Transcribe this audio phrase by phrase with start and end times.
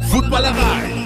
[0.00, 1.02] Footballerei.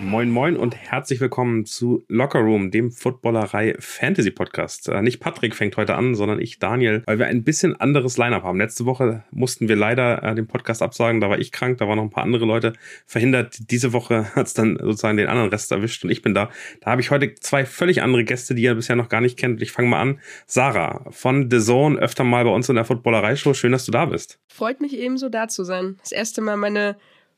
[0.00, 4.88] Moin Moin und herzlich willkommen zu Locker Room, dem Footballerei Fantasy Podcast.
[4.88, 8.44] Äh, nicht Patrick fängt heute an, sondern ich, Daniel, weil wir ein bisschen anderes Lineup
[8.44, 8.58] haben.
[8.58, 11.96] Letzte Woche mussten wir leider äh, den Podcast absagen, da war ich krank, da waren
[11.96, 12.74] noch ein paar andere Leute
[13.06, 13.70] verhindert.
[13.70, 16.50] Diese Woche hat es dann sozusagen den anderen Rest erwischt und ich bin da.
[16.82, 19.60] Da habe ich heute zwei völlig andere Gäste, die ihr bisher noch gar nicht kennt.
[19.62, 20.20] Ich fange mal an.
[20.46, 23.54] Sarah von The Zone, öfter mal bei uns in der Footballerei Show.
[23.54, 24.38] Schön, dass du da bist.
[24.46, 25.96] Freut mich ebenso da zu sein.
[26.02, 26.96] Das erste Mal meine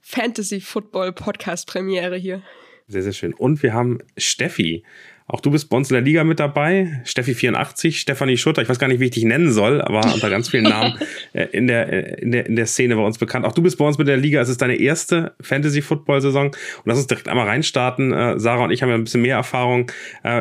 [0.09, 2.41] Fantasy Football Podcast Premiere hier.
[2.87, 3.34] Sehr, sehr schön.
[3.34, 4.84] Und wir haben Steffi.
[5.27, 7.02] Auch du bist bei uns in der Liga mit dabei.
[7.05, 8.62] Steffi84, Stefanie Schutter.
[8.62, 10.97] Ich weiß gar nicht, wie ich dich nennen soll, aber unter ganz vielen Namen
[11.33, 13.45] äh, in der, äh, in der, in der Szene bei uns bekannt.
[13.45, 14.41] Auch du bist bei uns mit der Liga.
[14.41, 16.47] Es ist deine erste Fantasy-Football-Saison.
[16.47, 18.12] Und lass uns direkt einmal reinstarten.
[18.12, 19.91] Äh, Sarah und ich haben ja ein bisschen mehr Erfahrung.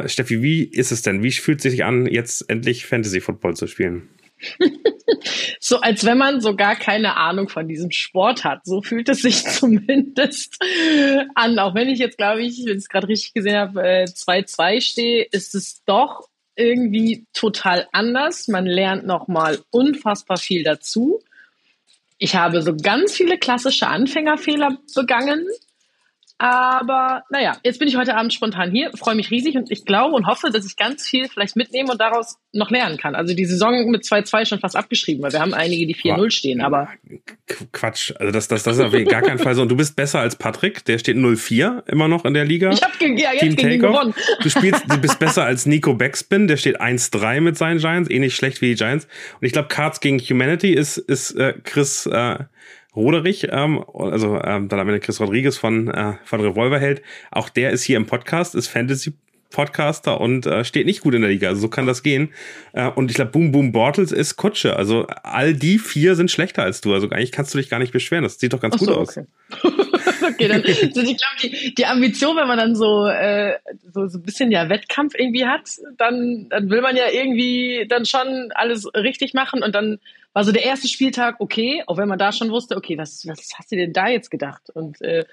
[0.06, 1.23] Steffi, wie ist es denn?
[1.23, 4.09] Wie fühlt es sich an, jetzt endlich Fantasy-Football zu spielen?
[5.59, 8.66] so als wenn man so gar keine Ahnung von diesem Sport hat.
[8.66, 10.58] So fühlt es sich zumindest
[11.35, 11.59] an.
[11.59, 15.23] Auch wenn ich jetzt, glaube ich, wenn ich es gerade richtig gesehen habe, 2-2 stehe,
[15.31, 18.47] ist es doch irgendwie total anders.
[18.47, 21.22] Man lernt nochmal unfassbar viel dazu.
[22.17, 25.45] Ich habe so ganz viele klassische Anfängerfehler begangen,
[26.38, 30.16] aber naja, jetzt bin ich heute Abend spontan hier, freue mich riesig und ich glaube
[30.16, 33.16] und hoffe, dass ich ganz viel vielleicht mitnehme und daraus noch lernen kann.
[33.16, 36.61] Also die Saison mit 2-2 schon fast abgeschrieben, weil wir haben einige, die 4-0 stehen,
[36.61, 36.89] aber.
[37.72, 39.61] Quatsch, also das, das, das ist auf gar keinen Fall so.
[39.61, 42.72] Und du bist besser als Patrick, der steht 0-4 immer noch in der Liga.
[42.72, 44.14] Ich habe ja, jetzt Team gegen gewonnen.
[44.42, 48.36] Du spielst, du bist besser als Nico Backspin, der steht 1-3 mit seinen Giants, ähnlich
[48.36, 49.08] schlecht wie die Giants.
[49.39, 52.39] Und ich glaube, Cards gegen Humanity ist, ist äh, Chris äh,
[52.96, 57.02] Roderich, ähm, also ähm, dann am Ende Chris Rodriguez von, äh, von Revolverheld,
[57.32, 59.14] auch der ist hier im Podcast, ist Fantasy
[59.56, 61.48] Podcaster und äh, steht nicht gut in der Liga.
[61.48, 62.34] Also so kann das gehen.
[62.73, 64.76] Äh, und ich glaube, Boom Boom Bortles ist Kutsche.
[64.76, 66.94] Also all die vier sind schlechter als du.
[66.94, 68.23] Also eigentlich kannst du dich gar nicht beschweren.
[68.23, 69.18] Das sieht doch ganz so, gut aus.
[69.18, 69.26] Okay,
[70.30, 73.54] okay dann, also ich glaube, die, die Ambition, wenn man dann so, äh,
[73.94, 78.05] so, so ein bisschen ja Wettkampf irgendwie hat, dann, dann will man ja irgendwie dann
[78.05, 80.00] schon alles richtig machen und dann
[80.36, 83.54] war so der erste Spieltag okay, auch wenn man da schon wusste, okay, was, was
[83.58, 84.70] hast du denn da jetzt gedacht?
[84.70, 85.23] Und äh,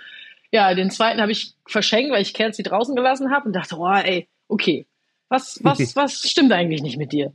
[0.53, 3.93] ja, den zweiten habe ich verschenkt, weil ich Kelsey draußen gelassen habe und dachte, oh,
[3.93, 4.87] ey, okay,
[5.29, 7.33] was, was, was stimmt eigentlich nicht mit dir?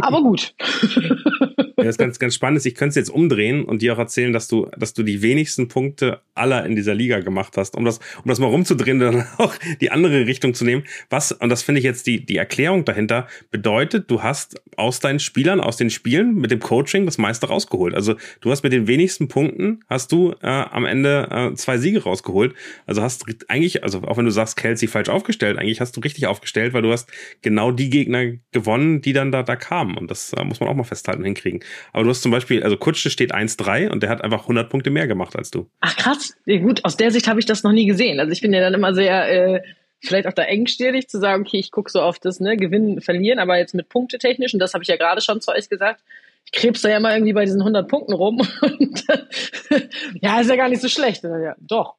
[0.00, 0.54] Aber gut.
[1.78, 2.66] Ja, das ist ganz, ganz spannend.
[2.66, 5.68] Ich könnte es jetzt umdrehen und dir auch erzählen, dass du, dass du die wenigsten
[5.68, 9.54] Punkte aller in dieser Liga gemacht hast, um das, um das mal rumzudrehen, dann auch
[9.80, 10.82] die andere Richtung zu nehmen.
[11.08, 15.20] Was, und das finde ich jetzt die, die Erklärung dahinter, bedeutet, du hast aus deinen
[15.20, 17.94] Spielern, aus den Spielen mit dem Coaching das meiste rausgeholt.
[17.94, 22.02] Also du hast mit den wenigsten Punkten, hast du äh, am Ende äh, zwei Siege
[22.02, 22.54] rausgeholt.
[22.86, 26.26] Also hast eigentlich, also auch wenn du sagst, Kelsey falsch aufgestellt, eigentlich hast du richtig
[26.26, 27.08] aufgestellt, weil du hast
[27.40, 29.96] genau die Gegner gewonnen, die dann da, da kamen.
[29.96, 31.60] Und das äh, muss man auch mal festhalten, hinkriegen.
[31.92, 34.90] Aber du hast zum Beispiel, also Kutsche steht 1-3 und der hat einfach 100 Punkte
[34.90, 35.68] mehr gemacht als du.
[35.80, 38.20] Ach krass, gut, aus der Sicht habe ich das noch nie gesehen.
[38.20, 39.62] Also ich bin ja dann immer sehr, äh,
[40.00, 43.38] vielleicht auch da engstirnig zu sagen, okay, ich gucke so auf das, ne, Gewinnen, Verlieren,
[43.38, 46.02] aber jetzt mit Punkte technisch, und das habe ich ja gerade schon zu euch gesagt,
[46.44, 48.40] ich krebs da ja mal irgendwie bei diesen 100 Punkten rum.
[48.62, 49.04] Und,
[50.22, 51.22] ja, ist ja gar nicht so schlecht.
[51.24, 51.96] Ja, doch.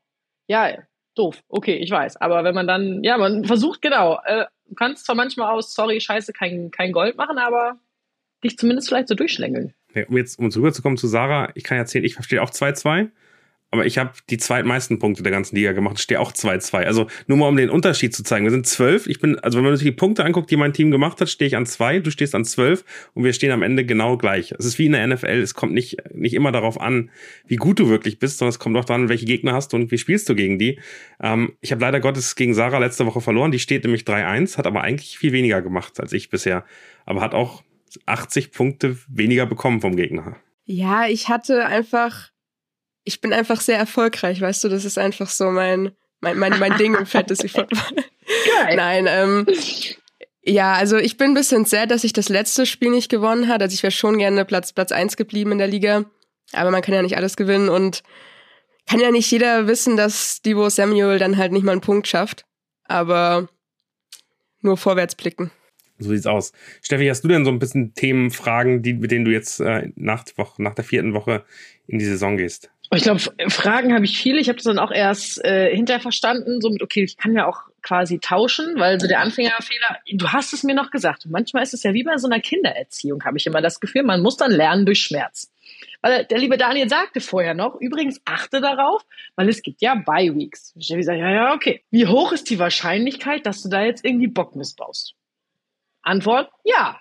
[0.48, 0.74] Ja,
[1.16, 1.44] doof.
[1.50, 2.18] Okay, ich weiß.
[2.18, 6.02] Aber wenn man dann, ja, man versucht, genau, äh, du kannst zwar manchmal aus, sorry,
[6.02, 7.78] scheiße, kein, kein Gold machen, aber
[8.44, 9.74] dich zumindest vielleicht so durchschlängeln.
[9.94, 13.10] Ja, um jetzt um rüberzukommen zu Sarah, ich kann erzählen, ich verstehe auch 2-2.
[13.72, 16.00] Aber ich habe die zweitmeisten Punkte der ganzen Liga gemacht.
[16.00, 16.86] Stehe auch 2-2.
[16.86, 18.46] Also nur mal um den Unterschied zu zeigen.
[18.46, 19.06] Wir sind zwölf.
[19.06, 21.48] Ich bin, also wenn man sich die Punkte anguckt, die mein Team gemacht hat, stehe
[21.48, 22.84] ich an zwei, du stehst an zwölf
[23.14, 24.54] und wir stehen am Ende genau gleich.
[24.58, 25.28] Es ist wie in der NFL.
[25.28, 27.12] Es kommt nicht, nicht immer darauf an,
[27.46, 29.92] wie gut du wirklich bist, sondern es kommt auch daran, welche Gegner hast du und
[29.92, 30.80] wie spielst du gegen die.
[31.22, 33.52] Ähm, ich habe leider Gottes gegen Sarah letzte Woche verloren.
[33.52, 36.66] Die steht nämlich 3-1, hat aber eigentlich viel weniger gemacht als ich bisher.
[37.06, 37.64] Aber hat auch
[38.06, 40.38] 80 Punkte weniger bekommen vom Gegner.
[40.66, 42.30] Ja, ich hatte einfach
[43.10, 45.92] ich bin einfach sehr erfolgreich, weißt du, das ist einfach so mein,
[46.22, 48.04] mein, mein, mein Ding im Fantasy Football.
[48.76, 49.48] Nein, ähm,
[50.44, 53.64] ja, also ich bin ein bisschen sad, dass ich das letzte Spiel nicht gewonnen habe.
[53.64, 56.06] Also ich wäre schon gerne Platz, Platz eins geblieben in der Liga.
[56.54, 58.04] Aber man kann ja nicht alles gewinnen und
[58.88, 62.46] kann ja nicht jeder wissen, dass Divo Samuel dann halt nicht mal einen Punkt schafft.
[62.86, 63.50] Aber
[64.62, 65.52] nur vorwärts blicken.
[66.00, 66.54] So sieht's aus.
[66.82, 69.90] Steffi, hast du denn so ein bisschen Themen, Fragen, die, mit denen du jetzt äh,
[69.96, 70.24] nach,
[70.58, 71.44] nach der vierten Woche
[71.88, 72.72] in die Saison gehst?
[72.92, 73.20] Ich glaube,
[73.50, 74.40] Fragen habe ich viele.
[74.40, 77.46] Ich habe das dann auch erst äh, hinterher verstanden, so mit, okay, ich kann ja
[77.46, 81.74] auch quasi tauschen, weil so der Anfängerfehler, du hast es mir noch gesagt, manchmal ist
[81.74, 84.52] es ja wie bei so einer Kindererziehung, habe ich immer das Gefühl, man muss dann
[84.52, 85.52] lernen durch Schmerz.
[86.02, 89.04] Weil der liebe Daniel sagte vorher noch, übrigens achte darauf,
[89.36, 89.94] weil es gibt ja.
[89.94, 91.84] Ich habe gesagt, ja, ja, okay.
[91.92, 95.16] Wie hoch ist die Wahrscheinlichkeit, dass du da jetzt irgendwie Bock missbaust?
[96.02, 97.00] Antwort, ja.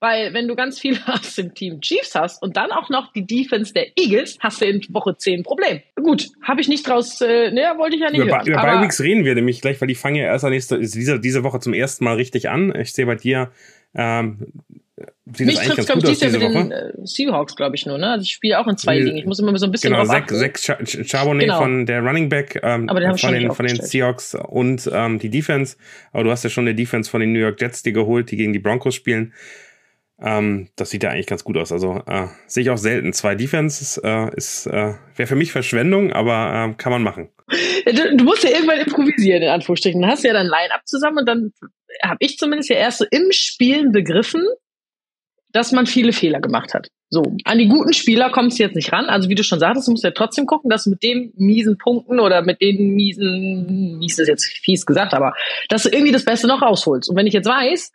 [0.00, 3.26] Weil wenn du ganz viele aus dem Team Chiefs hast und dann auch noch die
[3.26, 5.80] Defense der Eagles, hast du in Woche 10 ein Problem.
[5.96, 8.46] Gut, habe ich nicht draus, äh, ne, wollte ich ja nicht über, hören.
[8.46, 11.42] Über Bye Weeks reden wir nämlich gleich, weil die fangen ja erst nächste, diese, diese
[11.42, 12.72] Woche zum ersten Mal richtig an.
[12.78, 13.50] Ich sehe bei dir,
[13.94, 14.52] ähm,
[15.34, 17.98] sieht Mich trifft, glaube ich, dies Jahr mit den äh, Seahawks, glaube ich, nur.
[17.98, 18.10] Ne?
[18.10, 19.16] Also ich spiele auch in zwei Ligen.
[19.16, 21.60] Ich muss immer so ein bisschen Genau, Zach, Zach Charbonnet genau.
[21.60, 25.30] von der Running Back ähm, Aber den von, den, von den Seahawks und ähm, die
[25.30, 25.76] Defense.
[26.12, 28.36] Aber du hast ja schon eine Defense von den New York Jets die geholt, die
[28.36, 29.32] gegen die Broncos spielen.
[30.20, 31.70] Ähm, das sieht ja eigentlich ganz gut aus.
[31.70, 33.12] Also äh, sehe ich auch selten.
[33.12, 37.28] Zwei Defenses äh, ist äh, wäre für mich Verschwendung, aber äh, kann man machen.
[37.86, 40.02] Du, du, musst ja irgendwann improvisieren, in Anführungsstrichen.
[40.02, 41.52] Dann hast du ja dann Line-Up zusammen und dann
[42.02, 44.44] habe ich zumindest ja erst so im Spielen begriffen,
[45.52, 46.88] dass man viele Fehler gemacht hat.
[47.10, 49.06] So, an die guten Spieler kommst du jetzt nicht ran.
[49.06, 51.78] Also wie du schon sagtest, du musst ja trotzdem gucken, dass du mit den miesen
[51.78, 55.32] Punkten oder mit den miesen, wie ist das jetzt fies gesagt, aber
[55.70, 57.08] dass du irgendwie das Beste noch rausholst.
[57.08, 57.92] Und wenn ich jetzt weiß,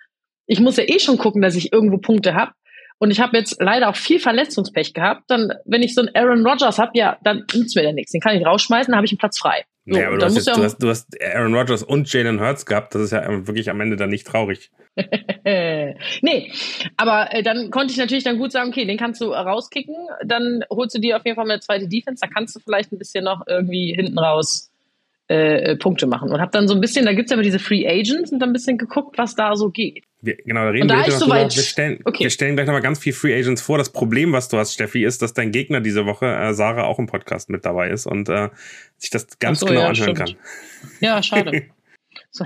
[0.47, 2.53] ich muss ja eh schon gucken, dass ich irgendwo Punkte habe.
[2.97, 5.23] Und ich habe jetzt leider auch viel Verletzungspech gehabt.
[5.27, 8.11] Dann, wenn ich so einen Aaron Rodgers habe, ja, dann nützt mir der nichts.
[8.11, 9.63] Den kann ich rausschmeißen, dann habe ich einen Platz frei.
[9.85, 12.65] So, ja, aber du hast, jetzt, du, hast, du hast Aaron Rodgers und Jalen Hurts
[12.65, 12.95] gehabt.
[12.95, 14.71] Das ist ja wirklich am Ende dann nicht traurig.
[15.45, 16.51] nee,
[16.95, 19.95] aber äh, dann konnte ich natürlich dann gut sagen, okay, den kannst du rauskicken.
[20.23, 22.21] Dann holst du dir auf jeden Fall mal eine zweite Defense.
[22.21, 24.71] Da kannst du vielleicht ein bisschen noch irgendwie hinten raus
[25.29, 26.31] äh, äh, Punkte machen.
[26.31, 28.49] Und habe dann so ein bisschen, da gibt's ja immer diese Free Agents und dann
[28.49, 30.05] ein bisschen geguckt, was da so geht.
[30.23, 32.23] Wir, genau, da reden wir, so wir, stellen, okay.
[32.23, 33.77] wir stellen gleich nochmal ganz viel Free Agents vor.
[33.77, 36.97] Das Problem, was du hast, Steffi, ist, dass dein Gegner diese Woche, äh, Sarah, auch
[36.97, 38.47] im Podcast mit dabei ist und äh,
[38.97, 40.29] sich das ganz so, genau ja, anhören stimmt.
[40.29, 40.37] kann.
[41.01, 41.63] Ja, schade.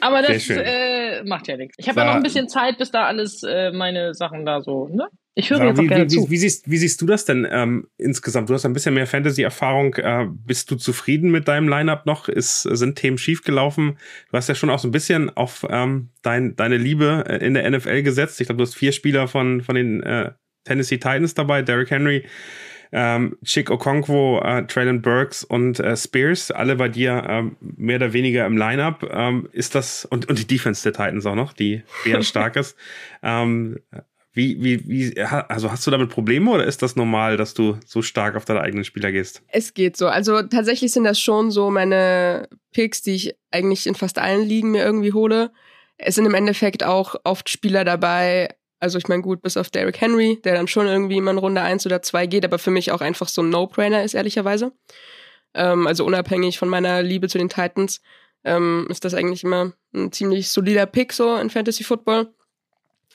[0.00, 1.76] Aber das äh, macht ja nichts.
[1.78, 4.88] Ich habe ja noch ein bisschen Zeit, bis da alles äh, meine Sachen da so,
[4.88, 5.06] ne?
[5.36, 6.30] Ich höre jetzt auch wie, gerne wie, zu.
[6.30, 8.48] Wie siehst, wie siehst du das denn ähm, insgesamt?
[8.48, 9.94] Du hast ein bisschen mehr Fantasy-Erfahrung.
[9.94, 12.28] Äh, bist du zufrieden mit deinem Lineup noch?
[12.28, 13.98] Ist, sind Themen schiefgelaufen?
[14.30, 17.54] Du hast ja schon auch so ein bisschen auf ähm, dein, deine Liebe äh, in
[17.54, 18.40] der NFL gesetzt.
[18.40, 20.30] Ich glaube, du hast vier Spieler von, von den äh,
[20.64, 21.62] Tennessee Titans dabei.
[21.62, 22.24] Derrick Henry,
[22.92, 28.12] ähm, Chick Okonkwo, äh, Traylon Burks und äh, Spears, alle bei dir ähm, mehr oder
[28.12, 29.04] weniger im Lineup.
[29.10, 32.76] Ähm, ist das, und, und die Defense der Titans auch noch, die eher stark ist.
[33.24, 33.80] Ähm,
[34.34, 38.02] wie, wie, wie, also hast du damit Probleme oder ist das normal, dass du so
[38.02, 39.42] stark auf deine eigenen Spieler gehst?
[39.46, 40.08] Es geht so.
[40.08, 44.72] Also tatsächlich sind das schon so meine Picks, die ich eigentlich in fast allen Ligen
[44.72, 45.52] mir irgendwie hole.
[45.98, 48.48] Es sind im Endeffekt auch oft Spieler dabei.
[48.80, 51.62] Also ich meine, gut, bis auf Derrick Henry, der dann schon irgendwie immer in Runde
[51.62, 54.72] 1 oder 2 geht, aber für mich auch einfach so ein No-Brainer ist, ehrlicherweise.
[55.54, 58.00] Ähm, also unabhängig von meiner Liebe zu den Titans,
[58.42, 62.34] ähm, ist das eigentlich immer ein ziemlich solider Pick so in Fantasy Football.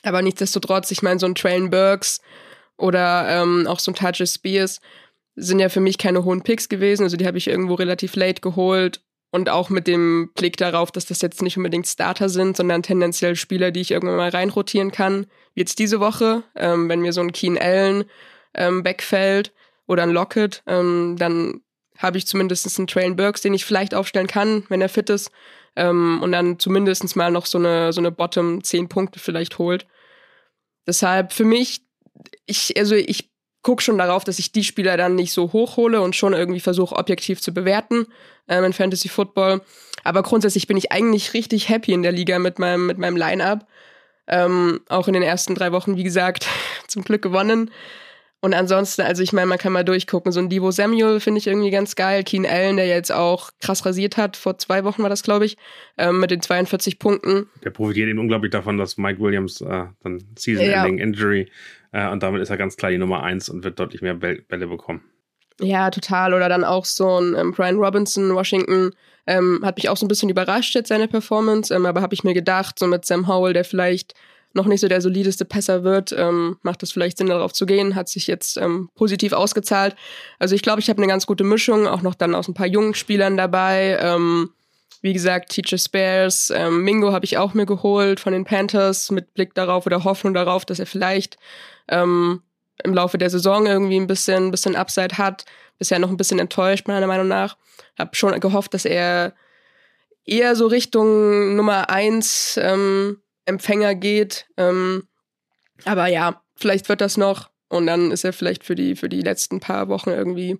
[0.02, 2.20] Aber nichtsdestotrotz, ich meine, so ein Traylon Burks
[2.76, 4.80] oder ähm, auch so ein Touch Spears
[5.36, 7.02] sind ja für mich keine hohen Picks gewesen.
[7.02, 9.00] Also die habe ich irgendwo relativ late geholt.
[9.32, 13.36] Und auch mit dem Blick darauf, dass das jetzt nicht unbedingt Starter sind, sondern tendenziell
[13.36, 15.26] Spieler, die ich irgendwann mal reinrotieren kann.
[15.54, 18.04] Wie jetzt diese Woche, ähm, wenn mir so ein Keen Allen
[18.54, 19.52] ähm, wegfällt
[19.86, 21.60] oder ein Lockett, ähm, dann
[21.96, 25.30] habe ich zumindest einen Traylon Burks, den ich vielleicht aufstellen kann, wenn er fit ist
[25.80, 29.86] ähm, und dann zumindest mal noch so eine, so eine Bottom 10 Punkte vielleicht holt.
[30.86, 31.80] Deshalb für mich,
[32.44, 33.30] ich, also ich
[33.62, 36.96] gucke schon darauf, dass ich die Spieler dann nicht so hochhole und schon irgendwie versuche,
[36.96, 38.06] objektiv zu bewerten
[38.46, 39.62] ähm, in Fantasy Football.
[40.04, 43.66] Aber grundsätzlich bin ich eigentlich richtig happy in der Liga mit meinem, mit meinem Line-Up.
[44.26, 46.46] Ähm, auch in den ersten drei Wochen, wie gesagt,
[46.88, 47.70] zum Glück gewonnen.
[48.42, 50.32] Und ansonsten, also ich meine, man kann mal durchgucken.
[50.32, 52.24] So ein Divo Samuel finde ich irgendwie ganz geil.
[52.24, 55.58] Keen Allen, der jetzt auch krass rasiert hat, vor zwei Wochen war das, glaube ich,
[55.98, 57.48] ähm, mit den 42 Punkten.
[57.62, 61.04] Der profitiert eben unglaublich davon, dass Mike Williams äh, dann Season-Ending ja.
[61.04, 61.50] Injury
[61.92, 64.66] äh, und damit ist er ganz klar die Nummer eins und wird deutlich mehr Bälle
[64.66, 65.02] bekommen.
[65.60, 66.32] Ja, total.
[66.32, 68.92] Oder dann auch so ein ähm, Brian Robinson, Washington,
[69.26, 72.24] ähm, hat mich auch so ein bisschen überrascht jetzt seine Performance, ähm, aber habe ich
[72.24, 74.14] mir gedacht, so mit Sam Howell, der vielleicht
[74.52, 77.94] noch nicht so der solideste Pässer wird, ähm, macht es vielleicht Sinn, darauf zu gehen.
[77.94, 79.94] Hat sich jetzt ähm, positiv ausgezahlt.
[80.38, 82.66] Also ich glaube, ich habe eine ganz gute Mischung, auch noch dann aus ein paar
[82.66, 83.98] jungen Spielern dabei.
[84.00, 84.50] Ähm,
[85.02, 89.32] wie gesagt, Teacher Spares, ähm, Mingo habe ich auch mir geholt von den Panthers mit
[89.34, 91.38] Blick darauf oder Hoffnung darauf, dass er vielleicht
[91.88, 92.42] ähm,
[92.84, 95.44] im Laufe der Saison irgendwie ein bisschen, ein bisschen Upside hat.
[95.78, 97.56] Bisher noch ein bisschen enttäuscht, meiner Meinung nach.
[97.98, 99.32] Hab schon gehofft, dass er
[100.26, 103.18] eher so Richtung Nummer eins ähm,
[103.50, 104.46] Empfänger geht.
[104.56, 105.08] Ähm,
[105.84, 109.20] aber ja, vielleicht wird das noch und dann ist er vielleicht für die, für die
[109.20, 110.58] letzten paar Wochen irgendwie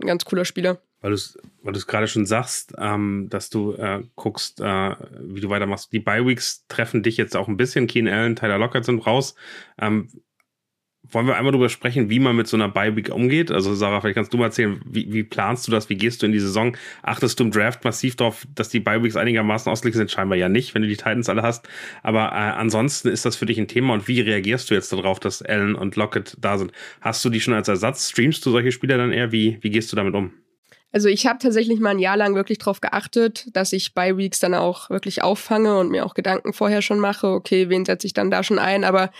[0.00, 0.80] ein ganz cooler Spieler.
[1.00, 5.48] Weil du es weil gerade schon sagst, ähm, dass du äh, guckst, äh, wie du
[5.48, 5.92] weitermachst.
[5.92, 7.86] Die Bye-Weeks treffen dich jetzt auch ein bisschen.
[7.86, 9.34] Keen Allen, Tyler Lockett sind raus.
[9.78, 10.08] Ähm,
[11.10, 13.50] wollen wir einmal darüber sprechen, wie man mit so einer Bye-Week umgeht?
[13.50, 15.88] Also Sarah, vielleicht kannst du mal erzählen, wie, wie planst du das?
[15.88, 16.76] Wie gehst du in die Saison?
[17.02, 20.10] Achtest du im Draft massiv darauf, dass die Bye-Weeks einigermaßen ausgelegt sind?
[20.10, 21.68] Scheinbar ja nicht, wenn du die Titans alle hast.
[22.02, 25.18] Aber äh, ansonsten ist das für dich ein Thema und wie reagierst du jetzt darauf,
[25.18, 26.72] dass Allen und Lockett da sind?
[27.00, 28.10] Hast du die schon als Ersatz?
[28.10, 29.32] Streamst du solche Spieler dann eher?
[29.32, 30.32] Wie, wie gehst du damit um?
[30.90, 34.40] Also ich habe tatsächlich mal ein Jahr lang wirklich darauf geachtet, dass ich bei Weeks
[34.40, 38.14] dann auch wirklich auffange und mir auch Gedanken vorher schon mache, okay, wen setze ich
[38.14, 39.10] dann da schon ein, aber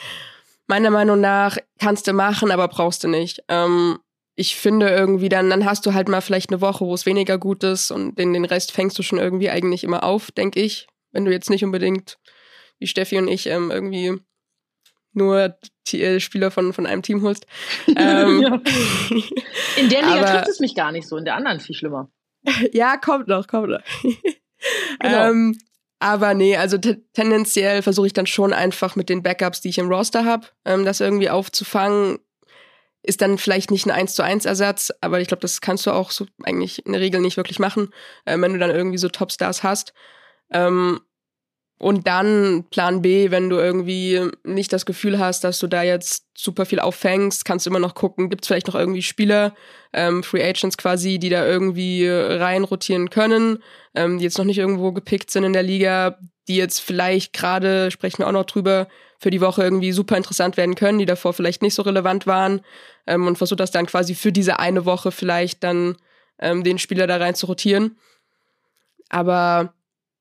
[0.68, 3.42] meiner Meinung nach kannst du machen, aber brauchst du nicht.
[3.48, 3.98] Ähm,
[4.36, 7.38] ich finde irgendwie dann, dann hast du halt mal vielleicht eine Woche, wo es weniger
[7.38, 10.86] gut ist und den, den Rest fängst du schon irgendwie eigentlich immer auf, denke ich.
[11.10, 12.18] Wenn du jetzt nicht unbedingt
[12.78, 14.20] wie Steffi und ich ähm, irgendwie
[15.12, 15.56] nur
[15.92, 17.46] äh, Spieler von, von einem Team holst.
[17.96, 18.54] ähm, ja.
[19.76, 22.10] In der Liga aber, trifft es mich gar nicht so, in der anderen viel schlimmer.
[22.72, 23.82] ja, kommt noch, kommt noch.
[25.00, 25.30] genau.
[25.30, 25.58] ähm,
[26.00, 29.88] aber nee, also tendenziell versuche ich dann schon einfach mit den Backups, die ich im
[29.88, 32.18] Roster habe, ähm, das irgendwie aufzufangen.
[33.02, 35.92] Ist dann vielleicht nicht ein 1 zu 1 Ersatz, aber ich glaube, das kannst du
[35.92, 37.90] auch so eigentlich in der Regel nicht wirklich machen,
[38.26, 39.92] äh, wenn du dann irgendwie so Topstars hast.
[40.50, 41.00] Ähm,
[41.78, 46.26] und dann Plan B, wenn du irgendwie nicht das Gefühl hast, dass du da jetzt
[46.36, 49.54] super viel auffängst, kannst du immer noch gucken, gibt es vielleicht noch irgendwie Spieler,
[49.92, 53.62] ähm, Free Agents quasi, die da irgendwie rein rotieren können,
[53.94, 56.18] ähm, die jetzt noch nicht irgendwo gepickt sind in der Liga,
[56.48, 60.56] die jetzt vielleicht gerade, sprechen wir auch noch drüber, für die Woche irgendwie super interessant
[60.56, 62.60] werden können, die davor vielleicht nicht so relevant waren
[63.06, 65.96] ähm, und versucht das dann quasi für diese eine Woche vielleicht dann
[66.38, 67.98] ähm, den Spieler da rein zu rotieren.
[69.08, 69.74] Aber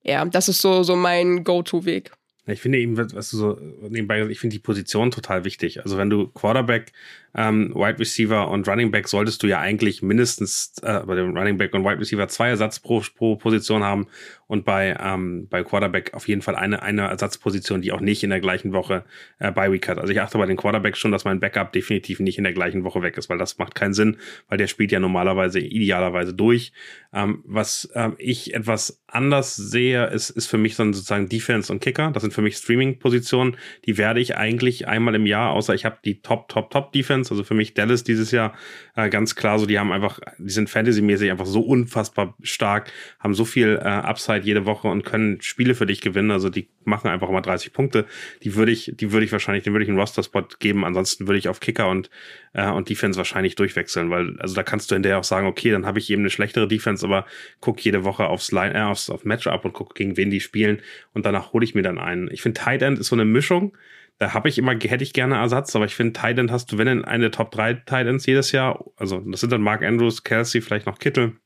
[0.08, 2.12] ja, das ist so, so mein Go-To-Weg.
[2.48, 3.60] Ich finde eben, was du so
[3.90, 5.84] nebenbei, ich finde die Position total wichtig.
[5.84, 6.94] Also wenn du Quarterback
[7.38, 11.58] ähm, Wide Receiver und Running Back solltest du ja eigentlich mindestens äh, bei dem Running
[11.58, 14.08] Back und Wide Receiver zwei Ersatz pro, pro Position haben
[14.48, 18.32] und bei, ähm, bei Quarterback auf jeden Fall eine, eine Ersatzposition, die auch nicht in
[18.32, 19.06] der gleichen Woche
[19.40, 20.00] äh, bei Week hat.
[20.00, 22.84] Also ich achte bei den Quarterbacks schon, dass mein Backup definitiv nicht in der gleichen
[22.84, 24.18] Woche weg ist, weil das macht keinen Sinn,
[24.48, 26.72] weil der spielt ja normalerweise idealerweise durch.
[27.14, 31.82] Ähm, was ähm, ich etwas anders sehe, ist, ist für mich dann sozusagen Defense und
[31.82, 32.12] Kicker.
[32.12, 33.58] Das sind für mich Streaming-Positionen.
[33.86, 37.27] Die werde ich eigentlich einmal im Jahr, außer ich habe die Top, Top, Top Defense
[37.28, 37.34] Defense.
[37.34, 38.54] Also für mich Dallas dieses Jahr
[38.96, 43.34] äh, ganz klar so, die haben einfach, die sind fantasymäßig einfach so unfassbar stark, haben
[43.34, 46.32] so viel äh, Upside jede Woche und können Spiele für dich gewinnen.
[46.32, 48.06] Also die machen einfach immer 30 Punkte.
[48.44, 50.86] Die würde ich, die würde ich wahrscheinlich, den würde ich einen Roster-Spot geben.
[50.86, 52.10] Ansonsten würde ich auf Kicker und,
[52.54, 55.86] äh, und Defense wahrscheinlich durchwechseln, weil, also da kannst du hinterher auch sagen, okay, dann
[55.86, 57.26] habe ich eben eine schlechtere Defense, aber
[57.60, 60.82] guck jede Woche aufs Line, äh, aufs, auf Matchup und guck, gegen wen die spielen
[61.14, 62.30] und danach hole ich mir dann einen.
[62.32, 63.74] Ich finde Tight End ist so eine Mischung
[64.20, 66.88] da habe ich immer, hätte ich gerne Ersatz, aber ich finde, Titan hast du, wenn
[66.88, 70.88] in eine Top 3 Titans jedes Jahr, also das sind dann Mark Andrews, Kelsey, vielleicht
[70.88, 71.38] noch Kittel,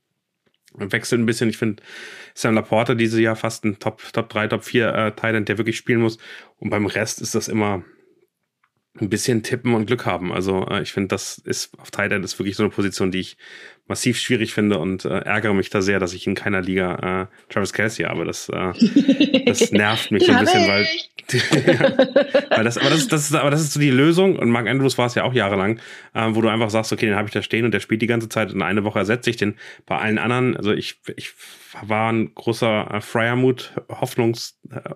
[0.74, 1.50] wechselt ein bisschen.
[1.50, 1.82] Ich finde
[2.34, 5.76] Sam Laporte dieses Jahr fast ein Top, Top 3, Top 4 äh, Titan, der wirklich
[5.76, 6.18] spielen muss.
[6.56, 7.84] Und beim Rest ist das immer
[9.00, 10.32] ein bisschen tippen und Glück haben.
[10.32, 13.36] Also äh, ich finde, das ist auf Titan ist wirklich so eine Position, die ich
[13.88, 17.52] massiv schwierig finde und äh, ärgere mich da sehr, dass ich in keiner Liga äh,
[17.52, 18.24] Travis Kelsey habe.
[18.24, 18.72] Das, äh,
[19.46, 20.86] das nervt mich so ein bisschen, weil
[22.50, 24.36] weil das, aber, das, das ist, aber das ist so die Lösung.
[24.36, 25.78] Und Mark Andrews war es ja auch jahrelang,
[26.14, 28.06] äh, wo du einfach sagst, okay, den habe ich da stehen und der spielt die
[28.06, 29.56] ganze Zeit und eine Woche ersetze ich den.
[29.86, 31.32] Bei allen anderen, also ich, ich
[31.80, 34.90] war ein großer äh, Fryermut Hoffnungs äh,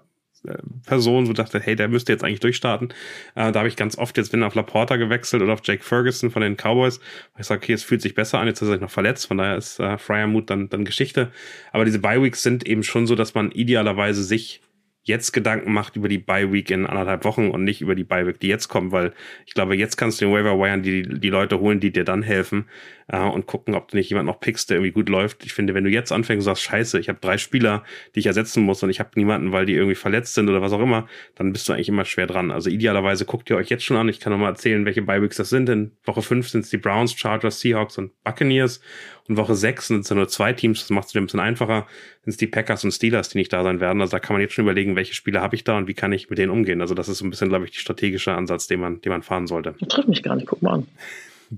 [0.86, 2.90] Person, wo dachte, hey, der müsste jetzt eigentlich durchstarten.
[3.34, 6.30] Äh, da habe ich ganz oft jetzt bin auf Laporta gewechselt oder auf Jake Ferguson
[6.30, 7.00] von den Cowboys.
[7.38, 9.56] Ich sage, okay, es fühlt sich besser an, jetzt ist er noch verletzt, von daher
[9.56, 11.30] ist äh, Fryermut dann, dann Geschichte.
[11.72, 14.60] Aber diese Bye-Weeks sind eben schon so, dass man idealerweise sich
[15.06, 18.26] jetzt Gedanken macht über die Bye Week in anderthalb Wochen und nicht über die Bye
[18.26, 19.12] Week, die jetzt kommt, weil
[19.46, 22.22] ich glaube, jetzt kannst du den Waiver Wire die, die Leute holen, die dir dann
[22.22, 22.66] helfen
[23.08, 25.44] äh, und gucken, ob du nicht jemand noch pickst, der irgendwie gut läuft.
[25.44, 27.84] Ich finde, wenn du jetzt anfängst und sagst, scheiße, ich habe drei Spieler,
[28.14, 30.72] die ich ersetzen muss und ich habe niemanden, weil die irgendwie verletzt sind oder was
[30.72, 32.50] auch immer, dann bist du eigentlich immer schwer dran.
[32.50, 34.08] Also idealerweise guckt ihr euch jetzt schon an.
[34.08, 35.68] Ich kann noch mal erzählen, welche Bye Weeks das sind.
[35.68, 38.80] In Woche fünf sind es die Browns, Chargers, Seahawks und Buccaneers.
[39.28, 41.87] Und Woche sechs sind es nur zwei Teams, das macht es dir ein bisschen einfacher,
[42.23, 44.00] sind es die Packers und Steelers, die nicht da sein werden.
[44.00, 46.12] Also da kann man jetzt schon überlegen, welche Spieler habe ich da und wie kann
[46.12, 46.80] ich mit denen umgehen.
[46.80, 49.23] Also das ist so ein bisschen, glaube ich, die strategische Ansatz, den man, den man
[49.23, 49.75] fahren sollte.
[49.80, 50.88] Das trifft mich gar nicht, guck mal an.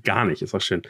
[0.05, 0.83] Gar nicht, ist auch schön.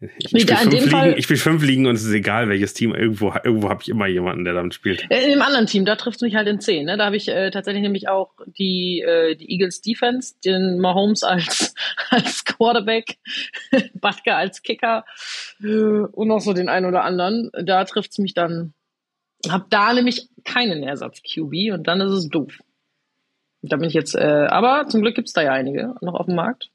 [0.00, 2.94] Ich, nee, spiele fünf Ligen, ich spiele fünf Ligen und es ist egal, welches Team.
[2.94, 5.04] Irgendwo, irgendwo habe ich immer jemanden, der damit spielt.
[5.10, 6.86] Äh, in dem anderen Team, da trifft es mich halt in zehn.
[6.86, 6.96] Ne?
[6.96, 11.74] Da habe ich äh, tatsächlich nämlich auch die, äh, die Eagles Defense, den Mahomes als,
[12.10, 13.18] als Quarterback,
[13.94, 15.04] Butker als Kicker
[15.62, 17.50] äh, und noch so den einen oder anderen.
[17.62, 18.72] Da trifft es mich dann.
[19.48, 22.58] Hab da nämlich keinen Ersatz QB und dann ist es doof.
[23.62, 26.34] Da bin ich jetzt, äh, aber zum Glück gibt's da ja einige noch auf dem
[26.36, 26.70] Markt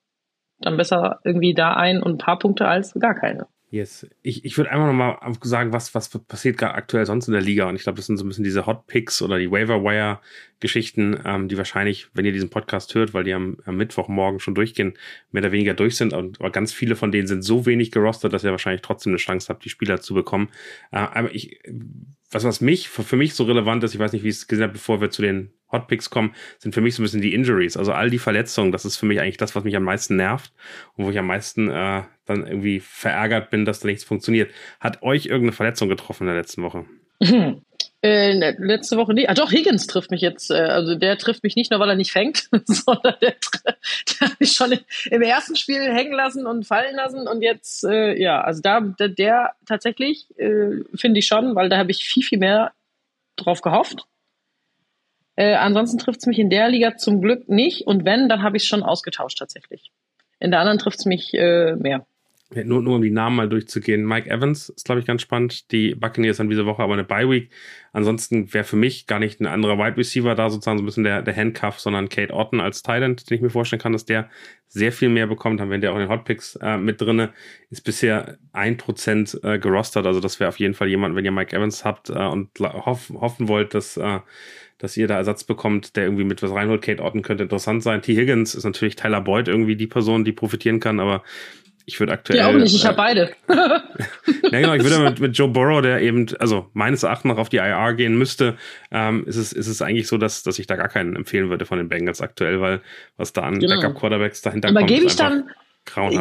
[0.60, 3.48] dann besser irgendwie da ein und ein paar Punkte als gar keine.
[3.72, 4.08] Yes.
[4.22, 7.68] Ich, ich würde einfach nochmal sagen, was, was passiert gerade aktuell sonst in der Liga.
[7.68, 10.20] Und ich glaube, das sind so ein bisschen diese Hot Picks oder die Waiver Wire
[10.60, 14.56] Geschichten, ähm, die wahrscheinlich, wenn ihr diesen Podcast hört, weil die am, am Mittwochmorgen schon
[14.56, 14.94] durchgehen,
[15.32, 16.14] mehr oder weniger durch sind.
[16.14, 19.18] Und, aber ganz viele von denen sind so wenig gerostet, dass ihr wahrscheinlich trotzdem eine
[19.18, 20.50] Chance habt, die Spieler zu bekommen.
[20.92, 21.60] Äh, aber ich,
[22.32, 24.64] was, was mich, für, mich so relevant ist, ich weiß nicht, wie ich es gesehen
[24.64, 27.78] habe, bevor wir zu den Hotpicks kommen, sind für mich so ein bisschen die Injuries.
[27.78, 30.54] Also all die Verletzungen, das ist für mich eigentlich das, was mich am meisten nervt
[30.96, 34.52] und wo ich am meisten äh, dann irgendwie verärgert bin, dass da nichts funktioniert.
[34.80, 36.86] Hat euch irgendeine Verletzung getroffen in der letzten Woche?
[38.06, 39.30] Äh, ne, letzte Woche nicht.
[39.30, 40.52] Ah, doch, Higgins trifft mich jetzt.
[40.52, 43.34] Äh, also der trifft mich nicht nur, weil er nicht fängt, sondern der,
[43.66, 44.78] der hat mich schon
[45.10, 47.28] im ersten Spiel hängen lassen und fallen lassen.
[47.28, 51.78] Und jetzt, äh, ja, also da, der, der tatsächlich, äh, finde ich schon, weil da
[51.78, 52.74] habe ich viel, viel mehr
[53.38, 54.06] drauf gehofft.
[55.36, 57.88] Äh, ansonsten trifft es mich in der Liga zum Glück nicht.
[57.88, 59.92] Und wenn, dann habe ich es schon ausgetauscht tatsächlich.
[60.40, 62.06] In der anderen trifft es mich mehr.
[62.54, 64.06] Nur, nur um die Namen mal durchzugehen.
[64.06, 65.72] Mike Evans ist, glaube ich, ganz spannend.
[65.72, 67.50] Die Buccaneers haben diese Woche aber eine Bye-Week.
[67.92, 71.04] Ansonsten wäre für mich gar nicht ein anderer Wide Receiver da, sozusagen so ein bisschen
[71.04, 74.30] der, der Handcuff, sondern Kate Otten als Thailand, den ich mir vorstellen kann, dass der
[74.68, 75.60] sehr viel mehr bekommt.
[75.60, 77.34] Haben wir der auch in den Hotpicks äh, mit drinne.
[77.72, 80.06] Ist bisher ein Prozent äh, gerostert.
[80.06, 83.10] Also das wäre auf jeden Fall jemand, wenn ihr Mike Evans habt äh, und hoff,
[83.10, 84.20] hoffen wollt, dass äh,
[84.78, 86.82] dass ihr da Ersatz bekommt, der irgendwie mit was reinholt.
[86.82, 88.02] Kate Otten könnte interessant sein.
[88.02, 88.16] T.
[88.16, 91.24] Higgins ist natürlich Tyler Boyd irgendwie die Person, die profitieren kann, aber
[91.86, 92.40] ich würde aktuell.
[92.40, 93.32] Ja, auch nicht, ich äh, habe beide.
[93.48, 97.50] ja, genau, ich würde mit, mit Joe Burrow, der eben, also meines Erachtens noch auf
[97.50, 98.58] die IR gehen müsste,
[98.92, 101.66] ähm, ist, es, ist es eigentlich so, dass, dass ich da gar keinen empfehlen würde
[101.66, 102.82] von den Bengals aktuell, weil
[103.18, 103.76] was da an genau.
[103.76, 104.90] Backup-Quarterbacks dahinter Aber kommt.
[104.90, 105.52] Aber gebe ich dann,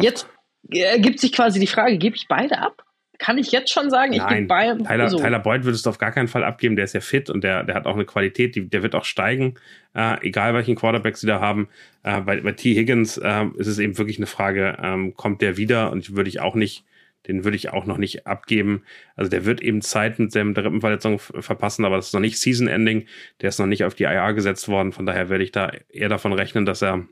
[0.01, 0.27] jetzt
[0.69, 2.83] ergibt sich quasi die Frage, gebe ich beide ab?
[3.17, 4.73] Kann ich jetzt schon sagen, ich gebe bei.
[4.73, 5.17] Tyler, so.
[5.17, 6.75] Tyler Boyd würdest du auf gar keinen Fall abgeben.
[6.75, 9.05] Der ist ja fit und der, der hat auch eine Qualität, die, der wird auch
[9.05, 9.55] steigen,
[9.93, 11.69] äh, egal welchen Quarterback sie da haben.
[12.03, 12.75] Äh, bei, bei T.
[12.75, 15.91] Higgins äh, ist es eben wirklich eine Frage, ähm, kommt der wieder?
[15.91, 16.85] Und würde ich auch nicht,
[17.27, 18.83] den würde ich auch noch nicht abgeben.
[19.15, 22.67] Also der wird eben Zeit mit der Rippenverletzung verpassen, aber das ist noch nicht Season
[22.67, 23.07] Ending.
[23.41, 24.91] Der ist noch nicht auf die IR gesetzt worden.
[24.91, 27.07] Von daher werde ich da eher davon rechnen, dass er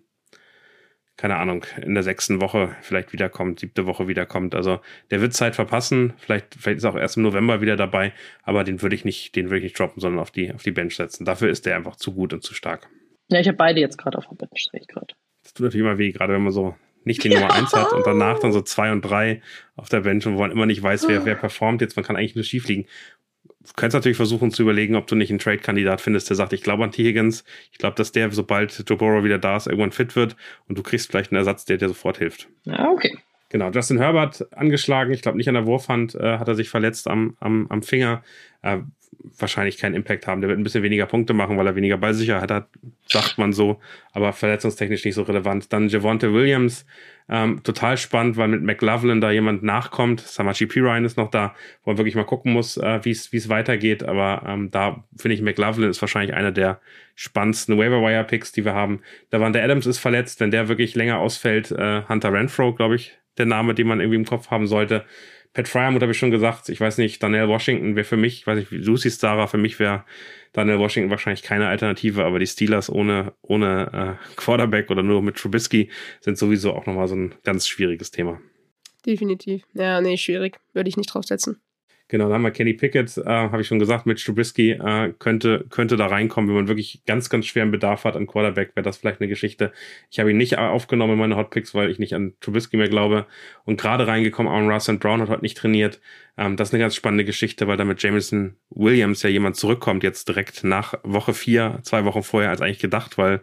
[1.15, 4.55] keine Ahnung, in der sechsten Woche vielleicht wiederkommt, siebte Woche wiederkommt.
[4.55, 4.79] Also
[5.11, 6.13] der wird Zeit verpassen.
[6.17, 9.35] Vielleicht, vielleicht ist er auch erst im November wieder dabei, aber den würde ich nicht,
[9.35, 11.25] den würde ich nicht droppen, sondern auf die, auf die Bench setzen.
[11.25, 12.89] Dafür ist der einfach zu gut und zu stark.
[13.29, 15.13] Ja, ich habe beide jetzt gerade auf der Bench, sehe ich gerade.
[15.43, 18.05] Das tut natürlich immer weh, gerade wenn man so nicht die Nummer eins hat und
[18.07, 19.41] danach dann so zwei und drei
[19.75, 21.95] auf der Bench und wo man immer nicht weiß, wer, wer performt jetzt.
[21.95, 22.85] Man kann eigentlich nur schief liegen.
[23.43, 26.63] Du kannst natürlich versuchen zu überlegen, ob du nicht einen Trade-Kandidat findest, der sagt, ich
[26.63, 27.03] glaube an T.
[27.03, 30.35] Higgins, ich glaube, dass der, sobald Joe Burrow wieder da ist, irgendwann fit wird
[30.67, 32.49] und du kriegst vielleicht einen Ersatz, der dir sofort hilft.
[32.65, 33.17] Ja, okay.
[33.49, 37.07] Genau, Justin Herbert angeschlagen, ich glaube nicht an der Wurfhand, äh, hat er sich verletzt
[37.07, 38.23] am, am, am Finger.
[38.63, 38.79] Äh,
[39.37, 40.41] wahrscheinlich keinen Impact haben.
[40.41, 42.67] Der wird ein bisschen weniger Punkte machen, weil er weniger Ballsicherheit hat,
[43.07, 43.79] sagt man so,
[44.11, 45.71] aber verletzungstechnisch nicht so relevant.
[45.71, 46.85] Dann Javonte Williams,
[47.29, 50.19] ähm, total spannend, weil mit McLaughlin da jemand nachkommt.
[50.19, 54.03] Samachi Pirine ist noch da, wo man wirklich mal gucken muss, äh, wie es weitergeht.
[54.03, 56.81] Aber ähm, da finde ich, McLaughlin ist wahrscheinlich einer der
[57.15, 59.01] spannendsten Waiver-Wire-Picks, die wir haben.
[59.29, 61.71] Da waren der Adams ist verletzt, wenn der wirklich länger ausfällt.
[61.71, 65.05] Äh, Hunter Renfro, glaube ich, der Name, den man irgendwie im Kopf haben sollte.
[65.53, 68.47] Pat Fryermuth habe ich schon gesagt, ich weiß nicht, Daniel Washington wäre für mich, ich
[68.47, 70.03] weiß nicht, siehst, Sarah, für mich wäre
[70.51, 75.37] Daniel Washington wahrscheinlich keine Alternative, aber die Steelers ohne, ohne äh, Quarterback oder nur mit
[75.37, 75.89] Trubisky
[76.21, 78.41] sind sowieso auch nochmal so ein ganz schwieriges Thema.
[79.05, 79.63] Definitiv.
[79.73, 80.57] Ja, nee, schwierig.
[80.73, 81.59] Würde ich nicht draufsetzen.
[82.13, 85.65] Genau, dann haben wir Kenny Pickett, äh, habe ich schon gesagt, mit Trubisky äh, könnte,
[85.71, 88.97] könnte da reinkommen, wenn man wirklich ganz, ganz schweren Bedarf hat an Quarterback, wäre das
[88.97, 89.71] vielleicht eine Geschichte.
[90.11, 93.25] Ich habe ihn nicht aufgenommen in meine Hotpicks, weil ich nicht an Trubisky mehr glaube.
[93.65, 96.01] Und gerade reingekommen, Aaron Russell Brown hat heute nicht trainiert.
[96.37, 100.03] Ähm, das ist eine ganz spannende Geschichte, weil da mit Jameson Williams ja jemand zurückkommt,
[100.03, 103.41] jetzt direkt nach Woche vier, zwei Wochen vorher als eigentlich gedacht, weil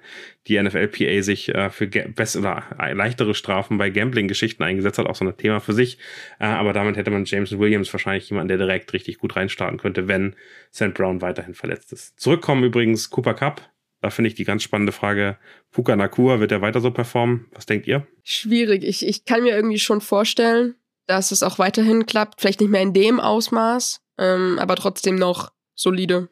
[0.48, 5.36] die NFLPA sich äh, für bessere leichtere Strafen bei Gambling-Geschichten eingesetzt hat, auch so ein
[5.36, 5.98] Thema für sich.
[6.40, 10.06] Äh, aber damit hätte man Jameson Williams wahrscheinlich jemanden, der direkt richtig gut reinstarten könnte,
[10.06, 10.36] wenn
[10.72, 10.94] St.
[10.94, 12.18] Brown weiterhin verletzt ist.
[12.20, 13.68] Zurückkommen übrigens Cooper Cup.
[14.00, 15.36] Da finde ich die ganz spannende Frage,
[15.72, 17.48] Puka Nakua, wird er weiter so performen?
[17.52, 18.06] Was denkt ihr?
[18.22, 18.82] Schwierig.
[18.84, 22.40] Ich, ich kann mir irgendwie schon vorstellen, dass es auch weiterhin klappt.
[22.40, 26.28] Vielleicht nicht mehr in dem Ausmaß, ähm, aber trotzdem noch solide.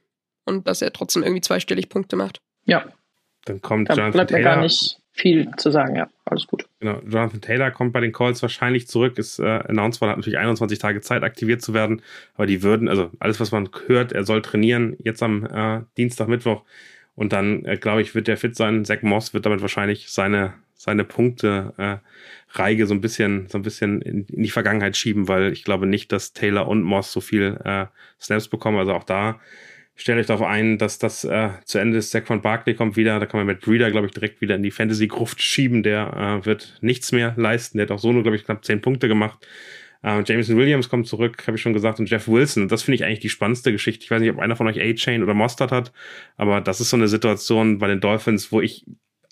[0.46, 2.40] Und dass er trotzdem irgendwie zweistellig Punkte macht.
[2.64, 2.86] Ja.
[3.44, 4.54] Dann kommt da Jonathan bleibt Taylor.
[4.54, 6.08] gar nicht viel zu sagen, ja.
[6.24, 6.66] Alles gut.
[6.80, 10.38] Genau, Jonathan Taylor kommt bei den Calls wahrscheinlich zurück, ist äh, announced worden, hat natürlich
[10.38, 12.02] 21 Tage Zeit, aktiviert zu werden.
[12.34, 16.28] Aber die würden, also alles, was man hört, er soll trainieren, jetzt am äh, Dienstag,
[16.28, 16.62] Mittwoch.
[17.14, 18.84] Und dann, äh, glaube ich, wird der fit sein.
[18.84, 21.96] Zach Moss wird damit wahrscheinlich seine, seine Punkte äh,
[22.50, 25.86] Reige so ein bisschen, so ein bisschen in, in, die Vergangenheit schieben, weil ich glaube
[25.86, 27.86] nicht, dass Taylor und Moss so viel äh,
[28.20, 28.78] Snaps bekommen.
[28.78, 29.40] Also auch da
[29.98, 32.12] stellt euch darauf ein, dass das äh, zu Ende ist.
[32.12, 34.70] Saquon Barkley kommt wieder, da kann man mit Breeder, glaube ich, direkt wieder in die
[34.70, 35.82] Fantasy-Gruft schieben.
[35.82, 37.78] Der äh, wird nichts mehr leisten.
[37.78, 39.46] Der hat auch so nur, glaube ich, knapp zehn Punkte gemacht.
[40.04, 42.62] Ähm, Jameson Williams kommt zurück, habe ich schon gesagt, und Jeff Wilson.
[42.62, 44.04] Und das finde ich eigentlich die spannendste Geschichte.
[44.04, 45.92] Ich weiß nicht, ob einer von euch A-Chain oder Mostard hat,
[46.36, 48.86] aber das ist so eine Situation bei den Dolphins, wo ich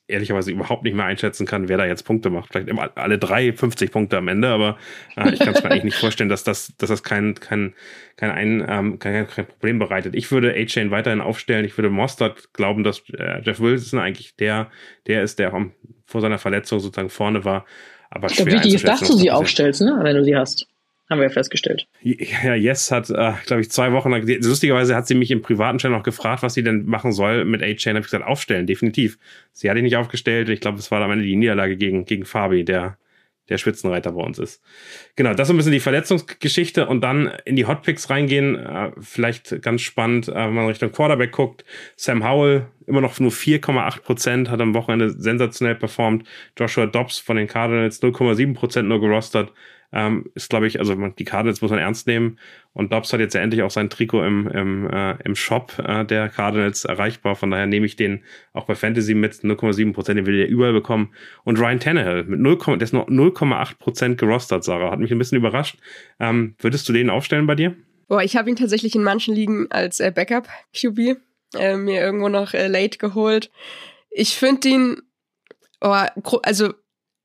[0.09, 2.51] ehrlicherweise überhaupt nicht mehr einschätzen kann, wer da jetzt Punkte macht.
[2.51, 4.77] Vielleicht immer alle drei 50 Punkte am Ende, aber
[5.17, 7.75] äh, ich kann es mir eigentlich nicht vorstellen, dass das, dass das kein, kein,
[8.17, 10.15] kein, ein, ähm, kein, kein Problem bereitet.
[10.15, 11.65] Ich würde A-Chain weiterhin aufstellen.
[11.65, 14.71] Ich würde Mostert glauben, dass äh, Jeff Wilson eigentlich der,
[15.07, 15.61] der ist, der auch
[16.05, 17.65] vor seiner Verletzung sozusagen vorne war.
[18.11, 19.99] Aber schwer Wie wichtig ist, dass du sie aufstellst, ne?
[20.03, 20.69] wenn du sie hast.
[21.09, 21.87] Haben wir festgestellt.
[22.03, 25.79] Ja, Yes hat, äh, glaube ich, zwei Wochen lang, lustigerweise hat sie mich im privaten
[25.79, 27.95] Channel noch gefragt, was sie denn machen soll mit A-Chain.
[27.95, 29.17] Habe ich gesagt, aufstellen, definitiv.
[29.53, 30.49] Sie hatte ich nicht aufgestellt.
[30.49, 32.99] Ich glaube, es war am Ende die Niederlage gegen, gegen Fabi, der,
[33.49, 34.61] der Spitzenreiter bei uns ist.
[35.15, 38.57] Genau, das ist ein bisschen die Verletzungsgeschichte und dann in die Hotpicks reingehen.
[38.57, 41.65] Äh, vielleicht ganz spannend, äh, wenn man Richtung Quarterback guckt.
[41.95, 46.27] Sam Howell, immer noch nur 4,8 Prozent, hat am Wochenende sensationell performt.
[46.59, 49.53] Joshua Dobbs von den Cardinals 0,7 Prozent nur gerostert
[49.93, 52.39] ähm, ist, glaube ich, also die Cardinals muss man ernst nehmen.
[52.73, 56.05] Und Dobbs hat jetzt ja endlich auch sein Trikot im, im, äh, im Shop äh,
[56.05, 57.37] der Cardinals erreichbar.
[57.37, 58.23] Von daher nehme ich den
[58.53, 61.15] auch bei Fantasy mit 0,7 Prozent, den will der überall bekommen.
[61.45, 64.91] Und Ryan Tannehill mit 0, der ist noch 0,8 Prozent gerostert, Sarah.
[64.91, 65.79] Hat mich ein bisschen überrascht.
[66.21, 67.75] Ähm, würdest du den aufstellen bei dir?
[68.09, 71.17] Boah, ich habe ihn tatsächlich in manchen Ligen als äh, Backup-QB
[71.55, 73.51] äh, mir irgendwo noch äh, late geholt.
[74.11, 75.03] Ich finde ihn,
[75.81, 76.05] oh,
[76.43, 76.73] also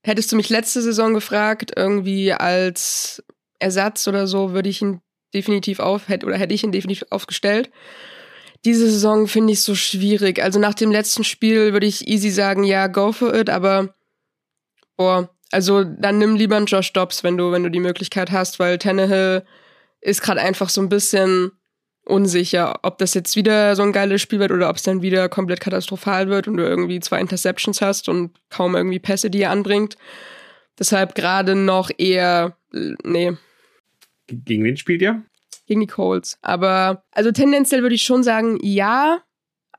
[0.03, 3.23] Hättest du mich letzte Saison gefragt, irgendwie als
[3.59, 5.01] Ersatz oder so, würde ich ihn
[5.33, 7.69] definitiv auf, hätte, oder hätte ich ihn definitiv aufgestellt.
[8.65, 10.41] Diese Saison finde ich so schwierig.
[10.41, 13.95] Also nach dem letzten Spiel würde ich easy sagen, ja, go for it, aber
[14.97, 18.59] boah, also dann nimm lieber einen Josh Dobbs, wenn du, wenn du die Möglichkeit hast,
[18.59, 19.45] weil Tannehill
[19.99, 21.51] ist gerade einfach so ein bisschen
[22.11, 25.29] unsicher, ob das jetzt wieder so ein geiles Spiel wird oder ob es dann wieder
[25.29, 29.51] komplett katastrophal wird und du irgendwie zwei Interceptions hast und kaum irgendwie Pässe, die er
[29.51, 29.97] anbringt.
[30.77, 33.33] Deshalb gerade noch eher, nee.
[34.27, 35.23] Gegen wen spielt ihr?
[35.67, 36.37] Gegen die Colts.
[36.41, 39.21] Aber, also tendenziell würde ich schon sagen, ja.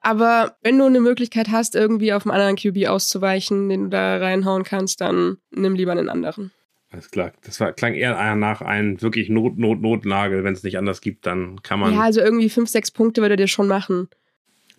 [0.01, 4.17] Aber wenn du eine Möglichkeit hast, irgendwie auf einen anderen QB auszuweichen, den du da
[4.17, 6.51] reinhauen kannst, dann nimm lieber einen anderen.
[6.93, 7.33] Alles klar.
[7.43, 10.45] Das war, klang eher nach einem wirklich Not, Not, Notnagel.
[10.45, 11.95] Wenn es nicht anders gibt, dann kann man.
[11.95, 14.09] Ja, also irgendwie fünf, sechs Punkte würde dir schon machen.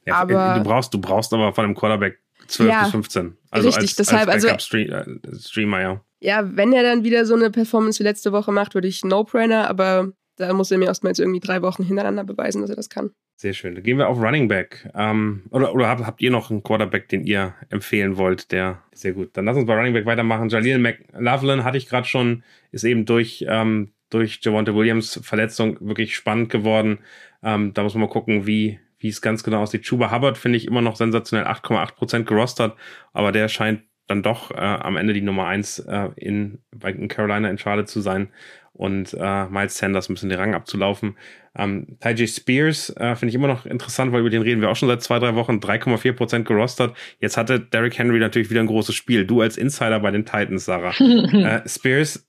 [0.05, 3.37] Ja, aber du brauchst, du brauchst aber von einem Quarterback 12 ja, bis 15.
[3.49, 5.05] Also richtig, als, deshalb, als also, äh,
[5.39, 6.01] Streamer, ja.
[6.19, 9.69] Ja, wenn er dann wieder so eine Performance wie letzte Woche macht, würde ich No-Brainer,
[9.69, 12.89] aber da muss er mir erstmal jetzt irgendwie drei Wochen hintereinander beweisen, dass er das
[12.89, 13.11] kann.
[13.35, 13.75] Sehr schön.
[13.75, 14.89] Dann gehen wir auf Running Back.
[14.95, 18.51] Ähm, oder oder habt, habt ihr noch einen Quarterback, den ihr empfehlen wollt?
[18.51, 19.31] Der sehr gut.
[19.33, 20.49] Dann lass uns bei Running Back weitermachen.
[20.49, 26.15] Jaleel McLaughlin hatte ich gerade schon, ist eben durch ähm, durch Javonte Williams Verletzung wirklich
[26.15, 26.99] spannend geworden.
[27.41, 29.83] Ähm, da muss man mal gucken, wie wie es ganz genau aussieht.
[29.83, 32.77] Chuba Hubbard finde ich immer noch sensationell 8,8 Prozent gerostert,
[33.11, 37.49] aber der scheint dann doch äh, am Ende die Nummer eins äh, in, in Carolina
[37.49, 38.29] in Charlotte zu sein
[38.73, 41.15] und äh, Miles Sanders ein bisschen den Rang abzulaufen.
[41.55, 44.75] Ähm, Ty Spears äh, finde ich immer noch interessant, weil über den reden wir auch
[44.75, 45.59] schon seit zwei, drei Wochen.
[45.59, 46.95] 3,4 Prozent gerostert.
[47.19, 49.25] Jetzt hatte Derrick Henry natürlich wieder ein großes Spiel.
[49.25, 50.93] Du als Insider bei den Titans, Sarah.
[50.99, 52.27] äh, Spears,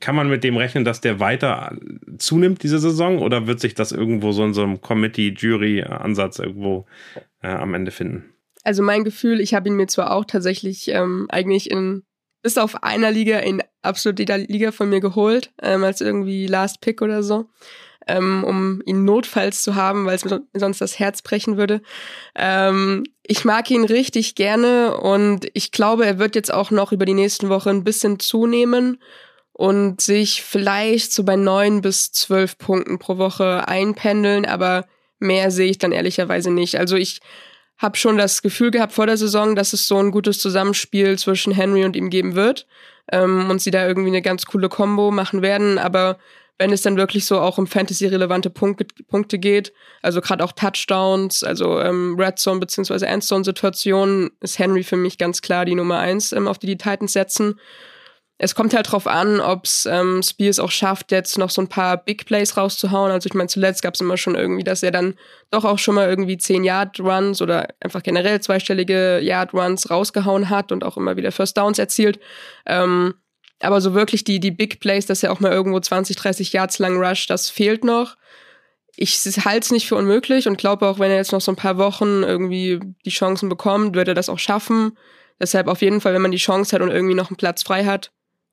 [0.00, 1.76] kann man mit dem rechnen, dass der weiter
[2.18, 6.86] zunimmt diese Saison oder wird sich das irgendwo so in so einem Committee-Jury-Ansatz irgendwo
[7.42, 8.24] äh, am Ende finden?
[8.64, 12.02] Also mein Gefühl, ich habe ihn mir zwar auch tatsächlich ähm, eigentlich in
[12.42, 16.80] bis auf einer Liga in absolut jeder Liga von mir geholt, ähm, als irgendwie Last
[16.80, 17.46] Pick oder so,
[18.06, 21.82] ähm, um ihn notfalls zu haben, weil es mir sonst das Herz brechen würde.
[22.34, 27.04] Ähm, ich mag ihn richtig gerne und ich glaube, er wird jetzt auch noch über
[27.04, 28.98] die nächsten Wochen ein bisschen zunehmen
[29.52, 34.86] und sich vielleicht so bei neun bis zwölf Punkten pro Woche einpendeln, aber
[35.18, 36.78] mehr sehe ich dann ehrlicherweise nicht.
[36.78, 37.20] Also ich
[37.80, 41.52] habe schon das Gefühl gehabt vor der Saison, dass es so ein gutes Zusammenspiel zwischen
[41.52, 42.66] Henry und ihm geben wird
[43.10, 45.78] ähm, und sie da irgendwie eine ganz coole Combo machen werden.
[45.78, 46.18] Aber
[46.58, 51.42] wenn es dann wirklich so auch um Fantasy-relevante Punkte, Punkte geht, also gerade auch Touchdowns,
[51.42, 56.32] also ähm, Red Zone beziehungsweise Endzone-Situationen, ist Henry für mich ganz klar die Nummer eins,
[56.32, 57.58] ähm, auf die die Titans setzen
[58.42, 61.68] es kommt halt drauf an, ob es ähm, Spears auch schafft, jetzt noch so ein
[61.68, 63.12] paar Big Plays rauszuhauen.
[63.12, 65.14] Also ich meine, zuletzt gab es immer schon irgendwie, dass er dann
[65.50, 70.48] doch auch schon mal irgendwie 10 Yard Runs oder einfach generell zweistellige Yard Runs rausgehauen
[70.48, 72.18] hat und auch immer wieder First Downs erzielt.
[72.64, 73.12] Ähm,
[73.60, 76.78] aber so wirklich die, die Big Plays, dass er auch mal irgendwo 20, 30 Yards
[76.78, 78.16] lang rusht, das fehlt noch.
[78.96, 81.56] Ich halte es nicht für unmöglich und glaube auch, wenn er jetzt noch so ein
[81.56, 84.96] paar Wochen irgendwie die Chancen bekommt, wird er das auch schaffen.
[85.38, 87.84] Deshalb auf jeden Fall, wenn man die Chance hat und irgendwie noch einen Platz frei
[87.84, 88.10] hat,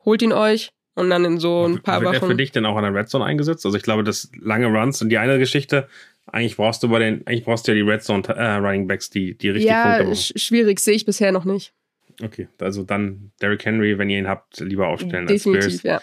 [0.07, 2.13] holt ihn euch und dann in so ein paar Wochen.
[2.13, 3.65] Wird er für dich denn auch an der Red Zone eingesetzt?
[3.65, 5.87] Also ich glaube, das lange Runs und die eine Geschichte.
[6.25, 9.09] Eigentlich brauchst du bei den, eigentlich brauchst du ja die Red Zone äh, Running Backs,
[9.09, 10.13] die, die richtig ja, Punkte machen.
[10.13, 11.73] Ja, schwierig, sehe ich bisher noch nicht.
[12.23, 16.01] Okay, also dann Derrick Henry, wenn ihr ihn habt, lieber aufstellen Definitiv, ja.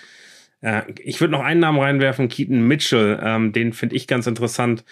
[0.60, 3.18] Äh, ich würde noch einen Namen reinwerfen, Keaton Mitchell.
[3.22, 4.84] Ähm, den finde ich ganz interessant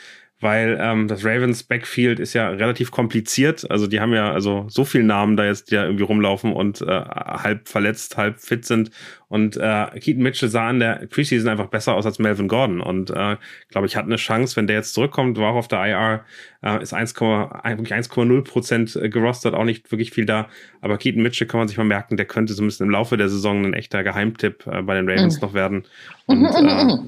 [0.43, 3.71] weil ähm, das Ravens Backfield ist ja relativ kompliziert.
[3.71, 6.83] Also die haben ja also so viele Namen da jetzt, die da irgendwie rumlaufen und
[6.83, 8.91] äh, halb verletzt, halb fit sind.
[9.29, 12.81] Und äh, Keaton Mitchell sah in der Preseason einfach besser aus als Melvin Gordon.
[12.81, 13.37] Und äh,
[13.71, 16.25] glaube ich, hat eine Chance, wenn der jetzt zurückkommt, war auch auf der IR,
[16.63, 20.49] äh, ist 1,0 Prozent gerostet, auch nicht wirklich viel da.
[20.81, 23.17] Aber Keaton Mitchell kann man sich mal merken, der könnte so ein bisschen im Laufe
[23.17, 25.47] der Saison ein echter Geheimtipp äh, bei den Ravens mhm.
[25.47, 25.85] noch werden.
[26.27, 26.99] Und äh,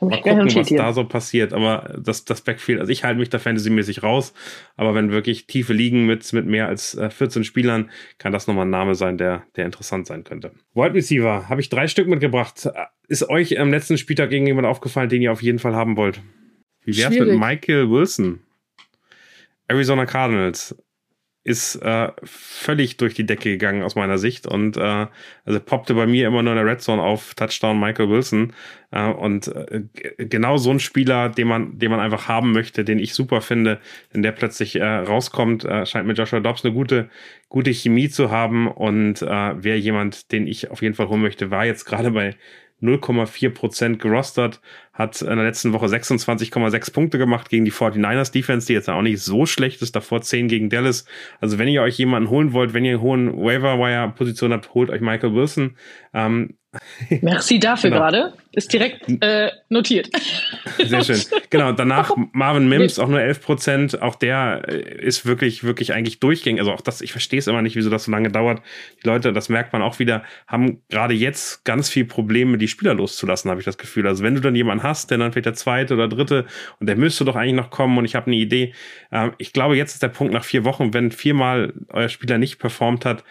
[0.00, 1.52] Mal gucken, was da so passiert.
[1.52, 4.32] Aber das, das Backfield, also ich halte mich da fantasymäßig raus.
[4.76, 8.66] Aber wenn wirklich tiefe Ligen mit, mit mehr als 14 äh, Spielern, kann das nochmal
[8.66, 10.52] ein Name sein, der, der interessant sein könnte.
[10.74, 12.68] Wide Receiver, habe ich drei Stück mitgebracht.
[13.08, 16.20] Ist euch am letzten Spieltag irgendjemand aufgefallen, den ihr auf jeden Fall haben wollt?
[16.84, 17.32] Wie wär's Schwierig.
[17.32, 18.40] mit Michael Wilson?
[19.68, 20.74] Arizona Cardinals
[21.50, 25.06] ist äh, völlig durch die Decke gegangen aus meiner Sicht und äh,
[25.44, 28.52] also poppte bei mir immer nur in der Red Zone auf Touchdown Michael Wilson.
[28.92, 29.82] Äh, und äh,
[30.16, 33.80] genau so ein Spieler, den man, den man einfach haben möchte, den ich super finde,
[34.12, 37.10] wenn der plötzlich äh, rauskommt, äh, scheint mit Joshua Dobbs eine gute
[37.50, 39.26] gute Chemie zu haben und äh,
[39.62, 42.36] wäre jemand, den ich auf jeden Fall holen möchte, war jetzt gerade bei
[42.80, 44.60] 0,4 Prozent gerostert,
[45.00, 49.02] hat in der letzten Woche 26,6 Punkte gemacht gegen die 49ers Defense, die jetzt auch
[49.02, 51.04] nicht so schlecht ist, davor 10 gegen Dallas.
[51.40, 55.00] Also wenn ihr euch jemanden holen wollt, wenn ihr einen hohen Waiver-Wire-Position habt, holt euch
[55.00, 55.76] Michael Wilson.
[56.12, 56.54] Ähm,
[57.20, 58.02] Merci dafür genau.
[58.02, 58.32] gerade.
[58.52, 60.08] Ist direkt äh, notiert.
[60.78, 61.20] Sehr schön.
[61.50, 64.02] Genau, danach Marvin Mims, auch nur 11 Prozent.
[64.02, 66.60] Auch der äh, ist wirklich, wirklich eigentlich durchgängig.
[66.60, 68.62] Also auch das, ich verstehe es immer nicht, wieso das so lange dauert.
[69.02, 72.94] Die Leute, das merkt man auch wieder, haben gerade jetzt ganz viel Probleme, die Spieler
[72.94, 74.06] loszulassen, habe ich das Gefühl.
[74.06, 76.46] Also wenn du dann jemanden hast, der dann vielleicht der zweite oder dritte
[76.78, 78.74] und der müsste doch eigentlich noch kommen und ich habe eine Idee.
[79.10, 82.58] Ähm, ich glaube, jetzt ist der Punkt nach vier Wochen, wenn viermal euer Spieler nicht
[82.58, 83.24] performt hat,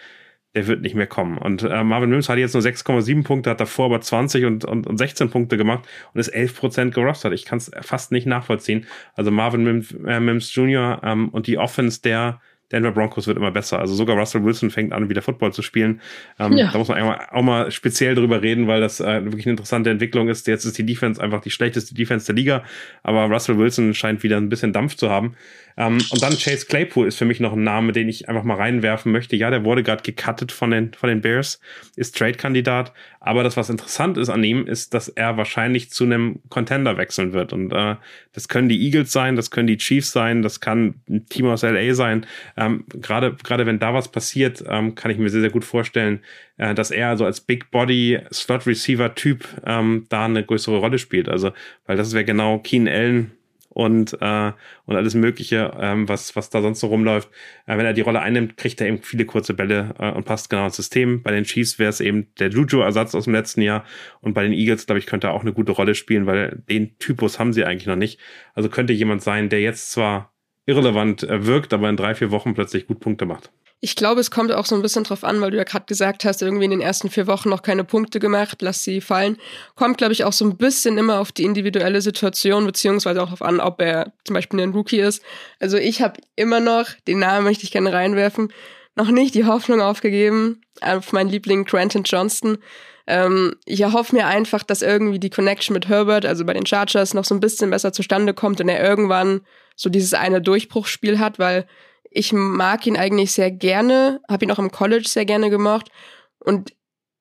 [0.54, 1.38] der wird nicht mehr kommen.
[1.38, 4.86] Und äh, Marvin Mims hat jetzt nur 6,7 Punkte, hat davor aber 20 und, und,
[4.86, 7.32] und 16 Punkte gemacht und ist 11 Prozent gerostert.
[7.34, 8.86] Ich kann es fast nicht nachvollziehen.
[9.14, 11.00] Also Marvin Mims, äh, Mims Jr.
[11.04, 12.40] Ähm, und die Offense der
[12.72, 13.78] Denver Broncos wird immer besser.
[13.78, 16.00] Also sogar Russell Wilson fängt an, wieder Football zu spielen.
[16.38, 16.70] Ähm, ja.
[16.70, 20.28] Da muss man auch mal speziell drüber reden, weil das äh, wirklich eine interessante Entwicklung
[20.28, 20.46] ist.
[20.46, 22.64] Jetzt ist die Defense einfach die schlechteste Defense der Liga,
[23.02, 25.34] aber Russell Wilson scheint wieder ein bisschen Dampf zu haben.
[25.76, 28.56] Ähm, und dann Chase Claypool ist für mich noch ein Name, den ich einfach mal
[28.56, 29.36] reinwerfen möchte.
[29.36, 31.60] Ja, der wurde gerade gecuttet von den, von den Bears,
[31.96, 32.92] ist Trade-Kandidat.
[33.20, 37.32] Aber das, was interessant ist an ihm, ist, dass er wahrscheinlich zu einem Contender wechseln
[37.32, 37.52] wird.
[37.52, 37.96] Und äh,
[38.32, 41.62] das können die Eagles sein, das können die Chiefs sein, das kann ein Team aus
[41.62, 42.26] LA sein.
[42.60, 46.20] Ähm, gerade, gerade wenn da was passiert, ähm, kann ich mir sehr, sehr gut vorstellen,
[46.58, 50.98] äh, dass er also als Big Body Slot Receiver Typ ähm, da eine größere Rolle
[50.98, 51.28] spielt.
[51.28, 51.52] Also,
[51.86, 53.32] weil das wäre genau Keen Allen
[53.70, 54.52] und, äh,
[54.84, 57.30] und alles Mögliche, ähm, was, was da sonst so rumläuft.
[57.66, 60.50] Äh, wenn er die Rolle einnimmt, kriegt er eben viele kurze Bälle äh, und passt
[60.50, 61.22] genau ins System.
[61.22, 63.84] Bei den Chiefs wäre es eben der Juju-Ersatz aus dem letzten Jahr
[64.20, 66.98] und bei den Eagles, glaube ich, könnte er auch eine gute Rolle spielen, weil den
[66.98, 68.20] Typus haben sie eigentlich noch nicht.
[68.54, 70.34] Also könnte jemand sein, der jetzt zwar
[70.70, 73.50] irrelevant wirkt, aber in drei, vier Wochen plötzlich gut Punkte macht.
[73.82, 76.26] Ich glaube, es kommt auch so ein bisschen drauf an, weil du ja gerade gesagt
[76.26, 79.38] hast, irgendwie in den ersten vier Wochen noch keine Punkte gemacht, lass sie fallen.
[79.74, 83.42] Kommt, glaube ich, auch so ein bisschen immer auf die individuelle Situation, beziehungsweise auch darauf
[83.42, 85.22] an, ob er zum Beispiel ein Rookie ist.
[85.60, 88.52] Also ich habe immer noch, den Namen möchte ich gerne reinwerfen,
[88.96, 92.58] noch nicht die Hoffnung aufgegeben auf meinen Liebling Granton Johnston.
[93.06, 97.14] Ähm, ich erhoffe mir einfach, dass irgendwie die Connection mit Herbert, also bei den Chargers,
[97.14, 99.40] noch so ein bisschen besser zustande kommt und er irgendwann
[99.76, 101.66] so dieses eine Durchbruchsspiel hat, weil
[102.10, 105.90] ich mag ihn eigentlich sehr gerne, habe ihn auch im College sehr gerne gemocht.
[106.38, 106.72] Und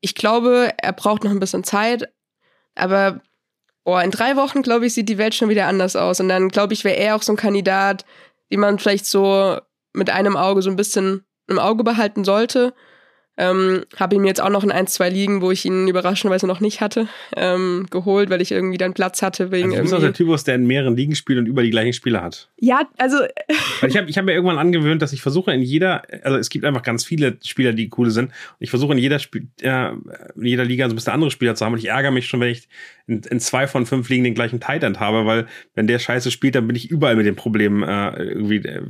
[0.02, 2.12] ich glaube, er braucht noch ein bisschen Zeit.
[2.76, 3.22] Aber
[3.84, 6.20] boah, in drei Wochen, glaube ich, sieht die Welt schon wieder anders aus.
[6.20, 8.06] Und dann, glaube ich, wäre er auch so ein Kandidat,
[8.52, 9.60] den man vielleicht so
[9.94, 12.74] mit einem Auge so ein bisschen im Auge behalten sollte.
[13.42, 16.60] Ähm, habe ihn jetzt auch noch in ein, zwei Ligen, wo ich ihn überraschenderweise noch
[16.60, 19.50] nicht hatte, ähm, geholt, weil ich irgendwie dann Platz hatte.
[19.50, 21.70] Wegen also du bist auch der Typus, der in mehreren Ligen spielt und über die
[21.70, 22.50] gleichen Spieler hat.
[22.60, 23.16] Ja, also.
[23.80, 26.50] weil ich habe ich hab mir irgendwann angewöhnt, dass ich versuche in jeder, also es
[26.50, 28.26] gibt einfach ganz viele Spieler, die cool sind.
[28.26, 29.92] Und ich versuche in jeder, Spiel, äh,
[30.36, 31.72] in jeder Liga so ein bisschen andere Spieler zu haben.
[31.72, 32.68] Und ich ärgere mich schon, wenn ich
[33.08, 36.30] in, in zwei von fünf Ligen den gleichen Tight End habe, weil wenn der Scheiße
[36.30, 38.82] spielt, dann bin ich überall mit den Problemen äh, irgendwie äh,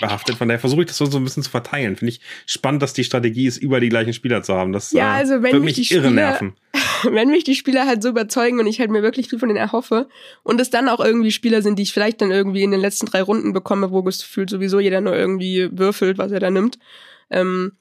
[0.00, 0.36] behaftet.
[0.36, 1.96] Von daher versuche ich das so, so ein bisschen zu verteilen.
[1.96, 4.72] Finde ich spannend, dass die Strategie ist, über die gleichen Spieler zu haben.
[4.72, 6.56] Das ja, äh, also wenn mich, mich die irre Spieler, nerven.
[7.04, 9.58] Wenn mich die Spieler halt so überzeugen und ich halt mir wirklich viel von denen
[9.58, 10.08] erhoffe
[10.42, 13.06] und es dann auch irgendwie Spieler sind, die ich vielleicht dann irgendwie in den letzten
[13.06, 16.78] drei Runden bekomme, wo gefühlt sowieso jeder nur irgendwie würfelt, was er da nimmt.
[17.30, 17.72] Ähm,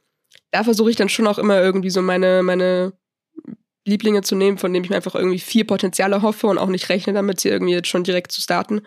[0.51, 2.93] da versuche ich dann schon auch immer irgendwie so meine, meine
[3.87, 6.89] Lieblinge zu nehmen, von denen ich mir einfach irgendwie vier Potenziale hoffe und auch nicht
[6.89, 8.81] rechne damit, sie irgendwie jetzt schon direkt zu starten.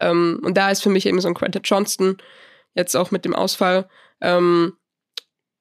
[0.00, 2.18] Ähm, und da ist für mich eben so ein Quentin Johnston,
[2.74, 3.88] jetzt auch mit dem Ausfall,
[4.20, 4.74] ähm,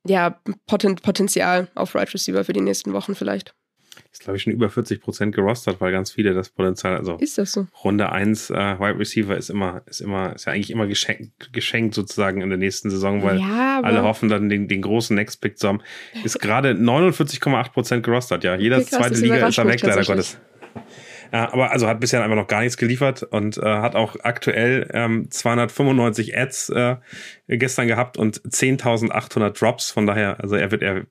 [0.06, 3.54] ja, Poten Potenzial auf Right Receiver für die nächsten Wochen vielleicht.
[4.12, 7.38] Ist, glaube ich, schon über 40 Prozent gerostert, weil ganz viele das Potenzial, also ist
[7.38, 7.68] das so?
[7.84, 11.94] Runde 1 äh, Wide Receiver ist immer, ist immer, ist ja eigentlich immer geschenkt, geschenkt
[11.94, 15.60] sozusagen in der nächsten Saison, weil ja, alle hoffen dann den, den großen Next Pick
[15.60, 15.82] zu haben.
[16.24, 18.56] Ist gerade 49,8 Prozent gerostert, ja.
[18.56, 20.40] Jeder okay, zweite Liga ist da weg, leider Gottes.
[21.32, 24.89] Ja, aber also hat bisher einfach noch gar nichts geliefert und äh, hat auch aktuell
[24.94, 26.96] ähm, 295 Ads äh,
[27.48, 29.92] gestern gehabt und 10.800 Drops.
[29.92, 31.06] Von daher, also er wird er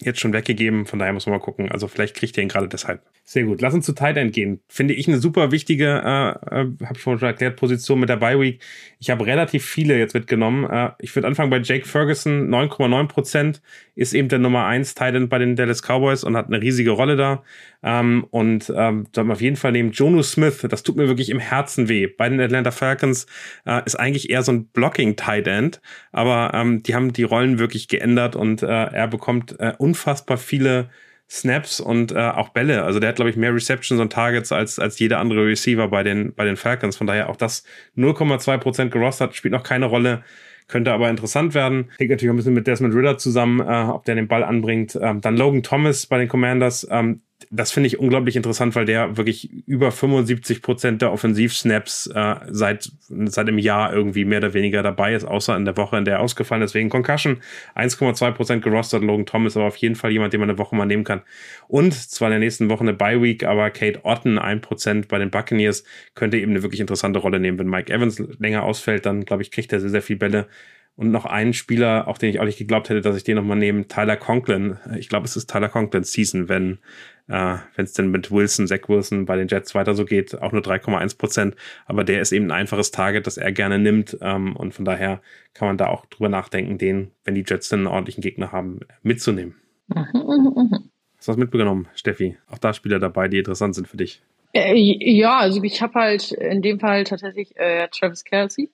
[0.00, 0.86] jetzt schon weggegeben.
[0.86, 1.70] Von daher muss man mal gucken.
[1.70, 3.02] Also vielleicht kriegt ihr ihn gerade deshalb.
[3.30, 3.60] Sehr gut.
[3.60, 4.62] Lass uns zu Tight End gehen.
[4.68, 8.16] Finde ich eine super wichtige, äh, äh, habe ich vorhin schon erklärt, Position mit der
[8.16, 8.62] Bye Week.
[9.00, 10.64] Ich habe relativ viele jetzt mitgenommen.
[10.64, 12.48] Äh, ich würde anfangen bei Jake Ferguson.
[12.48, 13.60] 9,9 Prozent
[13.94, 16.92] ist eben der Nummer 1 Tight End bei den Dallas Cowboys und hat eine riesige
[16.92, 17.42] Rolle da.
[17.82, 19.92] Ähm, und ähm, sollten wir auf jeden Fall nehmen.
[19.92, 22.06] Jonu Smith, das tut mir wirklich im Herzen weh.
[22.06, 23.26] Bei den Atlanta Falcons
[23.66, 27.58] äh, ist eigentlich eher so ein Blocking Tight End, aber ähm, die haben die Rollen
[27.58, 30.88] wirklich geändert und äh, er bekommt äh, unfassbar viele
[31.30, 32.84] Snaps und äh, auch Bälle.
[32.84, 36.02] Also der hat, glaube ich, mehr Receptions und Targets als, als jeder andere Receiver bei
[36.02, 36.96] den, bei den Falcons.
[36.96, 37.64] Von daher auch das
[37.96, 40.22] 0,2% gerostet, spielt noch keine Rolle.
[40.68, 41.90] Könnte aber interessant werden.
[41.98, 44.98] Hängt natürlich ein bisschen mit Desmond Ritter zusammen, äh, ob der den Ball anbringt.
[45.00, 46.86] Ähm, dann Logan Thomas bei den Commanders.
[46.90, 52.34] Ähm, das finde ich unglaublich interessant, weil der wirklich über 75 Prozent der Offensivsnaps äh,
[52.48, 56.04] seit seit einem Jahr irgendwie mehr oder weniger dabei ist, außer in der Woche, in
[56.04, 57.38] der er ausgefallen ist wegen Concussion.
[57.76, 59.02] 1,2 Prozent gerostet.
[59.02, 61.22] Logan Thomas aber auf jeden Fall jemand, den man eine Woche mal nehmen kann.
[61.68, 65.18] Und zwar in der nächsten Woche eine Bye Week, aber Kate Otten 1 Prozent bei
[65.18, 67.58] den Buccaneers könnte eben eine wirklich interessante Rolle nehmen.
[67.58, 70.48] Wenn Mike Evans länger ausfällt, dann glaube ich kriegt er sehr sehr viel Bälle.
[70.96, 73.56] Und noch einen Spieler, auch den ich auch nicht geglaubt hätte, dass ich den nochmal
[73.56, 74.78] nehme, Tyler Conklin.
[74.98, 76.78] Ich glaube, es ist Tyler Conklins Season, wenn
[77.28, 80.52] äh, wenn es denn mit Wilson, Zach Wilson bei den Jets weiter so geht, auch
[80.52, 81.56] nur 3,1 Prozent.
[81.86, 84.16] Aber der ist eben ein einfaches Target, das er gerne nimmt.
[84.20, 85.20] Ähm, und von daher
[85.54, 88.80] kann man da auch drüber nachdenken, den, wenn die Jets dann einen ordentlichen Gegner haben,
[89.02, 89.56] mitzunehmen.
[89.88, 90.90] Mhm, mhm, mhm.
[91.16, 92.36] Hast du was mitbekommen, Steffi?
[92.46, 94.22] Auch da Spieler dabei, die interessant sind für dich.
[94.54, 98.70] Äh, ja, also ich habe halt in dem Fall tatsächlich äh, Travis Kelsey.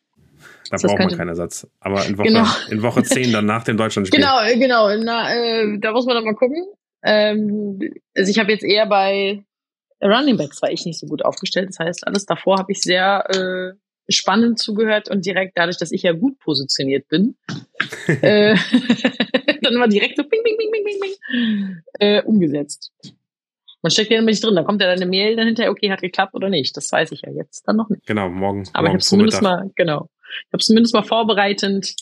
[0.70, 1.66] Da braucht man keinen Ersatz.
[1.80, 2.46] Aber in Woche, genau.
[2.70, 4.20] in Woche 10 dann nach dem Deutschlandspiel.
[4.24, 4.96] Genau, genau.
[5.02, 6.64] Na, äh, da muss man dann mal gucken.
[7.04, 7.78] Ähm,
[8.16, 9.44] also ich habe jetzt eher bei
[10.02, 11.68] Running Backs war ich nicht so gut aufgestellt.
[11.68, 16.02] Das heißt, alles davor habe ich sehr äh, spannend zugehört und direkt dadurch, dass ich
[16.02, 17.36] ja gut positioniert bin,
[18.06, 18.54] äh,
[19.62, 22.92] dann war direkt so ping, ping, ping, ping, ping, ping, äh, umgesetzt.
[23.82, 26.00] Man steckt ja immer nicht drin, dann kommt ja deine Mail dann hinterher, okay, hat
[26.00, 26.74] geklappt oder nicht.
[26.74, 28.06] Das weiß ich ja jetzt dann noch nicht.
[28.06, 28.66] Genau, morgen.
[28.72, 30.08] Aber morgen ich habe zumindest mal, genau.
[30.46, 31.94] Ich habe zumindest mal vorbereitend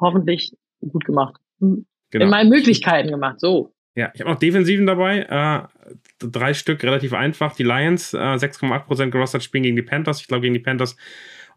[0.00, 1.38] hoffentlich gut gemacht.
[1.60, 1.84] Genau.
[2.24, 3.72] In meinen Möglichkeiten gemacht, so.
[3.94, 5.20] Ja, ich habe noch Defensiven dabei.
[5.20, 7.54] Äh, drei Stück, relativ einfach.
[7.54, 10.20] Die Lions, äh, 6,8% gerostet spielen gegen die Panthers.
[10.20, 10.96] Ich glaube, gegen die Panthers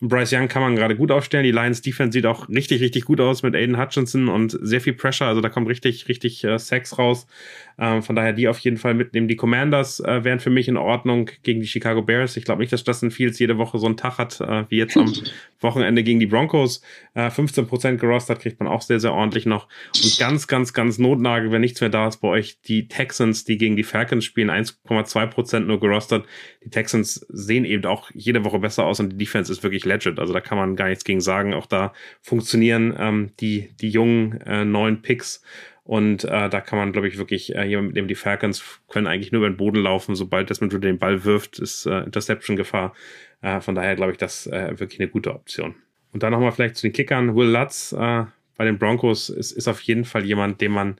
[0.02, 1.44] und Bryce Young kann man gerade gut aufstellen.
[1.44, 4.94] Die Lions Defense sieht auch richtig, richtig gut aus mit Aiden Hutchinson und sehr viel
[4.94, 5.28] Pressure.
[5.28, 7.28] Also da kommt richtig, richtig äh, Sex raus.
[7.78, 9.28] Ähm, von daher die auf jeden Fall mitnehmen.
[9.28, 12.38] Die Commanders äh, wären für mich in Ordnung gegen die Chicago Bears.
[12.38, 14.96] Ich glaube nicht, dass Justin Fields jede Woche so einen Tag hat, äh, wie jetzt
[14.96, 15.12] am
[15.60, 16.82] Wochenende gegen die Broncos.
[17.16, 19.68] Äh, 15% gerostet kriegt man auch sehr, sehr ordentlich noch.
[20.02, 23.58] Und ganz, ganz, ganz Notnagel, wenn nichts mehr da ist bei euch, die Texans, die
[23.58, 26.26] gegen die Falcons spielen, 1,2% nur gerostet.
[26.64, 30.20] Die Texans sehen eben auch jede Woche besser aus und die Defense ist wirklich legit.
[30.20, 31.54] Also da kann man gar nichts gegen sagen.
[31.54, 35.42] Auch da funktionieren ähm, die, die jungen äh, neuen Picks
[35.86, 39.06] und äh, da kann man, glaube ich, wirklich äh, jemand mit dem die Falcons können
[39.06, 40.16] eigentlich nur über den Boden laufen.
[40.16, 42.96] Sobald das mit den Ball wirft, ist äh, Interception-Gefahr.
[43.42, 45.76] Äh, von daher glaube ich, das äh, wirklich eine gute Option.
[46.12, 47.36] Und dann nochmal vielleicht zu den Kickern.
[47.36, 48.26] Will Lutz äh,
[48.58, 50.98] bei den Broncos ist, ist auf jeden Fall jemand, den man,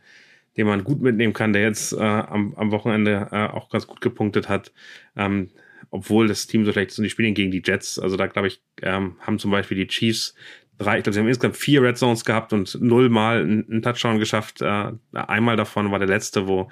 [0.56, 4.02] den man gut mitnehmen kann, der jetzt äh, am, am Wochenende äh, auch ganz gut
[4.02, 4.72] gepunktet hat.
[5.18, 5.50] Ähm,
[5.90, 7.98] obwohl das Team so schlecht ist und die spielen gegen die Jets.
[7.98, 10.36] Also da glaube ich, ähm, haben zum Beispiel die Chiefs
[10.78, 14.62] drei, ich glaube, sie haben insgesamt vier Red Zones gehabt und nullmal einen Touchdown geschafft.
[14.62, 16.70] Äh, einmal davon war der letzte, wo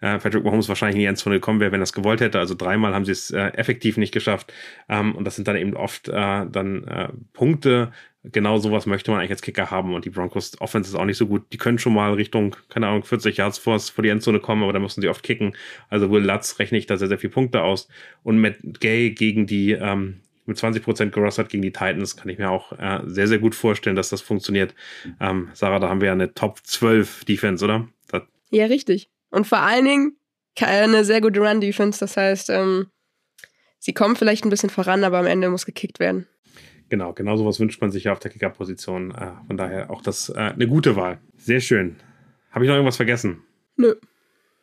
[0.00, 2.38] äh, Patrick Mahomes wahrscheinlich in die Endzone gekommen wäre, wenn er es gewollt hätte.
[2.38, 4.52] Also dreimal haben sie es äh, effektiv nicht geschafft.
[4.88, 7.92] Ähm, und das sind dann eben oft äh, dann äh, Punkte.
[8.24, 9.94] Genau sowas möchte man eigentlich als Kicker haben.
[9.94, 11.44] Und die Broncos Offense ist auch nicht so gut.
[11.52, 14.72] Die können schon mal Richtung, keine Ahnung, 40 Yards vor, vor die Endzone kommen, aber
[14.72, 15.54] da müssen sie oft kicken.
[15.88, 17.88] Also Will Lutz rechne ich da sehr, sehr viele Punkte aus.
[18.22, 22.50] Und Matt Gay gegen die ähm, mit 20% gerostet gegen die Titans kann ich mir
[22.50, 24.74] auch äh, sehr, sehr gut vorstellen, dass das funktioniert.
[25.20, 27.88] Ähm, Sarah, da haben wir ja eine Top 12 Defense, oder?
[28.08, 29.10] Das ja, richtig.
[29.30, 30.16] Und vor allen Dingen
[30.64, 32.00] eine sehr gute Run-Defense.
[32.00, 32.86] Das heißt, ähm,
[33.78, 36.26] sie kommen vielleicht ein bisschen voran, aber am Ende muss gekickt werden.
[36.88, 39.10] Genau, genau sowas wünscht man sich ja auf der Kicker-Position.
[39.10, 41.18] Äh, von daher auch das äh, eine gute Wahl.
[41.36, 41.96] Sehr schön.
[42.50, 43.42] Habe ich noch irgendwas vergessen?
[43.76, 43.94] Nö.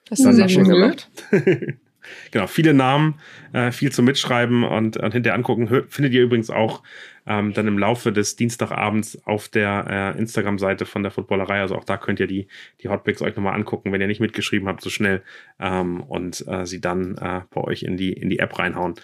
[0.09, 1.09] Hast du sehr schön gemacht.
[2.31, 3.15] genau, viele Namen,
[3.53, 5.69] äh, viel zum Mitschreiben und, und hinterher angucken.
[5.69, 6.83] Hör, findet ihr übrigens auch
[7.25, 11.61] ähm, dann im Laufe des Dienstagabends auf der äh, Instagram-Seite von der Footballerei.
[11.61, 12.47] Also auch da könnt ihr die,
[12.81, 15.21] die Hotpicks euch nochmal angucken, wenn ihr nicht mitgeschrieben habt, so schnell
[15.59, 18.95] ähm, und äh, sie dann äh, bei euch in die, in die App reinhauen.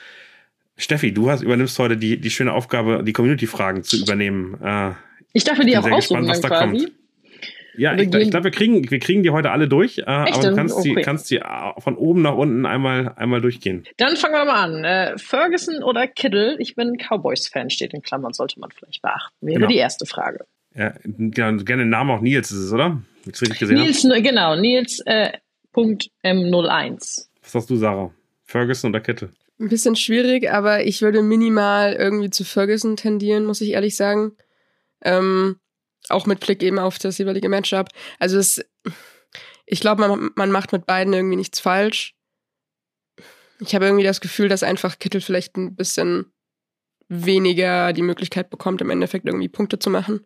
[0.77, 4.57] Steffi, du hast, übernimmst heute die, die schöne Aufgabe, die Community-Fragen zu übernehmen.
[4.61, 4.91] Äh,
[5.33, 6.85] ich darf mir die auch aussuchen, gespannt, was da quasi.
[6.85, 6.91] kommt.
[7.79, 10.53] Ja, ich, ich glaube, wir kriegen, wir kriegen die heute alle durch, äh, aber du
[10.53, 10.95] kannst, okay.
[10.95, 11.43] die, kannst die äh,
[11.77, 13.85] von oben nach unten einmal, einmal durchgehen.
[13.95, 14.83] Dann fangen wir mal an.
[14.83, 16.57] Äh, Ferguson oder Kittle?
[16.59, 19.33] Ich bin Cowboys-Fan, steht in Klammern, sollte man vielleicht beachten.
[19.39, 19.69] Wäre genau.
[19.69, 20.45] die erste Frage.
[20.75, 23.01] Ja, gerne den Namen auch Nils ist es, oder?
[23.25, 24.23] Jetzt richtig gesehen Nils, hab.
[24.23, 25.31] genau, Nils äh,
[25.71, 27.27] Punkt M01.
[27.41, 28.11] Was sagst du, Sarah?
[28.43, 29.29] Ferguson oder Kittle?
[29.59, 34.33] Ein bisschen schwierig, aber ich würde minimal irgendwie zu Ferguson tendieren, muss ich ehrlich sagen.
[35.01, 35.57] Ähm,
[36.07, 37.89] auch mit Blick eben auf das jeweilige Matchup.
[38.17, 38.63] Also es,
[39.65, 42.15] ich glaube, man, man macht mit beiden irgendwie nichts falsch.
[43.59, 46.31] Ich habe irgendwie das Gefühl, dass einfach Kittel vielleicht ein bisschen
[47.09, 50.25] weniger die Möglichkeit bekommt, im Endeffekt irgendwie Punkte zu machen.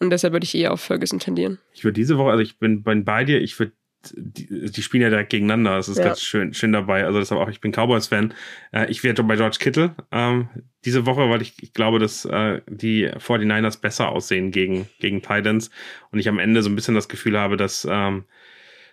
[0.00, 1.58] Und deshalb würde ich eher auf Ferguson tendieren.
[1.72, 3.72] Ich würde diese Woche, also ich bin bei dir, ich würde
[4.14, 5.76] die, die, spielen ja direkt gegeneinander.
[5.76, 6.04] Das ist ja.
[6.04, 7.04] ganz schön, schön dabei.
[7.04, 8.34] Also deshalb auch, ich bin Cowboys-Fan.
[8.72, 10.48] Äh, ich werde bei George Kittle ähm,
[10.84, 15.70] diese Woche, weil ich, ich glaube, dass äh, die 49ers besser aussehen gegen, gegen Titans
[16.10, 18.24] und ich am Ende so ein bisschen das Gefühl habe, dass, ähm,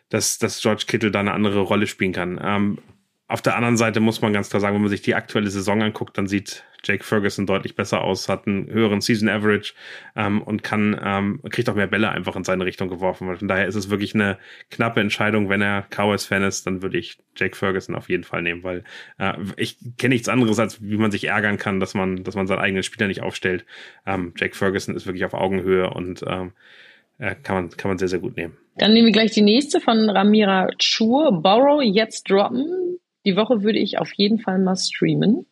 [0.09, 2.39] dass, dass George Kittle da eine andere Rolle spielen kann.
[2.43, 2.77] Ähm,
[3.29, 5.81] auf der anderen Seite muss man ganz klar sagen, wenn man sich die aktuelle Saison
[5.81, 9.73] anguckt, dann sieht Jake Ferguson deutlich besser aus, hat einen höheren Season Average
[10.15, 13.35] ähm, und kann ähm, kriegt auch mehr Bälle einfach in seine Richtung geworfen.
[13.35, 14.37] Von daher ist es wirklich eine
[14.71, 15.49] knappe Entscheidung.
[15.49, 18.85] Wenn er Cowboys-Fan ist, dann würde ich Jake Ferguson auf jeden Fall nehmen, weil
[19.17, 22.47] äh, ich kenne nichts anderes, als wie man sich ärgern kann, dass man, dass man
[22.47, 23.65] seinen eigenen Spieler nicht aufstellt.
[24.05, 26.53] Ähm, Jake Ferguson ist wirklich auf Augenhöhe und ähm,
[27.17, 28.55] äh, kann man kann man sehr sehr gut nehmen.
[28.77, 31.41] Dann nehmen wir gleich die nächste von Ramira Chur.
[31.41, 35.45] Borrow jetzt droppen die Woche würde ich auf jeden Fall mal streamen.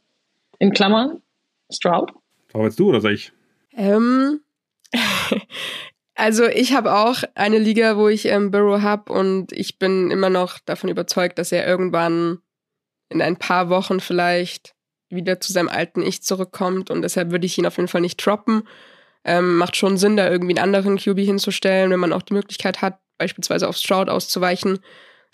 [0.59, 1.21] In Klammern,
[1.69, 2.13] Stroud.
[2.53, 3.33] Arbeitest du oder soll ich?
[3.75, 4.39] Ähm,
[6.15, 10.29] also ich habe auch eine Liga, wo ich ähm, Burrow habe und ich bin immer
[10.29, 12.39] noch davon überzeugt, dass er irgendwann
[13.09, 14.73] in ein paar Wochen vielleicht
[15.09, 18.25] wieder zu seinem alten Ich zurückkommt und deshalb würde ich ihn auf jeden Fall nicht
[18.25, 18.63] droppen.
[19.25, 22.81] Ähm, macht schon Sinn, da irgendwie einen anderen QB hinzustellen, wenn man auch die Möglichkeit
[22.81, 24.79] hat, beispielsweise auf Stroud auszuweichen.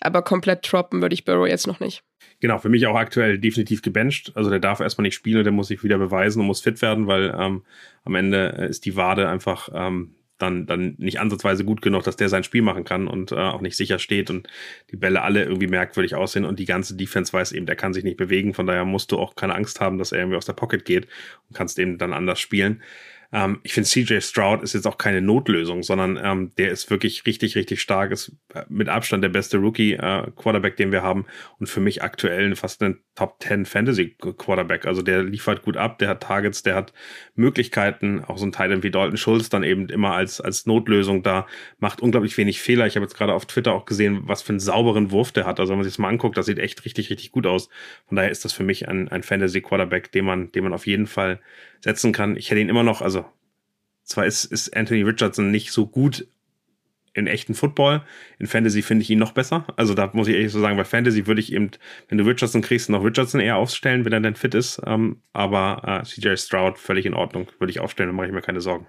[0.02, 2.02] Aber komplett droppen würde ich Burrow jetzt noch nicht.
[2.40, 4.32] Genau, für mich auch aktuell definitiv gebencht.
[4.34, 7.06] Also der darf erstmal nicht spielen, der muss sich wieder beweisen und muss fit werden,
[7.06, 7.62] weil ähm,
[8.04, 12.16] am Ende äh, ist die Wade einfach ähm, dann, dann nicht ansatzweise gut genug, dass
[12.16, 14.48] der sein Spiel machen kann und äh, auch nicht sicher steht und
[14.90, 18.02] die Bälle alle irgendwie merkwürdig aussehen und die ganze Defense weiß eben, der kann sich
[18.02, 18.54] nicht bewegen.
[18.54, 21.06] Von daher musst du auch keine Angst haben, dass er irgendwie aus der Pocket geht
[21.48, 22.82] und kannst eben dann anders spielen.
[23.32, 27.24] Ähm, ich finde, CJ Stroud ist jetzt auch keine Notlösung, sondern ähm, der ist wirklich
[27.26, 31.24] richtig, richtig stark, ist äh, mit Abstand der beste Rookie-Quarterback, äh, den wir haben
[31.58, 34.86] und für mich aktuell fast ein Top 10 Fantasy-Quarterback.
[34.86, 36.92] Also der liefert gut ab, der hat Targets, der hat
[37.34, 41.46] Möglichkeiten, auch so ein Titan wie Dalton Schulz dann eben immer als, als Notlösung da,
[41.78, 42.86] macht unglaublich wenig Fehler.
[42.86, 45.58] Ich habe jetzt gerade auf Twitter auch gesehen, was für einen sauberen Wurf der hat.
[45.58, 47.70] Also wenn man sich das mal anguckt, das sieht echt richtig, richtig gut aus.
[48.06, 51.06] Von daher ist das für mich ein, ein Fantasy-Quarterback, den man, den man auf jeden
[51.06, 51.40] Fall
[51.82, 52.36] setzen kann.
[52.36, 53.24] Ich hätte ihn immer noch, also
[54.04, 56.26] zwar ist, ist Anthony Richardson nicht so gut
[57.14, 58.02] in echten Football.
[58.38, 59.66] In Fantasy finde ich ihn noch besser.
[59.76, 61.70] Also da muss ich ehrlich so sagen, bei Fantasy würde ich eben,
[62.08, 64.80] wenn du Richardson kriegst, noch Richardson eher aufstellen, wenn er denn fit ist.
[64.86, 68.40] Ähm, aber äh, CJ Stroud völlig in Ordnung, würde ich aufstellen, dann mache ich mir
[68.40, 68.86] keine Sorgen.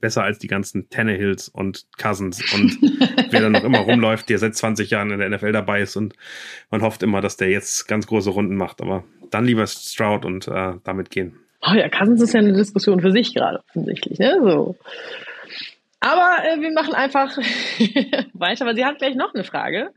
[0.00, 2.78] Besser als die ganzen Tannehills und Cousins und
[3.30, 6.14] wer da noch immer rumläuft, der seit 20 Jahren in der NFL dabei ist und
[6.70, 8.80] man hofft immer, dass der jetzt ganz große Runden macht.
[8.80, 11.38] Aber dann lieber Stroud und äh, damit gehen.
[11.68, 14.38] Oh ja, Cousins ist ja eine Diskussion für sich gerade offensichtlich, ne?
[14.42, 14.76] So.
[16.00, 17.36] Aber äh, wir machen einfach
[18.34, 19.92] weiter, weil sie hat gleich noch eine Frage.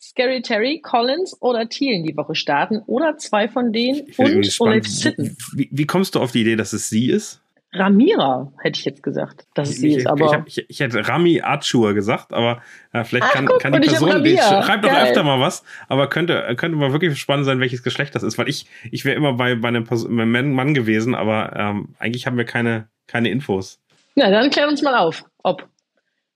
[0.00, 5.36] Scary Terry, Collins oder Thielen die Woche starten oder zwei von denen und Oleg Sitten.
[5.54, 7.40] Wie, wie kommst du auf die Idee, dass es sie ist?
[7.74, 10.06] Ramira, hätte ich jetzt gesagt, dass es sie ich, ist.
[10.06, 12.62] Aber ich, hab, ich, ich, hätte Rami Achur gesagt, aber
[12.92, 16.54] äh, vielleicht kann, Ach, kann die Person, die schreibt doch öfter mal was, aber könnte,
[16.56, 19.56] könnte mal wirklich spannend sein, welches Geschlecht das ist, weil ich, ich wäre immer bei,
[19.56, 23.80] bei einem Person, Mann, Mann gewesen, aber ähm, eigentlich haben wir keine, keine Infos.
[24.14, 25.68] Na, dann klär uns mal auf, ob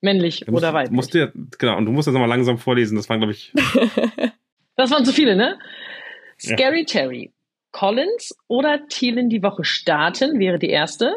[0.01, 0.93] männlich musst, oder weiblich.
[0.93, 3.53] Musst du, genau, und du musst das nochmal langsam vorlesen, das waren, glaube ich.
[4.77, 5.59] das waren zu viele, ne?
[6.41, 6.85] Scary ja.
[6.85, 7.33] Terry.
[7.71, 11.15] Collins oder Thielen die Woche starten, wäre die erste.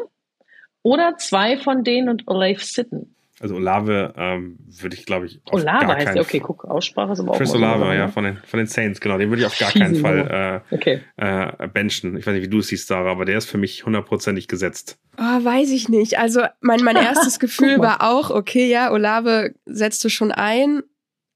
[0.82, 3.14] Oder zwei von denen und Olave sitten.
[3.42, 5.40] Also Olave ähm, würde ich, glaube ich.
[5.50, 7.38] Olave heißt ja, okay, guck, Aussprache ist aber auch.
[7.38, 8.08] Chris Olave, ja, ne?
[8.08, 9.18] von den, von den Saints, genau.
[9.18, 11.00] Den würde ich auf gar keinen Fall äh, okay.
[11.16, 12.16] äh, benchen.
[12.16, 14.96] Ich weiß nicht, wie du es siehst, Sarah, aber der ist für mich hundertprozentig gesetzt.
[15.18, 16.20] Oh, weiß ich nicht.
[16.20, 20.82] Also mein, mein erstes Gefühl war auch, okay, ja, Olave setzt du schon ein,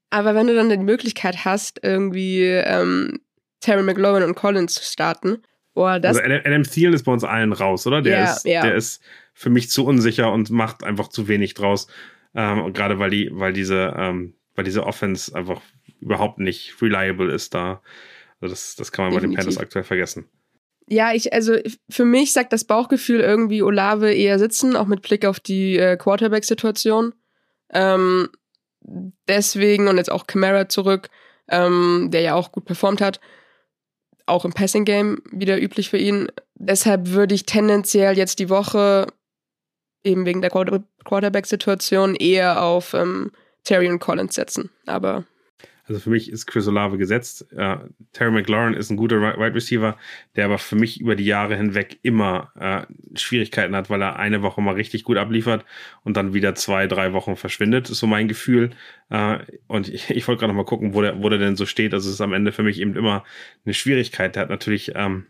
[0.09, 3.19] Aber wenn du dann die Möglichkeit hast, irgendwie ähm,
[3.59, 5.39] Terry McLaurin und Collins zu starten,
[5.77, 6.17] boah, das.
[6.17, 8.01] Also Adam Thielen ist bei uns allen raus, oder?
[8.01, 8.61] Der, ja, ist, ja.
[8.61, 9.01] der ist
[9.33, 11.87] für mich zu unsicher und macht einfach zu wenig draus.
[12.33, 15.61] Ähm, gerade weil die, weil diese, ähm, weil diese Offense einfach
[16.01, 17.81] überhaupt nicht reliable ist da.
[18.41, 19.35] Also das, das kann man Definitiv.
[19.35, 20.25] bei den Panthers aktuell vergessen.
[20.89, 21.57] Ja, ich, also
[21.89, 25.97] für mich sagt das Bauchgefühl irgendwie Olave eher sitzen, auch mit Blick auf die äh,
[25.97, 27.13] Quarterback-Situation.
[27.71, 28.29] Ähm,
[29.27, 31.09] deswegen und jetzt auch Camara zurück,
[31.49, 33.19] ähm, der ja auch gut performt hat.
[34.27, 36.27] Auch im Passing-Game wieder üblich für ihn.
[36.53, 39.07] Deshalb würde ich tendenziell jetzt die Woche
[40.03, 43.31] eben wegen der Quarterback-Situation eher auf ähm,
[43.63, 44.69] Terry und Collins setzen.
[44.85, 45.25] Aber
[45.87, 47.47] also für mich ist Chris Olave gesetzt.
[47.53, 47.77] Äh,
[48.11, 49.97] Terry McLaurin ist ein guter Wide Receiver,
[50.35, 54.41] der aber für mich über die Jahre hinweg immer äh, Schwierigkeiten hat, weil er eine
[54.41, 55.65] Woche mal richtig gut abliefert
[56.03, 58.71] und dann wieder zwei, drei Wochen verschwindet, ist so mein Gefühl.
[59.09, 61.65] Äh, und ich, ich wollte gerade noch mal gucken, wo der, wo der denn so
[61.65, 61.93] steht.
[61.93, 63.23] Also es ist am Ende für mich eben immer
[63.65, 64.35] eine Schwierigkeit.
[64.35, 65.27] Der hat natürlich ähm,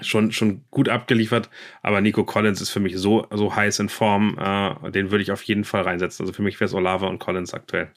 [0.00, 1.50] schon, schon gut abgeliefert,
[1.82, 5.32] aber Nico Collins ist für mich so, so heiß in Form, äh, den würde ich
[5.32, 6.24] auf jeden Fall reinsetzen.
[6.24, 7.92] Also für mich wäre es Olave und Collins aktuell.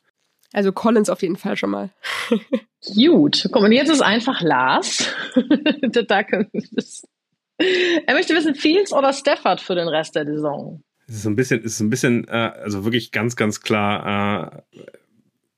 [0.54, 1.90] Also Collins auf jeden Fall schon mal.
[2.96, 5.14] Gut, komm, und jetzt ist einfach Lars.
[6.08, 6.50] da können
[7.58, 10.84] er möchte wissen, Fields oder Stafford für den Rest der Saison?
[11.08, 14.82] Es ist ein bisschen, es ist ein bisschen, äh, also wirklich ganz, ganz klar äh,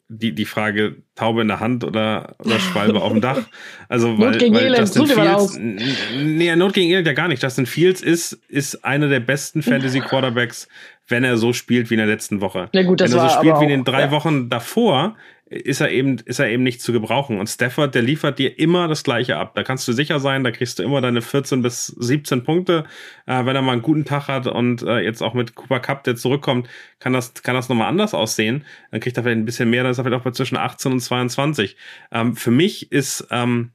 [0.08, 3.42] die, die Frage Taube in der Hand oder, oder Schwalbe auf dem Dach.
[3.90, 7.42] Also weil, Not gegen weil Elend, Justin Fields, nee, Not gegen Elend ja gar nicht.
[7.42, 10.68] Justin Fields ist, ist einer der besten Fantasy Quarterbacks,
[11.08, 12.70] wenn er so spielt wie in der letzten Woche.
[12.74, 14.12] Ja gut, das wenn er so spielt wie in den drei ja.
[14.12, 15.16] Wochen davor,
[15.48, 17.40] ist er eben, ist er eben nicht zu gebrauchen.
[17.40, 19.54] Und Stafford, der liefert dir immer das Gleiche ab.
[19.54, 22.86] Da kannst du sicher sein, da kriegst du immer deine 14 bis 17 Punkte.
[23.28, 26.04] Äh, wenn er mal einen guten Tag hat und äh, jetzt auch mit Cooper Cup,
[26.04, 26.68] der zurückkommt,
[27.00, 28.66] kann das, kann das nochmal anders aussehen.
[28.90, 30.94] Dann kriegt er vielleicht ein bisschen mehr, dann ist er vielleicht auch bei zwischen 18
[30.94, 31.78] und 22.
[32.12, 33.72] Ähm, für mich ist, ähm,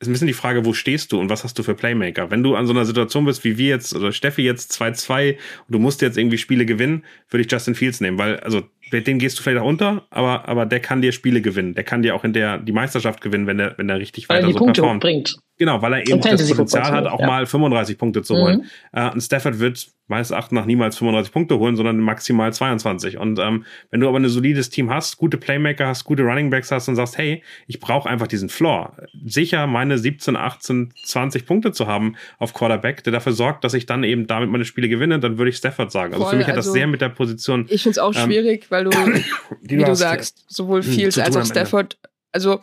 [0.00, 2.30] ist ein bisschen die Frage, wo stehst du und was hast du für Playmaker?
[2.30, 5.38] Wenn du an so einer Situation bist, wie wir jetzt oder Steffi jetzt 2-2 und
[5.68, 8.62] du musst jetzt irgendwie Spiele gewinnen, würde ich Justin Fields nehmen, weil also
[8.92, 11.74] dem gehst du vielleicht auch unter, aber, aber der kann dir Spiele gewinnen.
[11.74, 14.38] Der kann dir auch in der die Meisterschaft gewinnen, wenn der, wenn der richtig weil
[14.38, 15.02] weiter die so Punkte performt.
[15.02, 15.36] Bringt.
[15.60, 17.26] Genau, weil er eben das Potenzial hat, auch ja.
[17.26, 18.66] mal 35 Punkte zu holen.
[18.92, 18.98] Mhm.
[18.98, 23.18] Äh, und Stafford wird meines Erachtens nach niemals 35 Punkte holen, sondern maximal 22.
[23.18, 26.88] Und ähm, wenn du aber ein solides Team hast, gute Playmaker hast, gute Runningbacks hast
[26.88, 28.96] und sagst, hey, ich brauche einfach diesen Floor.
[29.26, 33.84] Sicher meine 17, 18, 20 Punkte zu haben auf Quarterback, der dafür sorgt, dass ich
[33.84, 36.14] dann eben damit meine Spiele gewinne, dann würde ich Stafford sagen.
[36.14, 37.66] Also Voll, für mich hat das also sehr mit der Position.
[37.68, 38.90] Ich finde es auch ähm, schwierig, weil du,
[39.60, 41.98] wie du, du sagst, sowohl Fields als auch Stafford,
[42.32, 42.60] also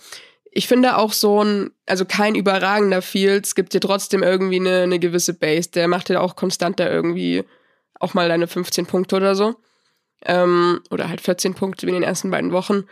[0.57, 4.97] ich finde auch so ein, also kein überragender Fields gibt dir trotzdem irgendwie eine, eine
[4.97, 5.69] gewisse Base.
[5.69, 7.43] Der macht dir auch konstant da irgendwie
[7.99, 9.53] auch mal deine 15 Punkte oder so.
[10.25, 12.85] Ähm, oder halt 14 Punkte wie in den ersten beiden Wochen.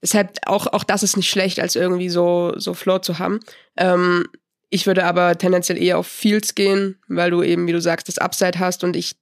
[0.00, 3.40] Deshalb auch, auch das ist nicht schlecht, als irgendwie so, so Floor zu haben.
[3.76, 4.24] Ähm,
[4.70, 8.16] ich würde aber tendenziell eher auf Fields gehen, weil du eben, wie du sagst, das
[8.16, 9.16] Upside hast und ich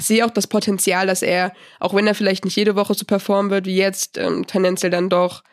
[0.00, 3.52] sehe auch das Potenzial, dass er, auch wenn er vielleicht nicht jede Woche so performen
[3.52, 5.44] wird wie jetzt, ähm, tendenziell dann doch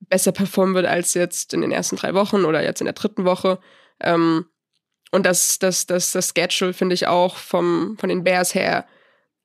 [0.00, 3.24] besser performen wird als jetzt in den ersten drei Wochen oder jetzt in der dritten
[3.24, 3.58] Woche.
[4.00, 4.46] Ähm,
[5.10, 8.86] und das, das, das, das Schedule finde ich auch vom, von den Bears her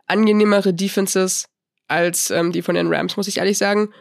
[0.07, 1.47] angenehmere Defenses
[1.87, 3.93] als ähm, die von den Rams, muss ich ehrlich sagen.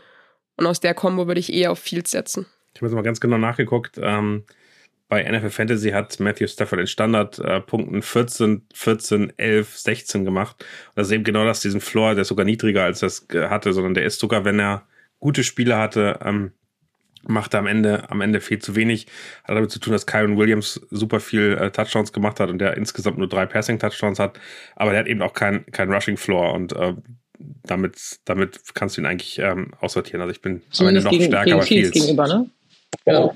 [0.57, 2.46] Und aus der Kombo würde ich eher auf Fields setzen.
[2.74, 3.98] Ich habe jetzt mal ganz genau nachgeguckt.
[4.01, 4.44] Ähm,
[5.09, 10.57] bei NFL Fantasy hat Matthew Stafford in Standardpunkten äh, 14, 14, 11, 16 gemacht.
[10.61, 13.72] Und das ist eben genau das, diesen Floor, der ist sogar niedriger als das hatte,
[13.72, 14.86] sondern der ist sogar, wenn er
[15.21, 16.53] gute Spiele hatte, ähm,
[17.23, 19.07] machte am Ende, am Ende viel zu wenig.
[19.45, 22.77] Hat damit zu tun, dass Kyron Williams super viel äh, Touchdowns gemacht hat und der
[22.77, 24.41] insgesamt nur drei Passing-Touchdowns hat.
[24.77, 26.95] Aber der hat eben auch kein, kein Rushing-Floor und äh,
[27.62, 30.21] damit, damit kannst du ihn eigentlich ähm, aussortieren.
[30.21, 31.93] Also ich bin am Ende noch gegen, stärker gegen bei Fields.
[31.93, 32.51] gegenüber, ne?
[33.05, 33.35] Genau.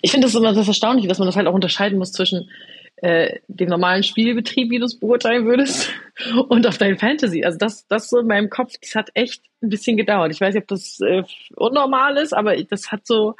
[0.00, 2.48] Ich finde das immer das Erstaunliche, dass man das halt auch unterscheiden muss zwischen
[3.02, 5.90] äh, dem normalen Spielbetrieb, wie du es beurteilen würdest,
[6.48, 7.44] und auf dein Fantasy.
[7.44, 10.32] Also das, das so in meinem Kopf, das hat echt ein bisschen gedauert.
[10.32, 11.22] Ich weiß nicht, ob das äh,
[11.54, 13.36] unnormal ist, aber das hat so,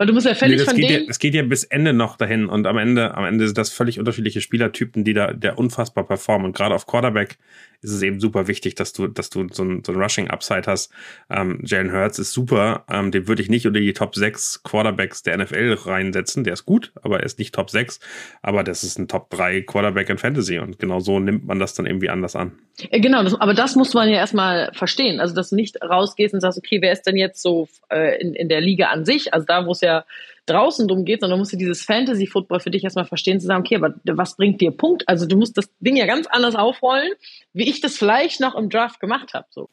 [0.00, 0.90] weil du musst ja völlig nee, von geht.
[0.90, 3.68] Ja, es geht ja bis Ende noch dahin und am Ende, am Ende sind das
[3.68, 6.46] völlig unterschiedliche Spielertypen, die da der unfassbar performen.
[6.46, 7.36] Und gerade auf Quarterback
[7.82, 10.90] ist es eben super wichtig, dass du, dass du so ein, so ein Rushing-Upside hast.
[11.28, 15.22] Ähm, Jalen Hurts ist super, ähm, den würde ich nicht unter die Top 6 Quarterbacks
[15.22, 16.44] der NFL reinsetzen.
[16.44, 18.00] Der ist gut, aber er ist nicht Top 6.
[18.40, 21.74] Aber das ist ein Top 3 Quarterback in Fantasy und genau so nimmt man das
[21.74, 22.52] dann irgendwie anders an.
[22.90, 25.20] Äh, genau, das, aber das muss man ja erstmal verstehen.
[25.20, 28.34] Also, dass du nicht rausgehst und sagst, okay, wer ist denn jetzt so äh, in,
[28.34, 29.34] in der Liga an sich?
[29.34, 30.04] Also da, wo es ja ja
[30.46, 33.76] draußen drum geht, sondern musst du dieses Fantasy-Football für dich erstmal verstehen, zu sagen, okay,
[33.76, 35.08] aber was bringt dir Punkt?
[35.08, 37.12] Also du musst das Ding ja ganz anders aufrollen,
[37.52, 39.46] wie ich das vielleicht noch im Draft gemacht habe.
[39.50, 39.68] So.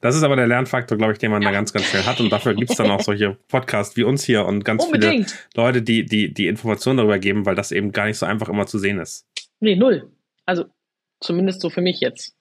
[0.00, 1.48] Das ist aber der Lernfaktor, glaube ich, den man ja.
[1.48, 2.20] da ganz, ganz schnell hat.
[2.20, 5.30] Und dafür gibt's dann auch solche Podcasts wie uns hier und ganz Unbedingt.
[5.30, 8.48] viele Leute, die, die, die Informationen darüber geben, weil das eben gar nicht so einfach
[8.48, 9.26] immer zu sehen ist.
[9.60, 10.10] Nee, null.
[10.46, 10.64] Also
[11.20, 12.34] zumindest so für mich jetzt.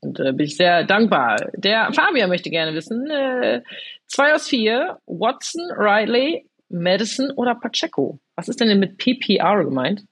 [0.00, 1.36] Und äh, bin ich sehr dankbar.
[1.54, 3.62] Der Fabian möchte gerne wissen, äh,
[4.06, 8.20] zwei aus vier, Watson, Riley, Madison oder Pacheco?
[8.36, 10.04] Was ist denn mit PPR gemeint?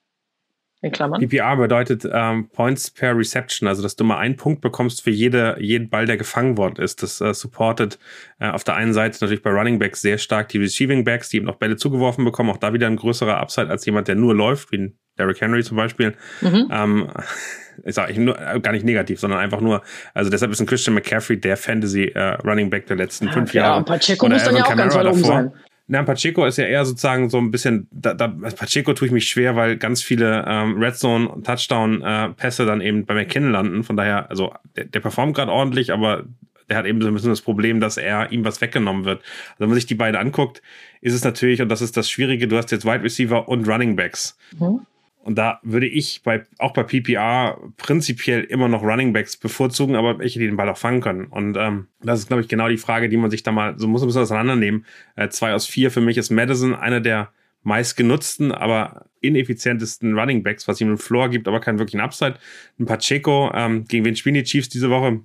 [0.83, 1.21] In Klammern.
[1.21, 5.59] PPR bedeutet ähm, Points per Reception, also dass du mal einen Punkt bekommst für jede,
[5.61, 7.03] jeden Ball, der gefangen worden ist.
[7.03, 7.99] Das äh, supportet
[8.39, 11.37] äh, auf der einen Seite natürlich bei Running Backs sehr stark die Receiving Backs, die
[11.37, 12.49] eben noch Bälle zugeworfen bekommen.
[12.49, 15.63] Auch da wieder ein größerer Upside als jemand, der nur läuft, wie ein Derrick Henry
[15.63, 16.15] zum Beispiel.
[16.41, 16.69] Mhm.
[16.71, 17.11] Ähm,
[17.85, 19.83] ich sage nur gar nicht negativ, sondern einfach nur,
[20.15, 23.53] also deshalb ist ein Christian McCaffrey der Fantasy äh, Running Back der letzten ja, fünf
[23.53, 23.81] Jahre.
[23.81, 25.53] Ja, Pacheco muss dann ja auch ganz weit oben sein.
[25.93, 29.29] Na, Pacheco ist ja eher sozusagen so ein bisschen, da, da, Pacheco tue ich mich
[29.29, 33.83] schwer, weil ganz viele ähm, Red Zone Touchdown äh, Pässe dann eben bei McKinnon landen.
[33.83, 36.27] Von daher, also der, der performt gerade ordentlich, aber
[36.69, 39.19] der hat eben so ein bisschen das Problem, dass er ihm was weggenommen wird.
[39.23, 40.63] Also wenn man sich die beiden anguckt,
[41.01, 43.97] ist es natürlich, und das ist das Schwierige, du hast jetzt Wide Receiver und Running
[43.97, 44.39] Backs.
[44.61, 44.87] Mhm.
[45.23, 50.19] Und da würde ich bei, auch bei PPR prinzipiell immer noch Running Backs bevorzugen, aber
[50.19, 51.27] welche, die den Ball auch fangen können.
[51.27, 53.87] Und ähm, das ist, glaube ich, genau die Frage, die man sich da mal, so
[53.87, 54.87] muss ein bisschen auseinandernehmen.
[55.17, 57.31] Äh, zwei aus vier für mich ist Madison einer der
[57.63, 62.37] meistgenutzten, aber ineffizientesten Running Backs, was ihm einen Floor gibt, aber keinen wirklichen Upside.
[62.79, 65.21] Ein Pacheco, ähm, gegen wen spielen die Chiefs diese Woche?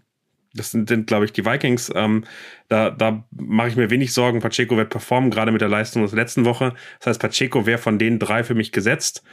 [0.54, 1.92] Das sind, sind glaube ich, die Vikings.
[1.96, 2.24] Ähm,
[2.70, 4.40] da da mache ich mir wenig Sorgen.
[4.40, 6.74] Pacheco wird performen, gerade mit der Leistung der letzten Woche.
[7.00, 9.24] Das heißt, Pacheco wäre von den drei für mich gesetzt.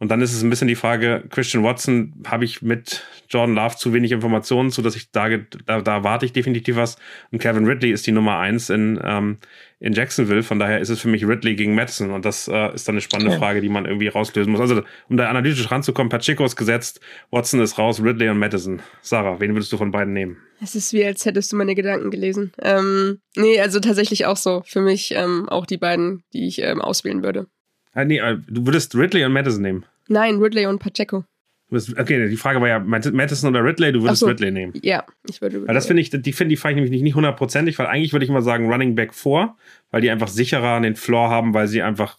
[0.00, 3.76] Und dann ist es ein bisschen die Frage, Christian Watson, habe ich mit Jordan Love
[3.76, 6.96] zu wenig Informationen, so dass ich sage, da, da warte ich definitiv was.
[7.30, 9.36] Und Kevin Ridley ist die Nummer eins in, ähm,
[9.78, 10.42] in Jacksonville.
[10.42, 12.12] Von daher ist es für mich Ridley gegen Madison.
[12.12, 13.36] Und das äh, ist dann eine spannende.
[13.36, 14.62] Frage, die man irgendwie rauslösen muss.
[14.62, 18.80] Also, um da analytisch ranzukommen, Pacheco ist gesetzt, Watson ist raus, Ridley und Madison.
[19.02, 20.38] Sarah, wen würdest du von beiden nehmen?
[20.62, 22.52] Es ist wie, als hättest du meine Gedanken gelesen.
[22.62, 24.62] Ähm, nee, also tatsächlich auch so.
[24.64, 27.48] Für mich ähm, auch die beiden, die ich ähm, auswählen würde.
[27.92, 29.84] Ah, nee, äh, du würdest Ridley und Madison nehmen.
[30.08, 31.24] Nein, Ridley und Pacheco.
[31.72, 34.26] Okay, die Frage war ja Madison oder Ridley, du würdest so.
[34.26, 34.72] Ridley nehmen.
[34.82, 35.68] Ja, ich würde Ridley.
[35.68, 38.24] Weil das finde ich, die finde ich, fand ich nämlich nicht, hundertprozentig, weil eigentlich würde
[38.24, 39.56] ich mal sagen Running Back vor,
[39.92, 42.16] weil die einfach sicherer an den Floor haben, weil sie einfach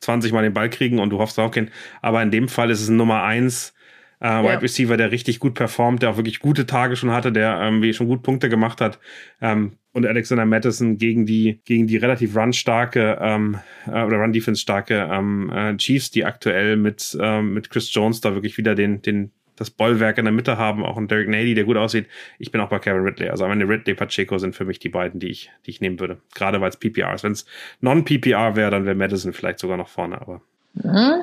[0.00, 1.70] 20 Mal den Ball kriegen und du hoffst auch keinen.
[2.02, 3.74] Aber in dem Fall ist es ein Nummer 1
[4.20, 4.44] äh, ja.
[4.44, 7.94] Wide Receiver, der richtig gut performt, der auch wirklich gute Tage schon hatte, der irgendwie
[7.94, 9.00] schon gut Punkte gemacht hat.
[9.40, 15.50] Ähm, und Alexander Madison gegen die, gegen die relativ run-starke ähm, äh, oder Run-Defense-starke ähm,
[15.54, 19.70] äh, Chiefs, die aktuell mit, ähm, mit Chris Jones da wirklich wieder den, den, das
[19.70, 22.08] Bollwerk in der Mitte haben, auch ein Derek Nady, der gut aussieht.
[22.40, 23.28] Ich bin auch bei Kevin Ridley.
[23.28, 26.00] Also am Ende Ridley, Pacheco sind für mich die beiden, die ich, die ich nehmen
[26.00, 26.18] würde.
[26.34, 27.22] Gerade weil es PPR ist.
[27.22, 27.46] Wenn es
[27.80, 30.42] Non-PPR wäre, dann wäre Madison vielleicht sogar noch vorne, aber.
[30.74, 31.22] Mhm.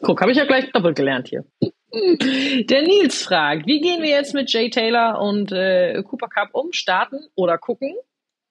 [0.00, 1.44] Guck, habe ich ja gleich doppelt gelernt hier.
[1.92, 6.72] Der Nils fragt, wie gehen wir jetzt mit Jay Taylor und äh, Cooper Cup um?
[6.72, 7.94] Starten oder gucken?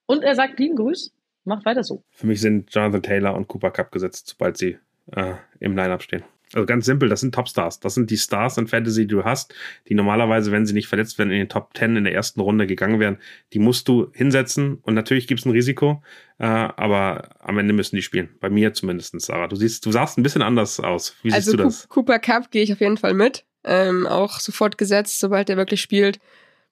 [0.06, 1.12] Und er sagt lieben Grüß,
[1.44, 2.02] macht weiter so.
[2.10, 4.78] Für mich sind Jonathan Taylor und Cooper Cup gesetzt, sobald sie
[5.14, 6.24] äh, im Lineup stehen.
[6.54, 7.80] Also ganz simpel, das sind Topstars.
[7.80, 9.54] Das sind die Stars in Fantasy, die du hast,
[9.88, 12.66] die normalerweise, wenn sie nicht verletzt werden, in den Top 10 in der ersten Runde
[12.66, 13.18] gegangen wären.
[13.52, 16.02] Die musst du hinsetzen und natürlich gibt es ein Risiko,
[16.38, 18.30] äh, aber am Ende müssen die spielen.
[18.40, 19.48] Bei mir zumindest, Sarah.
[19.48, 21.14] Du siehst, du sahst ein bisschen anders aus.
[21.22, 21.88] Wie also siehst du das?
[21.88, 23.44] Cooper Cup gehe ich auf jeden Fall mit.
[23.64, 26.18] Ähm, auch sofort gesetzt, sobald er wirklich spielt.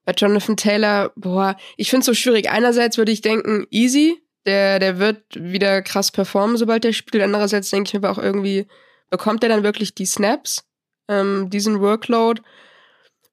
[0.05, 2.49] Bei Jonathan Taylor, boah, ich finde es so schwierig.
[2.49, 7.23] Einerseits würde ich denken, easy, der, der wird wieder krass performen, sobald er spielt.
[7.23, 8.67] Andererseits denke ich mir aber auch irgendwie,
[9.11, 10.65] bekommt er dann wirklich die Snaps,
[11.09, 12.43] ähm, diesen Workload?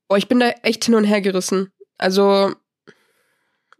[0.07, 1.71] Boah, ich bin da echt hin und her gerissen.
[1.97, 2.53] Also,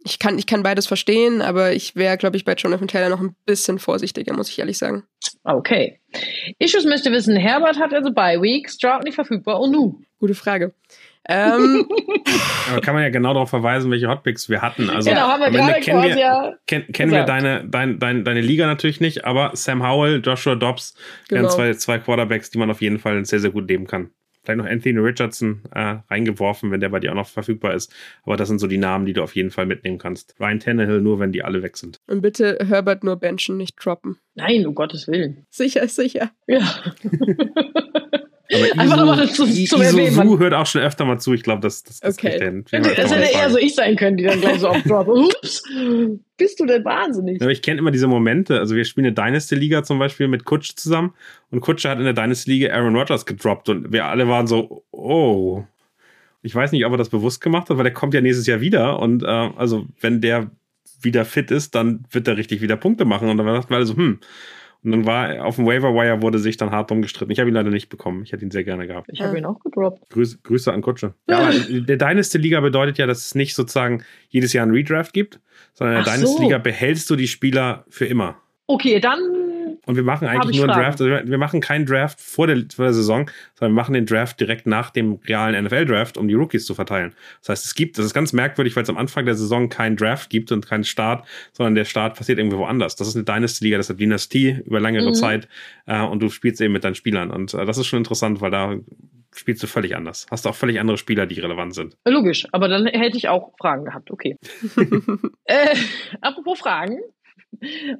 [0.04, 3.20] ich kann, ich kann beides verstehen, aber ich wäre, glaube ich, bei Jonathan Taylor noch
[3.20, 5.04] ein bisschen vorsichtiger, muss ich ehrlich sagen.
[5.44, 6.00] Okay.
[6.58, 10.02] Issues möchte wissen, Herbert hat also bei Week, Stroud nicht verfügbar und nu?
[10.18, 10.74] Gute Frage.
[11.28, 11.88] Ähm,
[12.70, 14.90] Aber kann man ja genau darauf verweisen, welche Hotpicks wir hatten.
[14.90, 18.40] Also genau, haben wir gerade kennen wir, ja kenn, kennen wir deine, dein, dein, deine
[18.40, 20.94] Liga natürlich nicht, aber Sam Howell, Joshua Dobbs
[21.28, 21.42] genau.
[21.42, 24.10] wären zwei, zwei Quarterbacks, die man auf jeden Fall sehr, sehr gut nehmen kann.
[24.44, 27.94] Vielleicht noch Anthony Richardson äh, reingeworfen, wenn der bei dir auch noch verfügbar ist.
[28.24, 30.34] Aber das sind so die Namen, die du auf jeden Fall mitnehmen kannst.
[30.38, 31.98] Ryan Tannehill nur, wenn die alle weg sind.
[32.06, 34.18] Und bitte Herbert nur benchen, nicht droppen.
[34.34, 35.46] Nein, um Gottes Willen.
[35.48, 36.30] Sicher, sicher.
[36.46, 36.60] Ja.
[38.54, 41.32] Aber Einfach Isu, mal zu, zu Isu hört auch schon öfter mal zu.
[41.34, 42.38] Ich glaube, das, das, das okay.
[42.38, 45.08] Den, das hätte eher so ich sein können, die dann gleich so auf Drop.
[45.08, 45.62] Ups,
[46.36, 47.40] bist du denn wahnsinnig?
[47.42, 48.58] Aber ich kenne immer diese Momente.
[48.58, 51.14] Also wir spielen eine Dynasty-Liga zum Beispiel mit Kutsch zusammen
[51.50, 55.64] und Kutsch hat in der Dynasty-Liga Aaron Rodgers gedroppt und wir alle waren so, oh.
[56.42, 58.60] Ich weiß nicht, ob er das bewusst gemacht hat, weil der kommt ja nächstes Jahr
[58.60, 60.50] wieder und äh, also wenn der
[61.04, 63.28] wieder fit ist, dann wird er richtig wieder Punkte machen.
[63.28, 64.18] Und dann dachten wir alle so, hm.
[64.84, 67.32] Und dann war auf dem Waiver Wire wurde sich dann hart drum gestritten.
[67.32, 68.22] Ich habe ihn leider nicht bekommen.
[68.22, 69.08] Ich hätte ihn sehr gerne gehabt.
[69.10, 70.10] Ich habe ihn auch gedroppt.
[70.10, 71.14] Grüße, Grüße an Kutsche.
[71.26, 75.14] Ja, aber der Dynasty Liga bedeutet ja, dass es nicht sozusagen jedes Jahr einen Redraft
[75.14, 75.40] gibt,
[75.72, 78.36] sondern in der Ach Dynasty Liga behältst du die Spieler für immer.
[78.66, 79.18] Okay, dann
[79.86, 81.00] und wir machen eigentlich nur einen Draft.
[81.00, 84.40] Also wir machen keinen Draft vor der, vor der, Saison, sondern wir machen den Draft
[84.40, 87.14] direkt nach dem realen NFL-Draft, um die Rookies zu verteilen.
[87.40, 89.96] Das heißt, es gibt, das ist ganz merkwürdig, weil es am Anfang der Saison keinen
[89.96, 92.96] Draft gibt und keinen Start, sondern der Start passiert irgendwie woanders.
[92.96, 95.14] Das ist eine Dynasty-Liga, das ist eine Dynastie über längere mhm.
[95.14, 95.48] Zeit
[95.86, 97.30] äh, und du spielst eben mit deinen Spielern.
[97.30, 98.76] Und äh, das ist schon interessant, weil da
[99.34, 100.26] spielst du völlig anders.
[100.30, 101.96] Hast du auch völlig andere Spieler, die relevant sind.
[102.04, 104.36] Logisch, aber dann hätte ich auch Fragen gehabt, okay.
[105.44, 105.76] äh,
[106.20, 106.98] apropos Fragen,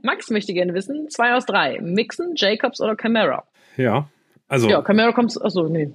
[0.03, 1.81] Max möchte gerne wissen, zwei aus drei.
[1.81, 3.45] Mixen, Jacobs oder Camara?
[3.77, 4.09] Ja,
[4.49, 4.69] also.
[4.69, 5.91] Ja, Camara kommt, achso, nee.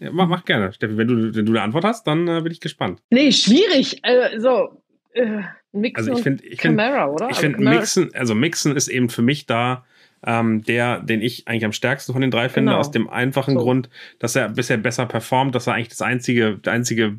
[0.00, 0.96] Ja, mach, mach gerne, Steffi.
[0.96, 3.00] Wenn du, wenn du eine Antwort hast, dann äh, bin ich gespannt.
[3.10, 4.00] Nee, schwierig.
[4.04, 4.82] Äh, so,
[5.14, 5.42] äh,
[5.72, 7.30] Mixen also ich find, ich Camara, find, oder?
[7.30, 9.84] Ich finde also Mixen, also Mixen ist eben für mich da
[10.26, 12.80] ähm, der, den ich eigentlich am stärksten von den drei finde, genau.
[12.80, 13.60] aus dem einfachen so.
[13.60, 13.88] Grund,
[14.18, 17.18] dass er bisher besser performt, dass er eigentlich das einzige, der einzige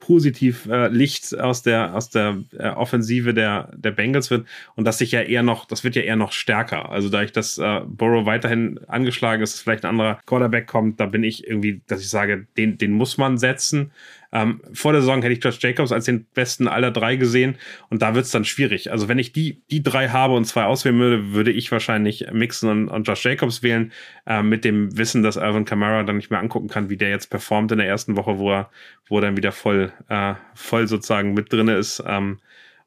[0.00, 4.98] positiv äh, Licht aus der aus der äh, Offensive der der Bengals wird und das
[4.98, 6.90] sich ja eher noch das wird ja eher noch stärker.
[6.90, 11.06] Also da ich das äh, Burrow weiterhin angeschlagen ist vielleicht ein anderer Quarterback kommt da
[11.06, 13.92] bin ich irgendwie dass ich sage den den muss man setzen
[14.32, 17.56] ähm, vor der Saison hätte ich Josh Jacobs als den besten aller drei gesehen
[17.88, 18.92] und da wird es dann schwierig.
[18.92, 22.70] Also wenn ich die, die drei habe und zwei auswählen würde, würde ich wahrscheinlich Mixon
[22.70, 23.92] und, und Josh Jacobs wählen,
[24.26, 27.28] äh, mit dem Wissen, dass Alvin Kamara dann nicht mehr angucken kann, wie der jetzt
[27.30, 28.70] performt in der ersten Woche, wo er,
[29.08, 32.02] wo er dann wieder voll, äh, voll sozusagen mit drinne ist.
[32.06, 32.38] Ähm,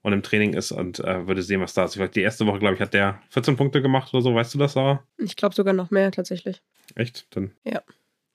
[0.03, 1.97] und im Training ist und äh, würde sehen, was da ist.
[2.13, 4.35] Die erste Woche, glaube ich, hat der 14 Punkte gemacht oder so.
[4.35, 5.01] Weißt du das, Sarah?
[5.17, 6.61] Ich glaube sogar noch mehr tatsächlich.
[6.95, 7.25] Echt?
[7.33, 7.51] Dann.
[7.63, 7.81] Ja.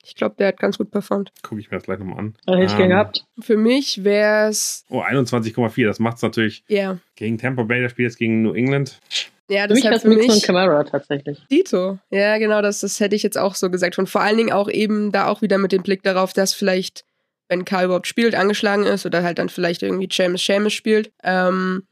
[0.09, 1.31] Ich glaube, der hat ganz gut performt.
[1.43, 2.35] Gucke ich mir das gleich nochmal an.
[2.47, 3.25] Hätte ich ähm, gehabt.
[3.39, 4.83] Für mich wäre es.
[4.89, 5.85] Oh, 21,4.
[5.85, 6.63] Das macht es natürlich.
[6.67, 6.77] Ja.
[6.77, 6.97] Yeah.
[7.15, 8.99] Gegen Tampa Bay, das Spiel jetzt gegen New England.
[9.47, 11.39] Ja, das für mich für mich und Camara tatsächlich.
[11.51, 11.99] Dito.
[12.09, 13.97] Ja, genau, das, das hätte ich jetzt auch so gesagt.
[13.99, 17.05] Und vor allen Dingen auch eben da auch wieder mit dem Blick darauf, dass vielleicht,
[17.47, 21.11] wenn Karl überhaupt spielt, angeschlagen ist oder halt dann vielleicht irgendwie James Seamus spielt.
[21.23, 21.83] Ähm,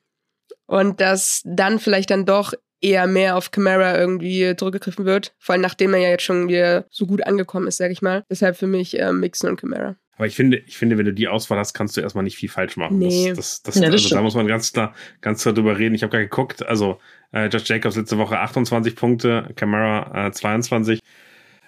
[0.68, 5.34] und dass dann vielleicht dann doch eher mehr auf Camara irgendwie zurückgegriffen wird.
[5.40, 8.24] Vor allem nachdem er ja jetzt schon wieder so gut angekommen ist, sag ich mal.
[8.30, 9.96] Deshalb für mich äh, Mixon und Camara.
[10.18, 12.50] Aber ich finde, ich finde, wenn du die Auswahl hast, kannst du erstmal nicht viel
[12.50, 12.98] falsch machen.
[12.98, 13.34] Nee.
[13.36, 15.94] Das, das, das, ja, das also da muss man ganz klar, ganz klar drüber reden.
[15.94, 17.00] Ich habe gerade geguckt, also
[17.32, 21.00] äh, Josh Jacobs letzte Woche 28 Punkte, Camara äh, 22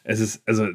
[0.03, 0.67] es ist, also,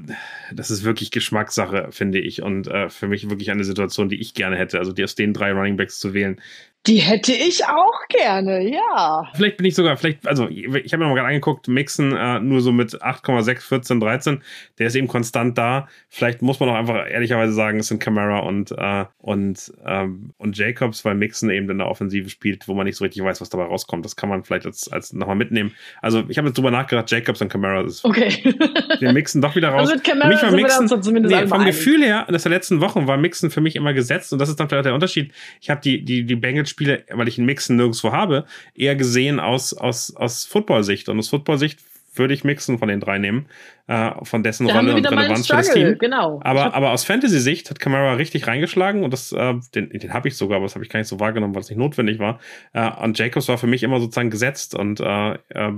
[0.53, 2.43] das ist wirklich Geschmackssache, finde ich.
[2.43, 4.79] Und äh, für mich wirklich eine Situation, die ich gerne hätte.
[4.79, 6.41] Also, die aus den drei Running Backs zu wählen,
[6.87, 9.27] die hätte ich auch gerne, ja.
[9.35, 12.61] Vielleicht bin ich sogar, vielleicht, also ich habe mir mal gerade angeguckt, Mixen äh, nur
[12.61, 14.43] so mit 8,6, 14, 13.
[14.79, 15.89] Der ist eben konstant da.
[16.11, 20.59] Vielleicht muss man auch einfach ehrlicherweise sagen, es sind Camara und, äh, und, ähm, und
[20.59, 23.49] Jacobs, weil Mixen eben in der Offensive spielt, wo man nicht so richtig weiß, was
[23.49, 24.05] dabei rauskommt.
[24.05, 25.75] Das kann man vielleicht als, als nochmal mitnehmen.
[26.03, 28.05] Also ich habe jetzt drüber nachgedacht, Jacobs und Camara ist.
[28.05, 28.55] Okay.
[29.01, 29.89] den Mixen doch wieder raus.
[29.89, 33.17] Also mit Camara war Mixen, zumindest nee, vom Gefühl her, das der letzten Wochen war
[33.17, 35.33] Mixen für mich immer gesetzt und das ist dann vielleicht der Unterschied.
[35.63, 39.39] Ich habe die, die, die Bengals Spiele, weil ich einen Mixen nirgendwo habe, eher gesehen
[39.39, 41.09] aus, aus, aus Football-Sicht.
[41.09, 41.79] Und aus Football-Sicht
[42.15, 43.47] würde ich Mixen von den drei nehmen,
[43.87, 45.99] äh, von dessen da Rolle und Relevanz für das Team.
[45.99, 46.41] Genau.
[46.43, 50.37] Aber, aber aus Fantasy-Sicht hat Camara richtig reingeschlagen und das, äh, den, den habe ich
[50.37, 52.41] sogar, aber das habe ich gar nicht so wahrgenommen, weil es nicht notwendig war.
[52.73, 55.73] Äh, und Jacobs war für mich immer sozusagen gesetzt und äh, äh,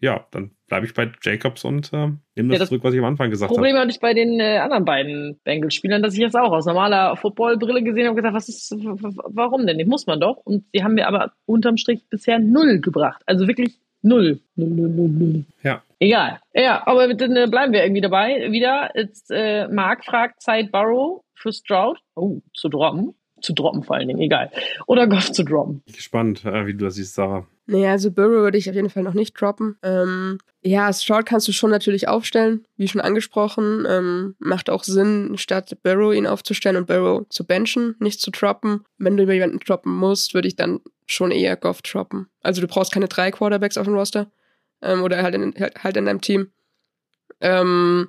[0.00, 3.00] ja, dann bleibe ich bei Jacobs und äh, nehme das, ja, das, zurück, was ich
[3.00, 3.54] am Anfang gesagt habe.
[3.54, 7.16] Problem hatte ich bei den äh, anderen beiden Bengals-Spielern, dass ich das auch aus normaler
[7.16, 9.78] Footballbrille gesehen habe und gesagt, was ist, warum denn?
[9.78, 10.38] Den muss man doch.
[10.38, 13.22] Und sie haben mir aber unterm Strich bisher null gebracht.
[13.26, 14.40] Also wirklich null.
[14.56, 15.44] Null, null, null, null.
[15.62, 15.82] Ja.
[15.98, 16.40] Egal.
[16.52, 18.50] Ja, aber dann äh, bleiben wir irgendwie dabei.
[18.50, 21.98] Wieder, jetzt, äh, Mark fragt Zeit Burrow für Stroud.
[22.14, 23.14] Oh, zu droppen.
[23.40, 24.50] Zu droppen vor allen Dingen, egal.
[24.86, 25.82] Oder Goff zu droppen.
[25.86, 27.46] Gespannt, äh, wie du das siehst, Sarah.
[27.66, 29.76] Naja, also Burrow würde ich auf jeden Fall noch nicht droppen.
[29.82, 33.84] Ähm, ja, Stroud kannst du schon natürlich aufstellen, wie schon angesprochen.
[33.88, 38.84] Ähm, macht auch Sinn, statt Burrow ihn aufzustellen und Burrow zu benchen, nicht zu droppen.
[38.98, 42.28] Wenn du über jemanden droppen musst, würde ich dann schon eher Goff droppen.
[42.40, 44.30] Also du brauchst keine drei Quarterbacks auf dem Roster
[44.82, 46.52] ähm, oder halt in, halt in deinem Team.
[47.40, 48.08] Ähm,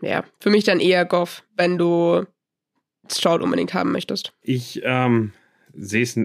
[0.00, 2.24] ja, für mich dann eher Goff, wenn du
[3.10, 4.32] Stroud unbedingt haben möchtest.
[4.42, 5.32] Ich ähm,
[5.74, 6.18] sehe es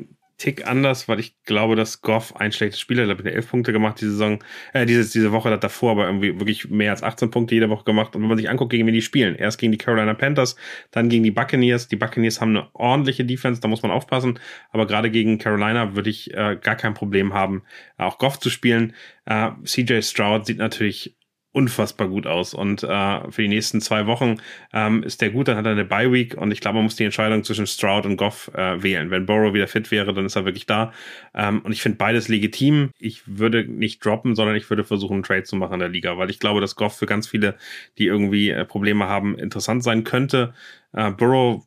[0.44, 3.08] Tick anders, weil ich glaube, dass Goff ein schlechtes Spiel hat.
[3.08, 6.38] Er hat elf Punkte gemacht diese Saison, äh, diese, diese Woche hat davor aber irgendwie
[6.38, 8.14] wirklich mehr als 18 Punkte jede Woche gemacht.
[8.14, 10.58] Und wenn man sich anguckt, gegen wen die spielen, erst gegen die Carolina Panthers,
[10.92, 11.88] dann gegen die Buccaneers.
[11.88, 14.38] Die Buccaneers haben eine ordentliche Defense, da muss man aufpassen.
[14.72, 17.64] Aber gerade gegen Carolina würde ich äh, gar kein Problem haben,
[17.96, 18.96] auch Goff zu spielen.
[19.24, 21.16] Äh, CJ Stroud sieht natürlich
[21.54, 22.54] unfassbar gut aus.
[22.54, 24.38] Und äh, für die nächsten zwei Wochen
[24.74, 26.96] ähm, ist der gut, dann hat er eine Bye Week und ich glaube, man muss
[26.96, 29.12] die Entscheidung zwischen Stroud und Goff äh, wählen.
[29.12, 30.92] Wenn Burrow wieder fit wäre, dann ist er wirklich da.
[31.34, 32.90] Ähm, und ich finde beides legitim.
[32.98, 36.18] Ich würde nicht droppen, sondern ich würde versuchen, einen Trade zu machen in der Liga,
[36.18, 37.56] weil ich glaube, dass Goff für ganz viele,
[38.00, 40.54] die irgendwie äh, Probleme haben, interessant sein könnte.
[40.92, 41.64] Äh, Burrow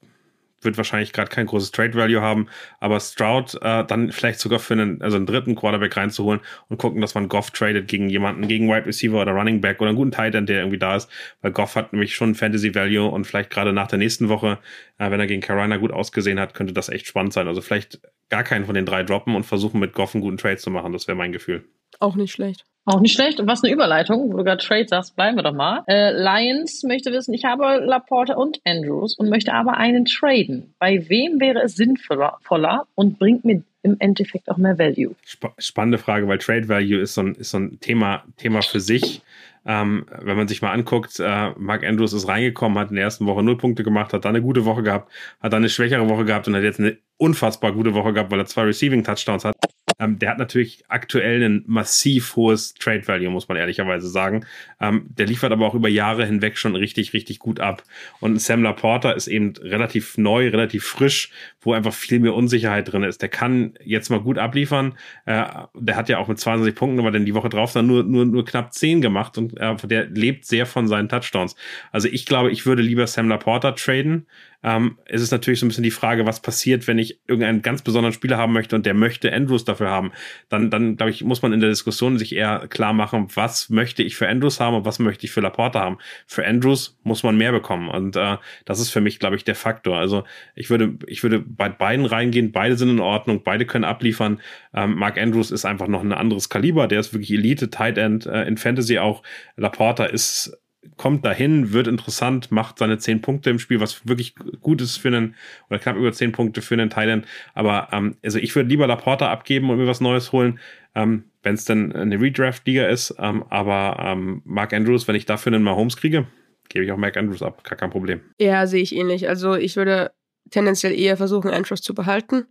[0.62, 2.48] wird wahrscheinlich gerade kein großes Trade Value haben,
[2.80, 7.00] aber Stroud äh, dann vielleicht sogar für einen, also einen dritten Quarterback reinzuholen und gucken,
[7.00, 10.12] dass man Goff tradet gegen jemanden, gegen Wide Receiver oder Running Back oder einen guten
[10.12, 11.10] Tight End, der irgendwie da ist,
[11.42, 14.58] weil Goff hat nämlich schon Fantasy Value und vielleicht gerade nach der nächsten Woche,
[14.98, 17.48] äh, wenn er gegen Carolina gut ausgesehen hat, könnte das echt spannend sein.
[17.48, 20.56] Also vielleicht gar keinen von den drei droppen und versuchen mit Goff einen guten Trade
[20.56, 20.92] zu machen.
[20.92, 21.64] Das wäre mein Gefühl.
[22.00, 22.64] Auch nicht schlecht.
[22.86, 23.40] Auch nicht schlecht.
[23.40, 25.82] Und was eine Überleitung, wo du gerade Trade sagst, bleiben wir doch mal.
[25.88, 30.72] Äh, Lions möchte wissen, ich habe Laporte und Andrews und möchte aber einen traden.
[30.78, 35.16] Bei wem wäre es sinnvoller und bringt mir im Endeffekt auch mehr Value?
[35.26, 38.80] Sp spannende Frage, weil Trade Value ist so ein, ist so ein Thema, Thema für
[38.80, 39.20] sich.
[39.68, 43.26] Ähm, wenn man sich mal anguckt, äh, Mark Andrews ist reingekommen, hat in der ersten
[43.26, 45.10] Woche null Punkte gemacht, hat dann eine gute Woche gehabt,
[45.40, 48.40] hat dann eine schwächere Woche gehabt und hat jetzt eine unfassbar gute Woche gehabt, weil
[48.40, 49.56] er zwei Receiving Touchdowns hat.
[49.98, 54.44] Ähm, der hat natürlich aktuell ein massiv hohes Trade Value, muss man ehrlicherweise sagen.
[54.80, 57.82] Ähm, der liefert aber auch über Jahre hinweg schon richtig, richtig gut ab.
[58.20, 63.04] Und Sam Laporta ist eben relativ neu, relativ frisch, wo einfach viel mehr Unsicherheit drin
[63.04, 63.22] ist.
[63.22, 64.98] Der kann jetzt mal gut abliefern.
[65.24, 65.44] Äh,
[65.74, 68.26] der hat ja auch mit 22 Punkten, aber dann die Woche drauf dann nur, nur,
[68.26, 71.56] nur knapp 10 gemacht und äh, der lebt sehr von seinen Touchdowns.
[71.90, 74.26] Also ich glaube, ich würde lieber Sam Laporta traden,
[74.66, 77.82] ähm, ist es natürlich so ein bisschen die Frage, was passiert, wenn ich irgendeinen ganz
[77.82, 80.10] besonderen Spieler haben möchte und der möchte Andrews dafür haben.
[80.48, 84.02] Dann, dann glaube ich, muss man in der Diskussion sich eher klar machen, was möchte
[84.02, 85.98] ich für Andrews haben und was möchte ich für Laporta haben.
[86.26, 89.54] Für Andrews muss man mehr bekommen und äh, das ist für mich, glaube ich, der
[89.54, 89.98] Faktor.
[89.98, 90.24] Also
[90.56, 94.40] ich würde, ich würde bei beiden reingehen, beide sind in Ordnung, beide können abliefern.
[94.74, 98.26] Ähm, Mark Andrews ist einfach noch ein anderes Kaliber, der ist wirklich Elite, Tight End
[98.26, 99.22] äh, in Fantasy auch.
[99.56, 100.58] Laporta ist
[100.96, 105.08] kommt dahin, wird interessant, macht seine zehn Punkte im Spiel, was wirklich gut ist für
[105.08, 105.34] einen,
[105.68, 107.26] oder knapp über zehn Punkte für einen Thailand.
[107.54, 110.58] Aber ähm, also ich würde lieber Laporta abgeben und mir was Neues holen,
[110.94, 113.14] ähm, wenn es denn eine Redraft-Liga ist.
[113.18, 116.26] Ähm, aber ähm, Mark Andrews, wenn ich dafür einen Mahomes kriege,
[116.68, 118.20] gebe ich auch Mark Andrews ab, gar kein Problem.
[118.40, 119.28] Ja, sehe ich ähnlich.
[119.28, 120.12] Also ich würde
[120.50, 122.46] tendenziell eher versuchen, Andrews zu behalten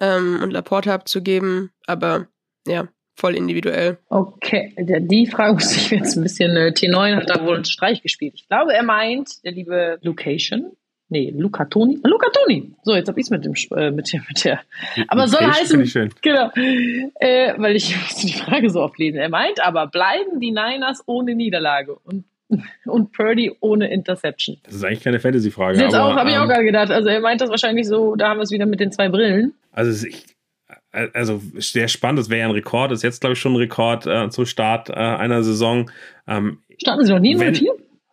[0.00, 2.28] ähm, und Laporta abzugeben, aber
[2.66, 3.98] ja, voll individuell.
[4.08, 8.02] Okay, die Frage muss ich jetzt ein bisschen, äh, T9 hat da wohl einen Streich
[8.02, 8.34] gespielt.
[8.36, 10.72] Ich glaube, er meint, der liebe Location,
[11.08, 12.74] nee, Luca Toni, Luca Toni.
[12.82, 14.60] So, jetzt hab ich's mit dem, äh, mit der, mit der,
[15.08, 16.10] aber soll heißen, schön.
[16.22, 19.18] genau, äh, weil ich musste die Frage so oft lesen.
[19.18, 22.24] Er meint aber, bleiben die Niners ohne Niederlage und
[22.84, 24.58] und Purdy ohne Interception.
[24.64, 25.80] Das ist eigentlich keine Fantasy-Frage.
[25.80, 26.90] Jetzt auch, habe ich auch ähm, gerade gedacht.
[26.90, 29.54] Also er meint das wahrscheinlich so, da haben wir es wieder mit den zwei Brillen.
[29.72, 30.33] Also ich,
[31.12, 33.56] also sehr spannend, das wäre ja ein Rekord, das ist jetzt, glaube ich, schon ein
[33.56, 35.90] Rekord äh, zum Start äh, einer Saison.
[36.26, 37.68] Ähm, Starten sie noch nie 0-4?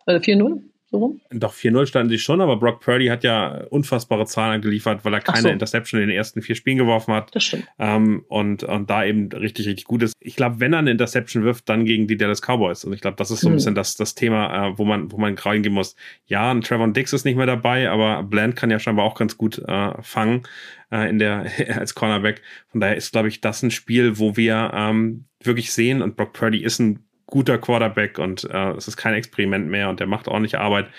[0.06, 0.60] Also 4-0?
[0.92, 1.20] So rum?
[1.30, 5.20] Doch, 4-0 standen sie schon, aber Brock Purdy hat ja unfassbare Zahlen geliefert, weil er
[5.22, 5.48] keine so.
[5.48, 7.34] Interception in den ersten vier Spielen geworfen hat.
[7.34, 7.66] Das stimmt.
[7.78, 10.12] Ähm, und, und da eben richtig, richtig gut ist.
[10.20, 12.84] Ich glaube, wenn er eine Interception wirft, dann gegen die Dallas Cowboys.
[12.84, 13.56] Und ich glaube, das ist so ein hm.
[13.56, 15.96] bisschen das, das Thema, äh, wo man, wo man reingehen muss.
[16.26, 19.38] Ja, ein Trevor Dix ist nicht mehr dabei, aber Bland kann ja scheinbar auch ganz
[19.38, 20.42] gut äh, fangen
[20.90, 21.46] äh, in der
[21.78, 22.42] als Cornerback.
[22.68, 26.34] Von daher ist, glaube ich, das ein Spiel, wo wir ähm, wirklich sehen und Brock
[26.34, 26.98] Purdy ist ein
[27.32, 30.90] guter Quarterback und äh, es ist kein Experiment mehr und der macht ordentliche Arbeit.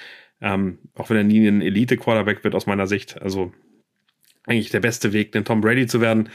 [0.42, 3.22] Ähm, auch wenn er nie ein Elite-Quarterback wird aus meiner Sicht.
[3.22, 3.54] Also
[4.48, 6.30] eigentlich der beste Weg, den Tom Brady zu werden.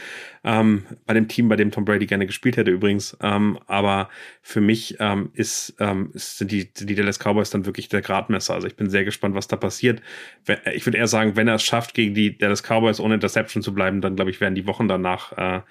[0.45, 3.17] Ähm, bei dem Team, bei dem Tom Brady gerne gespielt hätte übrigens.
[3.21, 4.07] Ähm, aber
[4.41, 8.53] für mich ähm, ist, ähm, sind die, die Dallas Cowboys dann wirklich der Gradmesser.
[8.53, 10.01] Also ich bin sehr gespannt, was da passiert.
[10.73, 13.73] Ich würde eher sagen, wenn er es schafft, gegen die Dallas Cowboys ohne Interception zu
[13.73, 15.61] bleiben, dann glaube ich, werden die Wochen danach äh,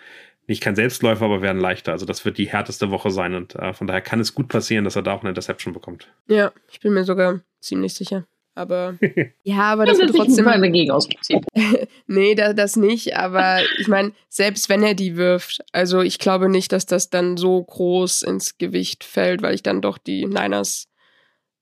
[0.49, 1.93] nicht kein Selbstläufer, aber werden leichter.
[1.93, 4.85] Also das wird die härteste Woche sein und äh, von daher kann es gut passieren,
[4.85, 6.09] dass er da auch eine Interception bekommt.
[6.27, 8.27] Ja, ich bin mir sogar ziemlich sicher.
[8.55, 8.99] Aber
[9.45, 11.47] ja, aber das, wird trotzdem mal dagegen ausgezogen.
[12.09, 13.17] nee, da, das nicht.
[13.17, 17.37] Aber ich meine, selbst wenn er die wirft, also ich glaube nicht, dass das dann
[17.37, 20.89] so groß ins Gewicht fällt, weil ich dann doch die Niners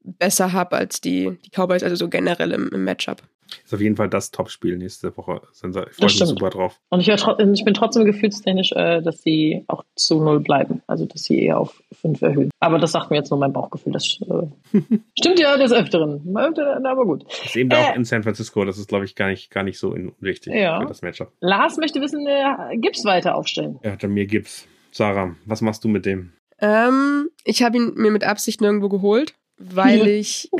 [0.00, 3.22] besser habe als die, die Cowboys, also so generell im, im Matchup.
[3.64, 5.40] Ist auf jeden Fall das Topspiel nächste Woche.
[5.52, 6.80] Ich freue mich super drauf.
[6.90, 10.82] Und ich, ich, bin trotzdem gefühlstechnisch, äh, dass sie auch zu null bleiben.
[10.86, 12.50] Also, dass sie eher auf fünf erhöhen.
[12.60, 13.92] Aber das sagt mir jetzt nur mein Bauchgefühl.
[13.92, 14.78] Das äh,
[15.18, 16.36] stimmt ja des Öfteren.
[16.36, 17.24] Aber gut.
[17.28, 18.64] Das ist eben äh, auch in San Francisco.
[18.64, 20.80] Das ist, glaube ich, gar nicht, gar nicht so unwichtig ja.
[20.80, 21.32] für das Matchup.
[21.40, 23.78] Lars möchte wissen, äh, Gips weiter aufstellen.
[23.82, 24.66] Ja, dann mir Gips.
[24.90, 26.32] Sarah, was machst du mit dem?
[26.58, 30.50] Ähm, ich habe ihn mir mit Absicht nirgendwo geholt, weil ich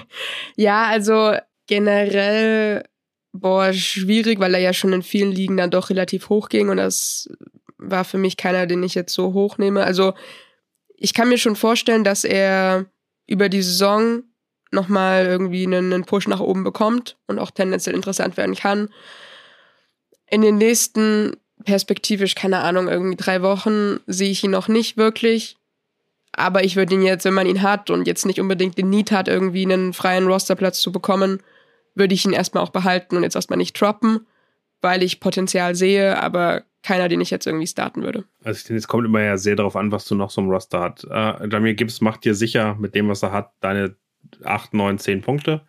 [0.56, 1.34] ja, also
[1.70, 2.82] generell,
[3.32, 6.78] boah, schwierig, weil er ja schon in vielen Ligen dann doch relativ hoch ging und
[6.78, 7.30] das
[7.78, 9.84] war für mich keiner, den ich jetzt so hoch nehme.
[9.84, 10.14] Also
[10.96, 12.86] ich kann mir schon vorstellen, dass er
[13.28, 14.24] über die Saison
[14.72, 18.88] nochmal irgendwie einen, einen Push nach oben bekommt und auch tendenziell interessant werden kann.
[20.28, 25.56] In den nächsten perspektivisch, keine Ahnung, irgendwie drei Wochen sehe ich ihn noch nicht wirklich.
[26.32, 29.12] Aber ich würde ihn jetzt, wenn man ihn hat und jetzt nicht unbedingt den Need
[29.12, 31.40] hat, irgendwie einen freien Rosterplatz zu bekommen,
[31.94, 34.26] würde ich ihn erstmal auch behalten und jetzt erstmal nicht droppen,
[34.80, 38.24] weil ich Potenzial sehe, aber keiner, den ich jetzt irgendwie starten würde.
[38.42, 40.48] Also ich denke, es kommt immer ja sehr darauf an, was du noch so im
[40.48, 41.04] Roster hast.
[41.04, 43.96] Äh, Gibbs macht dir sicher mit dem, was er hat, deine
[44.44, 45.62] 8, 9, 10 Punkte.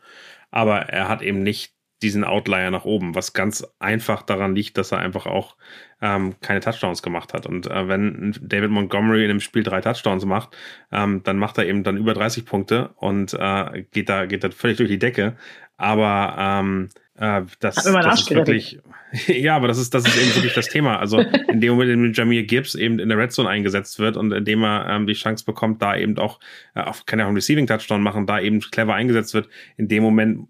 [0.52, 4.92] Aber er hat eben nicht diesen Outlier nach oben, was ganz einfach daran liegt, dass
[4.92, 5.56] er einfach auch
[6.02, 7.46] ähm, keine Touchdowns gemacht hat.
[7.46, 10.58] Und äh, wenn David Montgomery in einem Spiel drei Touchdowns macht,
[10.92, 14.50] ähm, dann macht er eben dann über 30 Punkte und äh, geht da geht da
[14.50, 15.36] völlig durch die Decke.
[15.82, 17.86] Aber ähm, äh, das, das
[18.22, 18.80] ist wirklich,
[19.28, 21.00] ja, aber das ist, das ist eben wirklich das Thema.
[21.00, 24.16] Also in dem Moment, in dem Jamir Gibbs eben in der Red Zone eingesetzt wird
[24.16, 26.40] und indem er ähm, die Chance bekommt, da eben auch,
[26.76, 29.88] äh, auch kann er auch einen Receiving Touchdown machen, da eben clever eingesetzt wird, in
[29.88, 30.50] dem Moment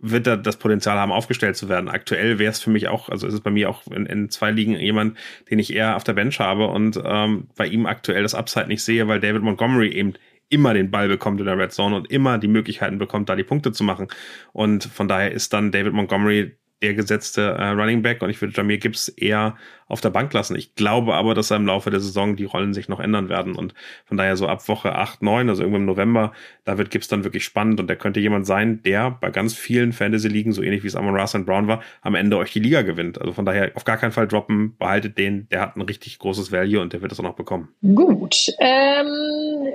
[0.00, 1.88] wird er das Potenzial haben, aufgestellt zu werden.
[1.88, 4.50] Aktuell wäre es für mich auch, also ist es bei mir auch in, in, zwei
[4.50, 5.16] Ligen jemand,
[5.48, 8.82] den ich eher auf der Bench habe und ähm, bei ihm aktuell das Upside nicht
[8.82, 10.14] sehe, weil David Montgomery eben
[10.48, 13.44] immer den Ball bekommt in der Red Zone und immer die Möglichkeiten bekommt, da die
[13.44, 14.08] Punkte zu machen.
[14.52, 18.52] Und von daher ist dann David Montgomery der gesetzte äh, Running Back und ich würde
[18.54, 19.56] Jamir Gibbs eher
[19.88, 20.56] auf der Bank lassen.
[20.56, 23.54] Ich glaube aber, dass er im Laufe der Saison die Rollen sich noch ändern werden
[23.54, 23.72] und
[24.04, 26.32] von daher so ab Woche 8, 9, also irgendwann im November,
[26.64, 29.92] da wird Gibbs dann wirklich spannend und der könnte jemand sein, der bei ganz vielen
[29.92, 33.20] Fantasy-Ligen, so ähnlich wie es Amon Ross Brown war, am Ende euch die Liga gewinnt.
[33.20, 36.52] Also von daher auf gar keinen Fall droppen, behaltet den, der hat ein richtig großes
[36.52, 37.68] Value und der wird es auch noch bekommen.
[37.94, 38.52] Gut.
[38.58, 39.72] Ähm,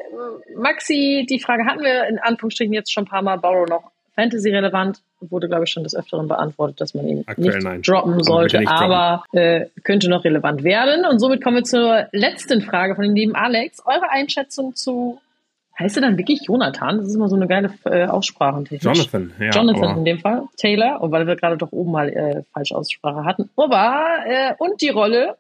[0.56, 5.02] Maxi, die Frage hatten wir in Anführungsstrichen jetzt schon ein paar Mal, Borrow noch Fantasy-relevant
[5.22, 7.82] wurde, glaube ich, schon des Öfteren beantwortet, dass man ihn Aktuell nicht nein.
[7.82, 11.06] droppen sollte, nicht aber äh, könnte noch relevant werden.
[11.06, 13.82] Und somit kommen wir zur letzten Frage von dem lieben Alex.
[13.86, 15.22] Eure Einschätzung zu,
[15.80, 16.98] heißt er dann wirklich Jonathan?
[16.98, 18.64] Das ist immer so eine geile äh, Aussprache.
[18.70, 19.52] Jonathan, ja.
[19.52, 20.44] Jonathan in dem Fall.
[20.58, 23.50] Taylor, und weil wir gerade doch oben mal äh, falsche Aussprache hatten.
[23.56, 25.38] Aber, äh, und die Rolle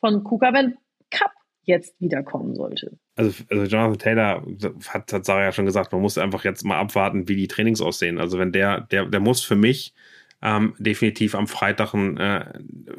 [0.00, 0.76] von Kuka, wenn
[1.10, 1.32] Cup
[1.64, 4.46] jetzt wiederkommen sollte also, also Jonathan Taylor
[4.88, 7.80] hat, hat Sarah ja schon gesagt, man muss einfach jetzt mal abwarten, wie die Trainings
[7.80, 8.18] aussehen.
[8.18, 9.94] Also wenn der, der, der muss für mich
[10.46, 12.44] ähm, definitiv am Freitag ein äh,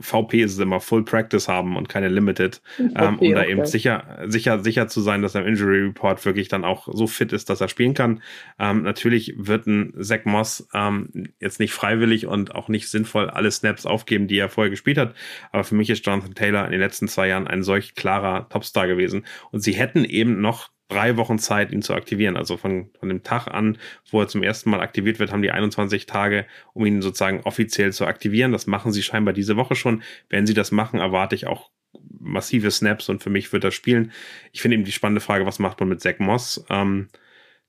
[0.01, 4.19] VP ist es immer Full Practice haben und keine Limited, ähm, um da eben sicher,
[4.27, 7.49] sicher, sicher zu sein, dass er im Injury Report wirklich dann auch so fit ist,
[7.49, 8.21] dass er spielen kann.
[8.59, 13.49] Ähm, natürlich wird ein Zach Moss ähm, jetzt nicht freiwillig und auch nicht sinnvoll alle
[13.49, 15.15] Snaps aufgeben, die er vorher gespielt hat.
[15.53, 18.87] Aber für mich ist Jonathan Taylor in den letzten zwei Jahren ein solch klarer Topstar
[18.87, 19.25] gewesen.
[19.51, 22.37] Und sie hätten eben noch drei Wochen Zeit, ihn zu aktivieren.
[22.37, 23.77] Also von, von dem Tag an,
[24.09, 27.91] wo er zum ersten Mal aktiviert wird, haben die 21 Tage, um ihn sozusagen offiziell
[27.91, 28.51] zu aktivieren.
[28.51, 30.03] Das machen sie scheinbar diese Woche schon.
[30.29, 31.71] Wenn sie das machen, erwarte ich auch
[32.19, 34.11] massive Snaps und für mich wird er spielen.
[34.51, 36.65] Ich finde eben die spannende Frage, was macht man mit Zach Moss?
[36.69, 37.07] Ähm,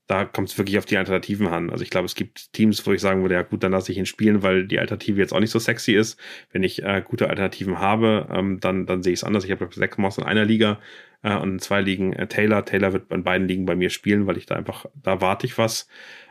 [0.07, 1.69] da kommt es wirklich auf die Alternativen an.
[1.69, 3.97] Also ich glaube, es gibt Teams, wo ich sagen würde, ja gut, dann lasse ich
[3.99, 6.19] ihn spielen, weil die Alternative jetzt auch nicht so sexy ist.
[6.51, 9.45] Wenn ich äh, gute Alternativen habe, ähm, dann, dann sehe ich es anders.
[9.45, 10.79] Ich habe sechs Moss in einer Liga
[11.21, 12.65] äh, und in zwei Ligen äh, Taylor.
[12.65, 15.57] Taylor wird in beiden Ligen bei mir spielen, weil ich da einfach, da warte ich
[15.57, 15.87] was.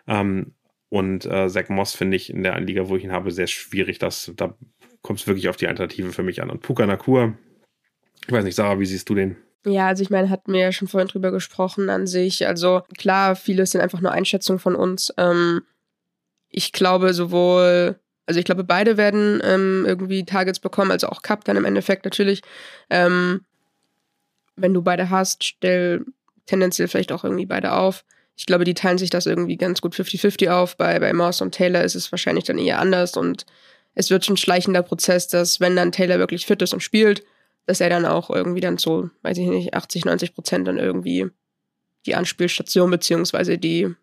[0.07, 0.55] Ähm,
[0.89, 3.47] und äh, Zach Moss finde ich in der einen Liga, wo ich ihn habe, sehr
[3.47, 3.99] schwierig.
[3.99, 4.55] Das, da
[5.03, 6.51] kommt es wirklich auf die Alternative für mich an.
[6.51, 7.36] Und Puka Nakur,
[8.26, 9.36] ich weiß nicht, Sarah, wie siehst du den?
[9.66, 12.47] Ja, also ich meine, hatten wir ja schon vorhin drüber gesprochen an sich.
[12.47, 15.12] Also klar, vieles sind einfach nur Einschätzungen von uns.
[15.18, 15.62] Ähm,
[16.49, 21.45] ich glaube sowohl, also ich glaube, beide werden ähm, irgendwie Targets bekommen, also auch Cup
[21.45, 22.43] dann im Endeffekt natürlich.
[22.89, 23.43] Ähm,
[24.61, 26.04] wenn du beide hast, stell
[26.46, 28.04] tendenziell vielleicht auch irgendwie beide auf.
[28.36, 30.76] Ich glaube, die teilen sich das irgendwie ganz gut 50-50 auf.
[30.76, 33.46] Bei, bei Moss und Taylor ist es wahrscheinlich dann eher anders und
[33.94, 37.24] es wird schon ein schleichender Prozess, dass wenn dann Taylor wirklich fit ist und spielt,
[37.66, 41.26] dass er dann auch irgendwie dann so, weiß ich nicht, 80, 90 Prozent dann irgendwie
[42.06, 43.94] die Anspielstation beziehungsweise die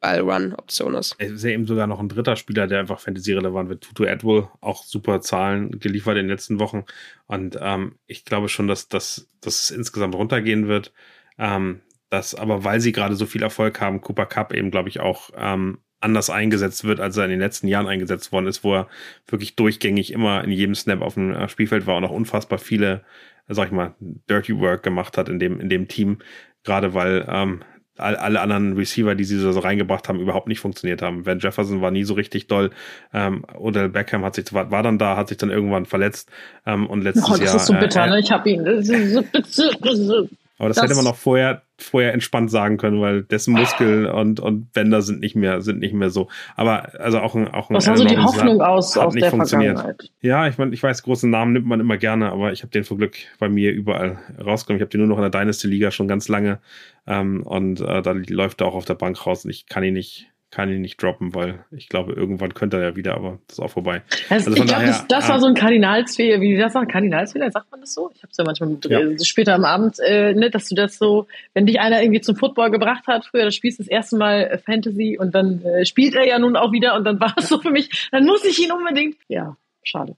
[0.00, 1.14] Ball-Run-Option ist.
[1.18, 3.84] Es ist ja eben sogar noch ein dritter Spieler, der einfach Fantasy-relevant wird.
[3.84, 6.84] Tutu Edwell, auch super Zahlen geliefert in den letzten Wochen.
[7.26, 10.92] Und ähm, ich glaube schon, dass, dass, dass es insgesamt runtergehen wird.
[11.38, 11.80] Ähm,
[12.10, 15.30] dass aber, weil sie gerade so viel Erfolg haben, Cooper Cup eben, glaube ich, auch
[15.36, 18.88] ähm, anders eingesetzt wird, als er in den letzten Jahren eingesetzt worden ist, wo er
[19.26, 23.04] wirklich durchgängig immer in jedem Snap auf dem äh, Spielfeld war und auch unfassbar viele,
[23.48, 26.18] sag ich mal, Dirty Work gemacht hat in dem, in dem Team.
[26.62, 27.62] Gerade weil ähm,
[27.98, 31.26] alle anderen Receiver, die sie so reingebracht haben, überhaupt nicht funktioniert haben.
[31.26, 32.70] Van Jefferson war nie so richtig doll.
[33.12, 36.28] Ähm, Odell Beckham hat sich war, war dann da, hat sich dann irgendwann verletzt
[36.66, 37.36] ähm, und letztes Jahr.
[37.36, 38.20] Oh, das Jahr, ist so bitter, äh, ne?
[38.20, 38.60] Ich habe ihn.
[40.58, 44.40] aber das, das hätte man auch vorher vorher entspannt sagen können, weil dessen Muskel und,
[44.40, 46.28] und Bänder sind nicht mehr, sind nicht mehr so.
[46.54, 49.14] Aber also auch ein, auch ein Was war so die Hoffnung hat, aus, hat aus
[49.14, 50.10] nicht der funktioniert.
[50.20, 52.84] Ja, ich meine, ich weiß, große Namen nimmt man immer gerne, aber ich habe den
[52.84, 54.78] vor Glück bei mir überall rausgekommen.
[54.78, 56.60] Ich habe den nur noch in der Dynasty Liga schon ganz lange
[57.06, 59.94] ähm, und äh, da läuft er auch auf der Bank raus und ich kann ihn
[59.94, 63.58] nicht, kann ihn nicht droppen, weil ich glaube, irgendwann könnte er ja wieder, aber das
[63.58, 64.02] ist auch vorbei.
[64.30, 67.70] Also, also ich glaube, das, das, war so ein Kardinalsfehler, wie das sagt, Kardinalsfehler, sagt
[67.70, 68.10] man das so?
[68.14, 69.00] Ich habe es ja manchmal mit, ja.
[69.00, 72.36] Äh, später am Abend, äh, ne, dass du das so, wenn dich einer irgendwie zum
[72.36, 76.14] Football gebracht hat, früher, das spielst das erste Mal äh, Fantasy und dann äh, spielt
[76.14, 78.62] er ja nun auch wieder und dann war es so für mich, dann muss ich
[78.62, 79.56] ihn unbedingt, ja,
[79.88, 80.16] schade.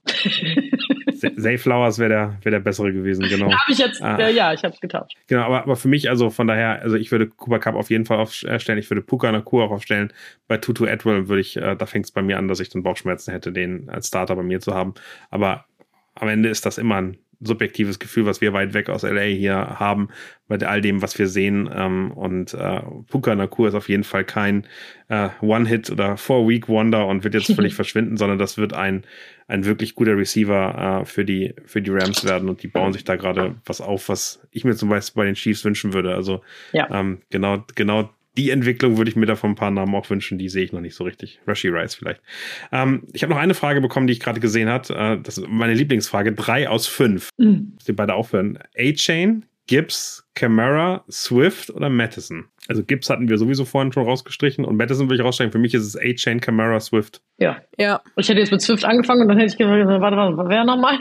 [1.37, 3.51] Zay Flowers wäre der, wär der bessere gewesen, genau.
[3.51, 4.17] Hab ich jetzt, ah.
[4.17, 5.15] äh, ja, ich habe es getauscht.
[5.27, 8.05] Genau, aber, aber für mich, also von daher, also ich würde Cooper Cup auf jeden
[8.05, 10.13] Fall aufstellen, ich würde Puka Nakur auch aufstellen.
[10.47, 12.83] Bei Tutu Atwell würde ich, äh, da fängt es bei mir an, dass ich dann
[12.83, 14.93] Bauchschmerzen hätte, den als Starter bei mir zu haben.
[15.29, 15.65] Aber
[16.15, 19.79] am Ende ist das immer ein subjektives Gefühl, was wir weit weg aus LA hier
[19.79, 20.09] haben,
[20.47, 21.69] bei all dem, was wir sehen.
[21.73, 24.67] Ähm, und äh, Puka Nakur ist auf jeden Fall kein
[25.07, 29.03] äh, One-Hit oder Four-Week-Wonder und wird jetzt völlig verschwinden, sondern das wird ein,
[29.47, 33.05] ein wirklich guter Receiver äh, für, die, für die Rams werden und die bauen sich
[33.05, 36.15] da gerade was auf, was ich mir zum Beispiel bei den Chiefs wünschen würde.
[36.15, 36.41] Also
[36.73, 36.89] ja.
[36.91, 38.09] ähm, genau, genau
[38.39, 40.71] die Entwicklung würde ich mir da von ein paar Namen auch wünschen, die sehe ich
[40.71, 41.41] noch nicht so richtig.
[41.45, 42.21] Rushy Rice vielleicht.
[42.71, 44.93] Ähm, ich habe noch eine Frage bekommen, die ich gerade gesehen habe.
[44.93, 46.31] Äh, das ist meine Lieblingsfrage.
[46.31, 47.31] Drei aus fünf.
[47.35, 47.73] Mhm.
[47.85, 48.57] Ihr beide aufhören.
[48.77, 52.45] A-Chain, Gibbs, Camara, Swift oder Madison?
[52.69, 55.51] Also Gibbs hatten wir sowieso vorhin schon rausgestrichen und Madison würde ich rausstreichen.
[55.51, 57.21] Für mich ist es A-Chain, Camara, Swift.
[57.39, 57.57] Ja.
[57.77, 57.99] Ja.
[58.15, 60.99] Ich hätte jetzt mit Swift angefangen und dann hätte ich gesagt, warte, warte, wer nochmal?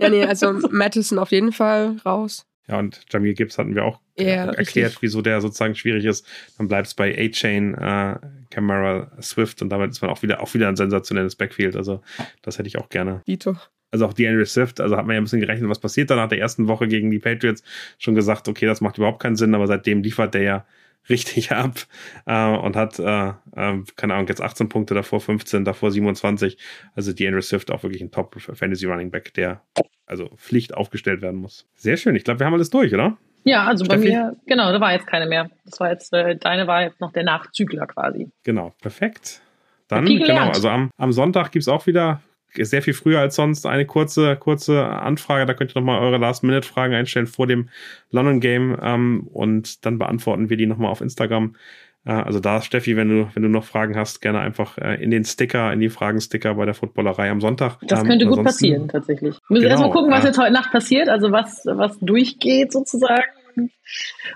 [0.00, 2.46] ja, nee, also Madison auf jeden Fall raus.
[2.68, 5.02] Ja, und Jamil Gibbs hatten wir auch ja, erklärt, richtig.
[5.02, 6.26] wieso der sozusagen schwierig ist.
[6.58, 8.18] Dann bleibt es bei A-Chain, äh,
[8.50, 11.76] Camera, Swift und damit ist man auch wieder, auch wieder ein sensationelles Backfield.
[11.76, 12.02] Also
[12.42, 13.22] das hätte ich auch gerne.
[13.26, 13.56] Dito.
[13.90, 16.28] Also auch DeAndre Swift, also hat man ja ein bisschen gerechnet, was passiert dann nach
[16.28, 17.62] der ersten Woche gegen die Patriots.
[17.98, 20.66] Schon gesagt, okay, das macht überhaupt keinen Sinn, aber seitdem liefert der ja
[21.08, 21.86] richtig ab
[22.26, 26.58] äh, und hat, äh, äh, keine Ahnung, jetzt 18 Punkte, davor 15, davor 27.
[26.94, 29.62] Also DeAndre Swift auch wirklich ein Top-Fantasy Running Back, der
[30.06, 31.66] also Pflicht aufgestellt werden muss.
[31.74, 32.16] Sehr schön.
[32.16, 33.16] Ich glaube, wir haben alles durch, oder?
[33.44, 34.04] Ja, also Steffi?
[34.04, 35.50] bei mir, genau, da war jetzt keine mehr.
[35.64, 38.30] Das war jetzt, äh, deine war jetzt noch der Nachzügler quasi.
[38.44, 39.42] Genau, perfekt.
[39.88, 42.22] Dann, genau, also am, am Sonntag gibt es auch wieder
[42.54, 45.46] sehr viel früher als sonst eine kurze, kurze Anfrage.
[45.46, 47.68] Da könnt ihr nochmal eure Last-Minute-Fragen einstellen vor dem
[48.10, 51.56] London Game ähm, und dann beantworten wir die nochmal auf Instagram.
[52.04, 55.10] Äh, also da, Steffi, wenn du, wenn du noch Fragen hast, gerne einfach äh, in
[55.10, 57.78] den Sticker, in die Fragen-Sticker bei der Footballerei am Sonntag.
[57.82, 59.36] Das ähm, könnte gut passieren, tatsächlich.
[59.48, 62.72] Wir müssen genau, erstmal gucken, was äh, jetzt heute Nacht passiert, also was, was durchgeht
[62.72, 63.22] sozusagen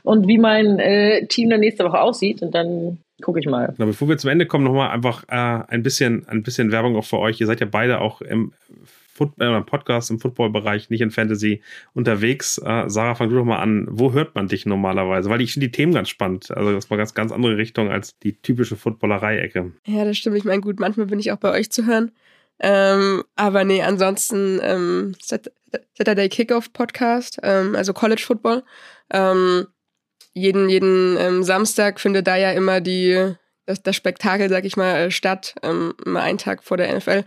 [0.02, 3.74] und wie mein äh, Team dann nächste Woche aussieht und dann gucke ich mal.
[3.78, 7.04] Na, bevor wir zum Ende kommen, nochmal einfach äh, ein bisschen, ein bisschen Werbung auch
[7.04, 7.40] für euch.
[7.40, 8.52] Ihr seid ja beide auch im
[9.16, 11.62] Foot äh, Podcast im Football-Bereich, nicht in Fantasy
[11.94, 12.58] unterwegs.
[12.58, 13.86] Äh, Sarah, fang du doch mal an.
[13.90, 15.30] Wo hört man dich normalerweise?
[15.30, 16.50] Weil ich finde die Themen ganz spannend.
[16.50, 19.72] Also das war ganz, ganz andere Richtung als die typische Footballerei-Ecke.
[19.86, 20.36] Ja, das stimmt.
[20.36, 22.12] Ich meine, gut, manchmal bin ich auch bei euch zu hören.
[22.58, 28.62] Ähm, aber nee, ansonsten ähm, Saturday Kickoff Podcast, ähm, also College Football.
[29.10, 29.66] Ähm,
[30.37, 33.34] jeden jeden ähm, Samstag findet da ja immer die
[33.64, 37.24] das, das Spektakel, sag ich mal, statt, ähm, immer einen Tag vor der NFL.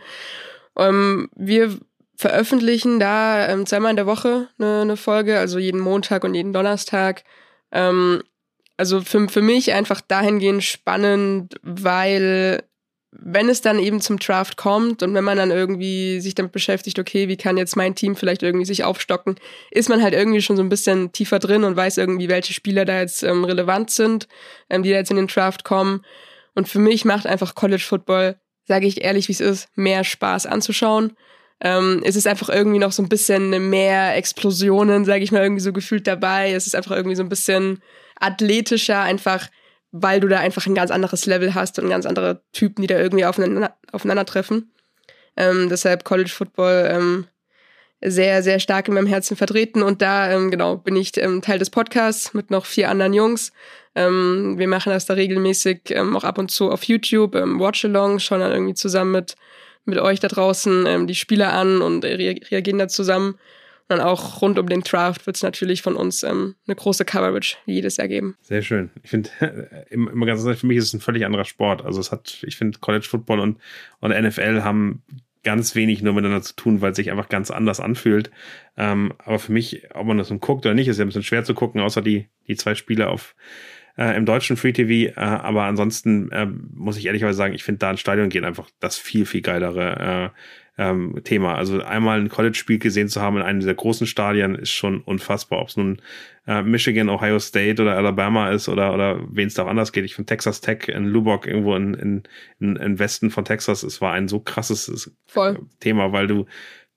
[0.77, 1.77] Ähm, wir
[2.15, 6.53] veröffentlichen da ähm, zweimal in der Woche eine, eine, Folge, also jeden Montag und jeden
[6.53, 7.23] Donnerstag.
[7.71, 8.21] Ähm,
[8.77, 12.63] also für, für mich einfach dahingehend spannend, weil
[13.11, 16.99] wenn es dann eben zum Draft kommt und wenn man dann irgendwie sich damit beschäftigt,
[16.99, 19.35] okay, wie kann jetzt mein Team vielleicht irgendwie sich aufstocken,
[19.71, 22.85] ist man halt irgendwie schon so ein bisschen tiefer drin und weiß irgendwie, welche Spieler
[22.85, 24.27] da jetzt ähm, relevant sind,
[24.69, 26.05] ähm, die da jetzt in den Draft kommen.
[26.53, 28.39] Und für mich macht einfach College Football
[28.69, 31.17] sage ich ehrlich, wie es ist, mehr Spaß anzuschauen.
[31.59, 35.63] Ähm, es ist einfach irgendwie noch so ein bisschen mehr Explosionen, sage ich mal, irgendwie
[35.63, 36.53] so gefühlt dabei.
[36.53, 37.81] Es ist einfach irgendwie so ein bisschen
[38.17, 39.49] athletischer, einfach
[39.91, 42.99] weil du da einfach ein ganz anderes Level hast und ganz andere Typen, die da
[42.99, 44.71] irgendwie aufeinander, aufeinandertreffen.
[45.35, 47.27] Ähm, deshalb College Football ähm,
[48.01, 49.83] sehr, sehr stark in meinem Herzen vertreten.
[49.83, 53.51] Und da, ähm, genau, bin ich ähm, Teil des Podcasts mit noch vier anderen Jungs.
[53.95, 58.19] Ähm, wir machen das da regelmäßig ähm, auch ab und zu auf YouTube, ähm, Watch-Along,
[58.19, 59.35] schauen dann irgendwie zusammen mit,
[59.85, 63.37] mit euch da draußen ähm, die Spieler an und re reagieren da zusammen.
[63.89, 67.57] Dann auch rund um den Draft wird es natürlich von uns ähm, eine große Coverage
[67.65, 68.37] jedes Jahr geben.
[68.41, 68.91] Sehr schön.
[69.01, 69.29] Ich finde
[69.89, 71.83] immer ganz für mich ist es ein völlig anderer Sport.
[71.83, 73.57] Also es hat, ich finde College Football und,
[73.99, 75.01] und NFL haben
[75.43, 78.29] ganz wenig nur miteinander zu tun, weil es sich einfach ganz anders anfühlt.
[78.77, 81.23] Ähm, aber für mich, ob man das nun guckt oder nicht, ist ja ein bisschen
[81.23, 83.35] schwer zu gucken, außer die, die zwei Spiele auf
[83.97, 85.11] äh, im deutschen Free TV.
[85.17, 88.69] Äh, aber ansonsten äh, muss ich ehrlicherweise sagen, ich finde da ein Stadion gehen einfach
[88.79, 90.31] das viel, viel geilere.
[90.79, 91.55] Äh, ähm, Thema.
[91.55, 95.59] Also einmal ein College-Spiel gesehen zu haben in einem dieser großen Stadien ist schon unfassbar.
[95.61, 96.01] Ob es nun
[96.47, 100.05] äh, Michigan, Ohio State oder Alabama ist oder, oder wen es da auch anders geht.
[100.05, 102.23] Ich finde Texas Tech in Lubbock irgendwo in, in,
[102.59, 105.59] in, in Westen von Texas, es war ein so krasses Voll.
[105.79, 106.45] Thema, weil du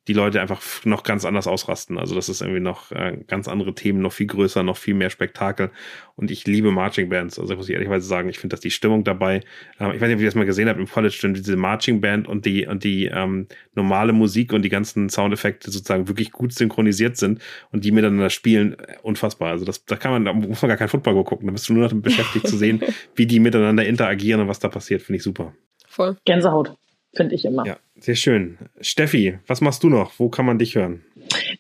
[0.09, 1.97] die Leute einfach noch ganz anders ausrasten.
[1.97, 5.11] Also das ist irgendwie noch äh, ganz andere Themen, noch viel größer, noch viel mehr
[5.11, 5.71] Spektakel.
[6.17, 7.39] Und ich liebe Marching Bands.
[7.39, 9.43] Also muss ich ehrlichweise sagen, ich finde, dass die Stimmung dabei,
[9.79, 12.01] äh, ich weiß nicht, ob ihr das mal gesehen habt im College, denn diese Marching
[12.01, 16.53] Band und die und die ähm, normale Musik und die ganzen Soundeffekte sozusagen wirklich gut
[16.53, 19.51] synchronisiert sind und die miteinander spielen, äh, unfassbar.
[19.51, 21.47] Also das, da kann man, da muss man gar kein Football gucken.
[21.47, 22.83] Da bist du nur noch beschäftigt zu sehen,
[23.15, 25.03] wie die miteinander interagieren und was da passiert.
[25.03, 25.55] Finde ich super.
[25.87, 26.17] Voll.
[26.25, 26.77] Gänsehaut
[27.15, 27.67] finde ich immer.
[27.67, 28.59] Ja, sehr schön.
[28.81, 30.19] Steffi, was machst du noch?
[30.19, 31.03] Wo kann man dich hören?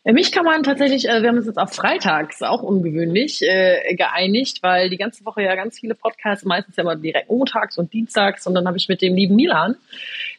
[0.04, 3.94] Äh, mich kann man tatsächlich, äh, wir haben uns jetzt auf Freitags, auch ungewöhnlich, äh,
[3.94, 7.92] geeinigt, weil die ganze Woche ja ganz viele Podcasts, meistens ja immer direkt montags und
[7.92, 9.76] dienstags und dann habe ich mit dem lieben Milan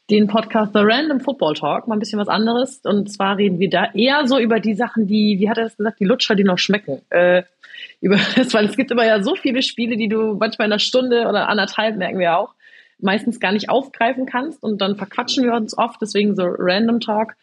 [0.09, 3.69] den Podcast The Random Football Talk, mal ein bisschen was anderes und zwar reden wir
[3.69, 6.43] da eher so über die Sachen, die, wie hat er das gesagt, die Lutscher, die
[6.43, 7.01] noch schmecken.
[7.09, 7.43] Äh,
[8.01, 10.79] über das, weil es gibt immer ja so viele Spiele, die du manchmal in einer
[10.79, 12.53] Stunde oder anderthalb, merken wir auch,
[13.03, 17.35] meistens gar nicht aufgreifen kannst und dann verquatschen wir uns oft, deswegen so Random Talk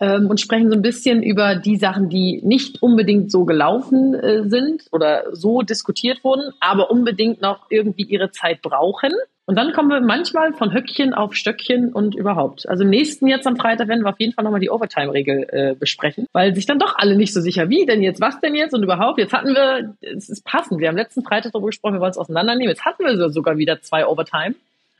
[0.00, 4.48] ähm, und sprechen so ein bisschen über die Sachen, die nicht unbedingt so gelaufen äh,
[4.48, 9.12] sind oder so diskutiert wurden, aber unbedingt noch irgendwie ihre Zeit brauchen.
[9.46, 12.66] Und dann kommen wir manchmal von Höckchen auf Stöckchen und überhaupt.
[12.66, 15.74] Also im nächsten jetzt am Freitag werden wir auf jeden Fall nochmal die Overtime-Regel äh,
[15.78, 18.72] besprechen, weil sich dann doch alle nicht so sicher, wie denn jetzt, was denn jetzt
[18.72, 19.18] und überhaupt.
[19.18, 22.18] Jetzt hatten wir, es ist passend, wir haben letzten Freitag darüber gesprochen, wir wollen es
[22.18, 22.70] auseinandernehmen.
[22.70, 24.54] Jetzt hatten wir sogar wieder zwei Overtime.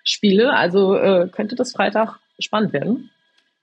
[0.05, 0.53] Spiele.
[0.55, 3.11] Also äh, könnte das Freitag spannend werden.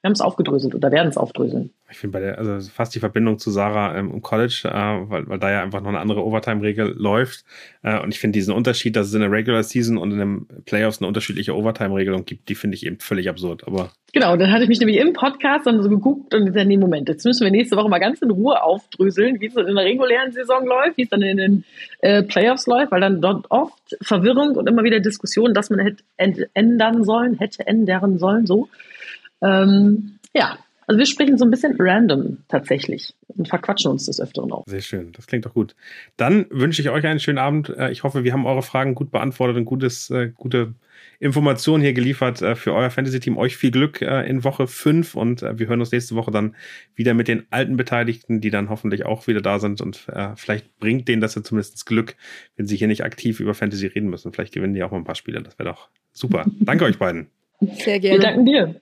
[0.01, 1.69] Wir haben es aufgedröselt oder werden es aufdröseln.
[1.91, 5.27] Ich finde bei der, also fast die Verbindung zu Sarah ähm, im College, äh, weil,
[5.27, 7.45] weil da ja einfach noch eine andere Overtime-Regel läuft.
[7.83, 10.47] Äh, und ich finde diesen Unterschied, dass es in der Regular Season und in den
[10.65, 13.67] Playoffs eine unterschiedliche Overtime-Regelung gibt, die finde ich eben völlig absurd.
[13.67, 16.77] Aber genau, dann hatte ich mich nämlich im Podcast dann so geguckt und gesagt, nee,
[16.77, 19.85] Moment, jetzt müssen wir nächste Woche mal ganz in Ruhe aufdröseln, wie es in der
[19.85, 21.63] regulären Saison läuft, wie es dann in den
[21.99, 26.03] äh, Playoffs läuft, weil dann dort oft Verwirrung und immer wieder Diskussionen, dass man hätte
[26.17, 28.67] ändern sollen, hätte ändern sollen, so.
[29.41, 30.57] Ähm, ja,
[30.91, 34.65] also wir sprechen so ein bisschen random tatsächlich und verquatschen uns des Öfteren auch.
[34.67, 35.73] Sehr schön, das klingt doch gut.
[36.17, 37.69] Dann wünsche ich euch einen schönen Abend.
[37.69, 40.73] Äh, ich hoffe, wir haben eure Fragen gut beantwortet und gutes, äh, gute
[41.19, 43.37] Informationen hier geliefert äh, für euer Fantasy-Team.
[43.37, 46.55] Euch viel Glück in Woche 5 und wir hören uns nächste Woche dann
[46.95, 51.07] wieder mit den alten Beteiligten, die dann hoffentlich auch wieder da sind und vielleicht bringt
[51.07, 52.15] denen das ja zumindest Glück,
[52.57, 54.33] wenn sie hier nicht aktiv über Fantasy reden müssen.
[54.33, 55.41] Vielleicht gewinnen die auch mal ein paar Spiele.
[55.41, 56.45] Das wäre doch super.
[56.59, 57.27] Danke euch beiden.
[57.61, 58.17] Sehr gerne.
[58.17, 58.75] Wir danken dir.